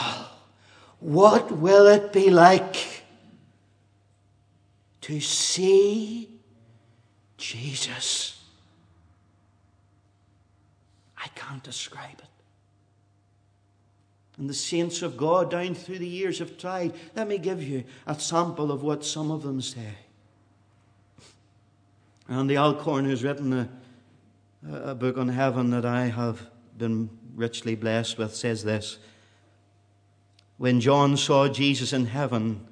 What 1.01 1.53
will 1.53 1.87
it 1.87 2.13
be 2.13 2.31
like 2.31 3.03
to 5.03 5.21
see 5.21 6.32
Jesus. 7.43 8.41
I 11.19 11.27
can't 11.35 11.63
describe 11.63 12.21
it. 12.21 12.25
And 14.39 14.49
the 14.49 14.55
saints 14.55 15.03
of 15.03 15.17
God 15.17 15.51
down 15.51 15.75
through 15.75 15.99
the 15.99 16.07
years 16.07 16.39
have 16.39 16.57
tried. 16.57 16.95
Let 17.17 17.27
me 17.27 17.39
give 17.39 17.61
you 17.61 17.83
a 18.07 18.19
sample 18.19 18.71
of 18.71 18.85
what 18.85 19.05
some 19.05 19.33
of 19.33 19.43
them 19.43 19.61
say. 19.61 19.95
Randy 22.29 22.57
Alcorn, 22.57 23.07
who's 23.07 23.25
written 23.25 23.53
a, 23.53 23.69
a 24.73 24.95
book 24.95 25.19
on 25.19 25.29
heaven 25.29 25.71
that 25.71 25.85
I 25.85 26.07
have 26.07 26.49
been 26.79 27.11
richly 27.35 27.75
blessed 27.75 28.19
with, 28.19 28.37
says 28.37 28.63
this 28.63 28.99
When 30.59 30.81
John 30.81 31.17
saw 31.17 31.49
Jesus 31.49 31.93
in 31.93 32.07
heaven, 32.07 32.65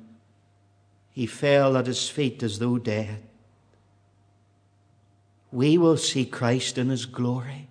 he 1.11 1.27
fell 1.27 1.77
at 1.77 1.89
his 1.89 2.09
feet 2.09 2.45
as 2.45 2.61
though 2.61 2.79
dead 2.79 3.25
we 5.53 5.79
will 5.79 5.97
see 5.97 6.25
Christ 6.25 6.79
in 6.79 6.89
his 6.89 7.07
glory. 7.07 7.69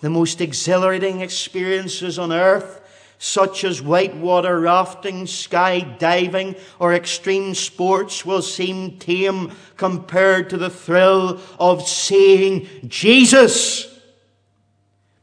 The 0.00 0.10
most 0.10 0.40
exhilarating 0.40 1.20
experiences 1.20 2.18
on 2.18 2.32
earth, 2.32 2.80
such 3.18 3.64
as 3.64 3.82
whitewater 3.82 4.60
rafting, 4.60 5.24
skydiving, 5.24 6.58
or 6.78 6.94
extreme 6.94 7.54
sports, 7.54 8.24
will 8.24 8.42
seem 8.42 8.98
tame 8.98 9.52
compared 9.76 10.50
to 10.50 10.56
the 10.56 10.70
thrill 10.70 11.40
of 11.58 11.86
seeing 11.86 12.68
Jesus, 12.86 13.98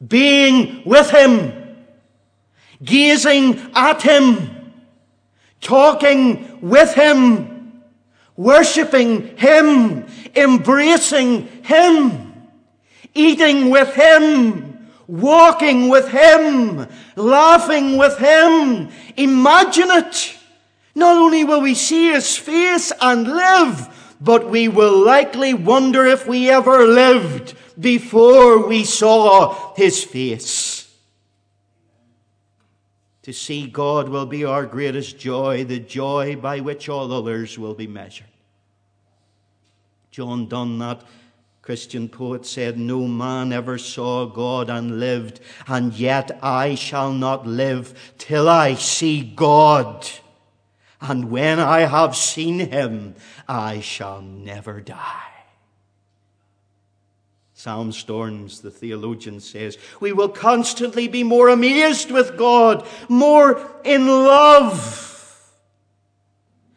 being 0.05 0.83
with 0.85 1.09
him, 1.09 1.53
gazing 2.83 3.71
at 3.73 4.01
him, 4.01 4.73
talking 5.61 6.59
with 6.61 6.93
him 6.93 7.55
worshipping 8.37 9.37
Him, 9.37 10.05
embracing 10.35 11.47
Him, 11.63 12.49
eating 13.13 13.69
with 13.69 13.93
Him, 13.93 14.89
walking 15.07 15.89
with 15.89 16.09
Him, 16.09 16.87
laughing 17.15 17.97
with 17.97 18.17
Him. 18.17 18.89
Imagine 19.17 19.91
it. 19.91 20.37
Not 20.95 21.17
only 21.17 21.43
will 21.43 21.61
we 21.61 21.75
see 21.75 22.11
His 22.11 22.37
face 22.37 22.91
and 23.01 23.27
live, 23.27 24.15
but 24.21 24.49
we 24.49 24.67
will 24.67 25.03
likely 25.03 25.53
wonder 25.53 26.05
if 26.05 26.27
we 26.27 26.49
ever 26.49 26.87
lived 26.87 27.53
before 27.79 28.65
we 28.65 28.83
saw 28.83 29.73
His 29.75 30.03
face. 30.03 30.89
To 33.23 33.33
see 33.33 33.67
God 33.67 34.07
will 34.07 34.27
be 34.27 34.45
our 34.45 34.65
greatest 34.67 35.17
joy, 35.17 35.63
the 35.63 35.79
joy 35.79 36.35
by 36.35 36.59
which 36.59 36.87
all 36.89 37.11
others 37.11 37.57
will 37.57 37.73
be 37.73 37.87
measured. 37.87 38.27
John 40.15 40.47
Donne, 40.47 40.79
that 40.79 41.01
Christian 41.61 42.07
poet, 42.07 42.45
said, 42.45 42.77
No 42.77 43.05
man 43.05 43.51
ever 43.51 43.77
saw 43.77 44.25
God 44.25 44.69
and 44.69 44.97
lived, 44.97 45.41
and 45.67 45.91
yet 45.91 46.39
I 46.41 46.75
shall 46.75 47.11
not 47.11 47.45
live 47.45 48.13
till 48.17 48.47
I 48.47 48.75
see 48.75 49.21
God. 49.21 50.07
And 51.01 51.29
when 51.29 51.59
I 51.59 51.81
have 51.81 52.15
seen 52.15 52.59
him, 52.59 53.15
I 53.45 53.81
shall 53.81 54.21
never 54.21 54.79
die. 54.79 55.33
Sam 57.53 57.91
Storms, 57.91 58.61
the 58.61 58.71
theologian, 58.71 59.41
says, 59.41 59.77
We 59.99 60.13
will 60.13 60.29
constantly 60.29 61.09
be 61.09 61.23
more 61.23 61.49
amazed 61.49 62.09
with 62.09 62.37
God, 62.37 62.87
more 63.09 63.69
in 63.83 64.07
love, 64.07 65.14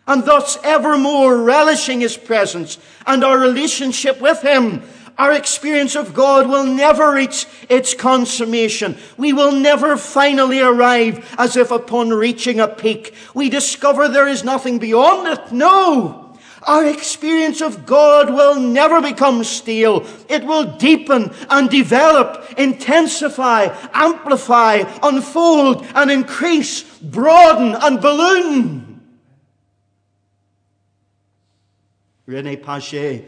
and 0.09 0.25
thus 0.25 0.59
evermore 0.65 1.37
relishing 1.37 2.01
His 2.01 2.17
presence 2.17 2.79
and 3.07 3.23
our 3.23 3.39
relationship 3.39 4.21
with 4.21 4.43
Him. 4.43 4.83
Our 5.19 5.33
experience 5.33 5.97
of 5.97 6.15
God 6.15 6.49
will 6.49 6.65
never 6.65 7.13
reach 7.13 7.47
its 7.69 7.93
consummation. 7.93 8.97
We 9.17 9.33
will 9.33 9.53
never 9.53 9.97
finally 9.97 10.61
arrive 10.61 11.35
as 11.37 11.57
if 11.57 11.71
upon 11.73 12.11
reaching 12.11 12.61
a 12.61 12.69
peak. 12.69 13.15
We 13.35 13.51
discover 13.51 14.09
there 14.09 14.29
is 14.29 14.45
nothing 14.45 14.79
beyond 14.79 15.27
it. 15.29 15.53
No! 15.53 16.25
Our 16.63 16.87
experience 16.87 17.61
of 17.61 17.85
God 17.85 18.31
will 18.31 18.61
never 18.61 19.01
become 19.01 19.43
stale. 19.45 20.07
It 20.29 20.45
will 20.45 20.77
deepen 20.77 21.33
and 21.51 21.69
develop, 21.69 22.53
intensify, 22.57 23.75
amplify, 23.93 24.85
unfold 25.03 25.87
and 25.95 26.11
increase, 26.11 26.83
broaden 27.01 27.75
and 27.75 28.01
balloon. 28.01 28.88
Rene 32.29 32.57
Pache, 32.57 33.25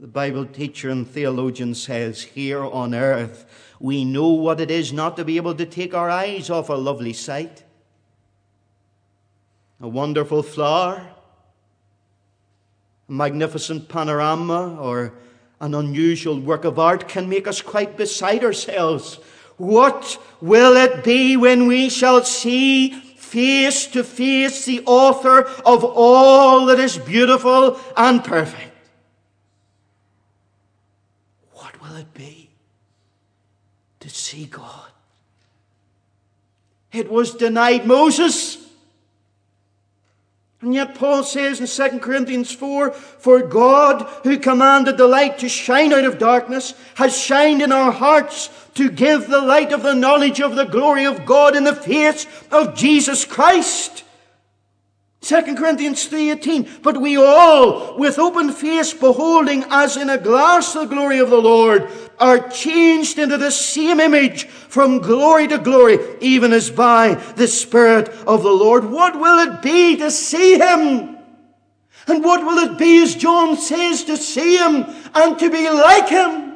the 0.00 0.06
Bible 0.06 0.46
teacher 0.46 0.88
and 0.88 1.06
theologian, 1.06 1.74
says, 1.74 2.22
Here 2.22 2.64
on 2.64 2.94
earth, 2.94 3.44
we 3.78 4.02
know 4.06 4.28
what 4.28 4.60
it 4.60 4.70
is 4.70 4.94
not 4.94 5.14
to 5.18 5.26
be 5.26 5.36
able 5.36 5.54
to 5.56 5.66
take 5.66 5.92
our 5.92 6.08
eyes 6.08 6.48
off 6.48 6.70
a 6.70 6.72
lovely 6.72 7.12
sight. 7.12 7.64
A 9.78 9.86
wonderful 9.86 10.42
flower 10.42 11.06
a 13.10 13.12
magnificent 13.12 13.90
panorama 13.90 14.74
or 14.80 15.12
an 15.60 15.74
unusual 15.74 16.40
work 16.40 16.64
of 16.64 16.78
art 16.78 17.08
can 17.08 17.28
make 17.28 17.46
us 17.46 17.60
quite 17.60 17.98
beside 17.98 18.42
ourselves. 18.42 19.16
What 19.58 20.18
will 20.40 20.78
it 20.78 21.04
be 21.04 21.36
when 21.36 21.66
we 21.66 21.90
shall 21.90 22.24
see 22.24 23.01
face 23.32 23.86
to 23.86 24.04
face 24.04 24.66
the 24.66 24.82
author 24.84 25.44
of 25.64 25.82
all 25.84 26.66
that 26.66 26.78
is 26.78 26.98
beautiful 26.98 27.80
and 27.96 28.22
perfect? 28.22 28.76
What 31.52 31.80
will 31.80 31.96
it 31.96 32.12
be 32.12 32.50
to 34.00 34.10
see 34.10 34.44
God? 34.44 34.90
It 36.92 37.10
was 37.10 37.34
denied 37.34 37.86
Moses. 37.86 38.61
And 40.62 40.72
yet 40.72 40.94
Paul 40.94 41.24
says 41.24 41.60
in 41.60 41.66
2 41.66 41.98
Corinthians 41.98 42.52
4, 42.52 42.92
For 42.92 43.42
God, 43.42 44.02
who 44.22 44.38
commanded 44.38 44.96
the 44.96 45.08
light 45.08 45.38
to 45.38 45.48
shine 45.48 45.92
out 45.92 46.04
of 46.04 46.18
darkness, 46.18 46.74
has 46.94 47.18
shined 47.18 47.60
in 47.60 47.72
our 47.72 47.90
hearts 47.90 48.48
to 48.74 48.88
give 48.88 49.28
the 49.28 49.40
light 49.40 49.72
of 49.72 49.82
the 49.82 49.94
knowledge 49.94 50.40
of 50.40 50.54
the 50.54 50.64
glory 50.64 51.04
of 51.04 51.26
God 51.26 51.56
in 51.56 51.64
the 51.64 51.74
face 51.74 52.28
of 52.52 52.76
Jesus 52.76 53.24
Christ. 53.24 54.01
2 55.22 55.54
Corinthians 55.54 56.08
3.18, 56.08 56.82
But 56.82 57.00
we 57.00 57.16
all, 57.16 57.96
with 57.96 58.18
open 58.18 58.52
face, 58.52 58.92
beholding 58.92 59.64
as 59.70 59.96
in 59.96 60.10
a 60.10 60.18
glass 60.18 60.72
the 60.72 60.84
glory 60.84 61.20
of 61.20 61.30
the 61.30 61.40
Lord, 61.40 61.88
are 62.18 62.48
changed 62.48 63.20
into 63.20 63.38
the 63.38 63.52
same 63.52 64.00
image 64.00 64.46
from 64.46 64.98
glory 64.98 65.46
to 65.46 65.58
glory, 65.58 66.00
even 66.20 66.52
as 66.52 66.70
by 66.70 67.14
the 67.36 67.46
Spirit 67.46 68.08
of 68.26 68.42
the 68.42 68.50
Lord. 68.50 68.84
What 68.84 69.18
will 69.18 69.38
it 69.38 69.62
be 69.62 69.96
to 69.98 70.10
see 70.10 70.58
Him? 70.58 71.16
And 72.08 72.24
what 72.24 72.44
will 72.44 72.58
it 72.70 72.76
be, 72.76 73.00
as 73.04 73.14
John 73.14 73.56
says, 73.56 74.02
to 74.04 74.16
see 74.16 74.56
Him 74.56 74.86
and 75.14 75.38
to 75.38 75.48
be 75.48 75.70
like 75.70 76.08
Him? 76.08 76.52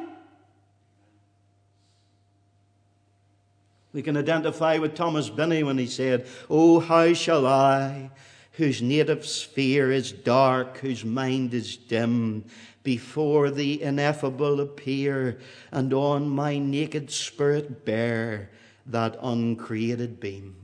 We 3.93 4.01
can 4.01 4.17
identify 4.17 4.77
with 4.77 4.93
Thomas 4.93 5.29
Binney 5.29 5.63
when 5.63 5.77
he 5.77 5.87
said, 5.87 6.27
Oh, 6.49 6.79
how 6.79 7.13
shall 7.13 7.47
I, 7.47 8.11
whose 8.57 8.81
native 8.81 9.23
sphere 9.25 9.91
is 9.91 10.11
dark, 10.11 10.79
whose 10.79 11.05
mind 11.05 11.53
is 11.53 11.77
dim, 11.77 12.43
before 12.81 13.51
the 13.51 13.81
ineffable 13.81 14.59
appear, 14.59 15.37
and 15.71 15.93
on 15.93 16.27
my 16.27 16.57
naked 16.57 17.11
spirit 17.11 17.85
bear 17.85 18.49
that 18.87 19.15
uncreated 19.21 20.19
beam. 20.19 20.55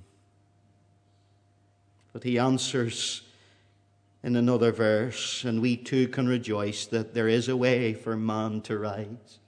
But 2.13 2.23
he 2.23 2.39
answers 2.39 3.21
in 4.23 4.35
another 4.35 4.71
verse, 4.71 5.43
and 5.43 5.61
we 5.61 5.77
too 5.77 6.07
can 6.07 6.27
rejoice 6.27 6.87
that 6.87 7.13
there 7.13 7.27
is 7.27 7.47
a 7.47 7.57
way 7.57 7.93
for 7.93 8.15
man 8.15 8.61
to 8.61 8.79
rise. 8.79 9.39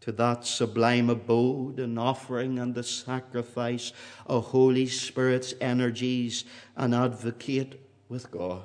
To 0.00 0.12
that 0.12 0.46
sublime 0.46 1.10
abode 1.10 1.78
and 1.78 1.98
offering 1.98 2.58
and 2.58 2.74
the 2.74 2.82
sacrifice 2.82 3.92
of 4.26 4.46
Holy 4.46 4.86
Spirit's 4.86 5.52
energies 5.60 6.44
and 6.76 6.94
advocate 6.94 7.80
with 8.08 8.30
God. 8.30 8.62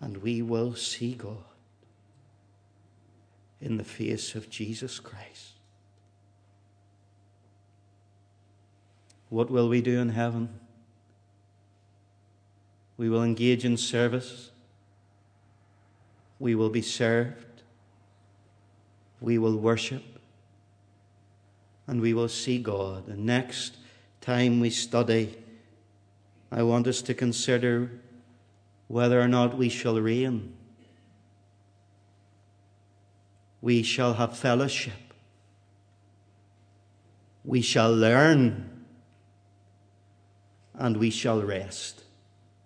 And 0.00 0.18
we 0.18 0.42
will 0.42 0.74
see 0.74 1.14
God 1.14 1.44
in 3.60 3.76
the 3.76 3.84
face 3.84 4.36
of 4.36 4.48
Jesus 4.48 5.00
Christ. 5.00 5.54
What 9.28 9.50
will 9.50 9.68
we 9.68 9.82
do 9.82 9.98
in 9.98 10.10
heaven? 10.10 10.60
We 12.96 13.10
will 13.10 13.24
engage 13.24 13.64
in 13.64 13.76
service. 13.76 14.52
We 16.38 16.54
will 16.54 16.70
be 16.70 16.82
served 16.82 17.47
we 19.20 19.38
will 19.38 19.56
worship 19.56 20.02
and 21.86 22.00
we 22.00 22.14
will 22.14 22.28
see 22.28 22.58
God. 22.58 23.08
And 23.08 23.24
next 23.24 23.76
time 24.20 24.60
we 24.60 24.70
study, 24.70 25.36
I 26.52 26.62
want 26.62 26.86
us 26.86 27.02
to 27.02 27.14
consider 27.14 27.90
whether 28.86 29.20
or 29.20 29.28
not 29.28 29.56
we 29.56 29.68
shall 29.68 30.00
reign. 30.00 30.54
We 33.60 33.82
shall 33.82 34.14
have 34.14 34.36
fellowship. 34.36 34.92
We 37.44 37.60
shall 37.60 37.92
learn 37.94 38.84
and 40.74 40.96
we 40.96 41.10
shall 41.10 41.42
rest. 41.42 42.04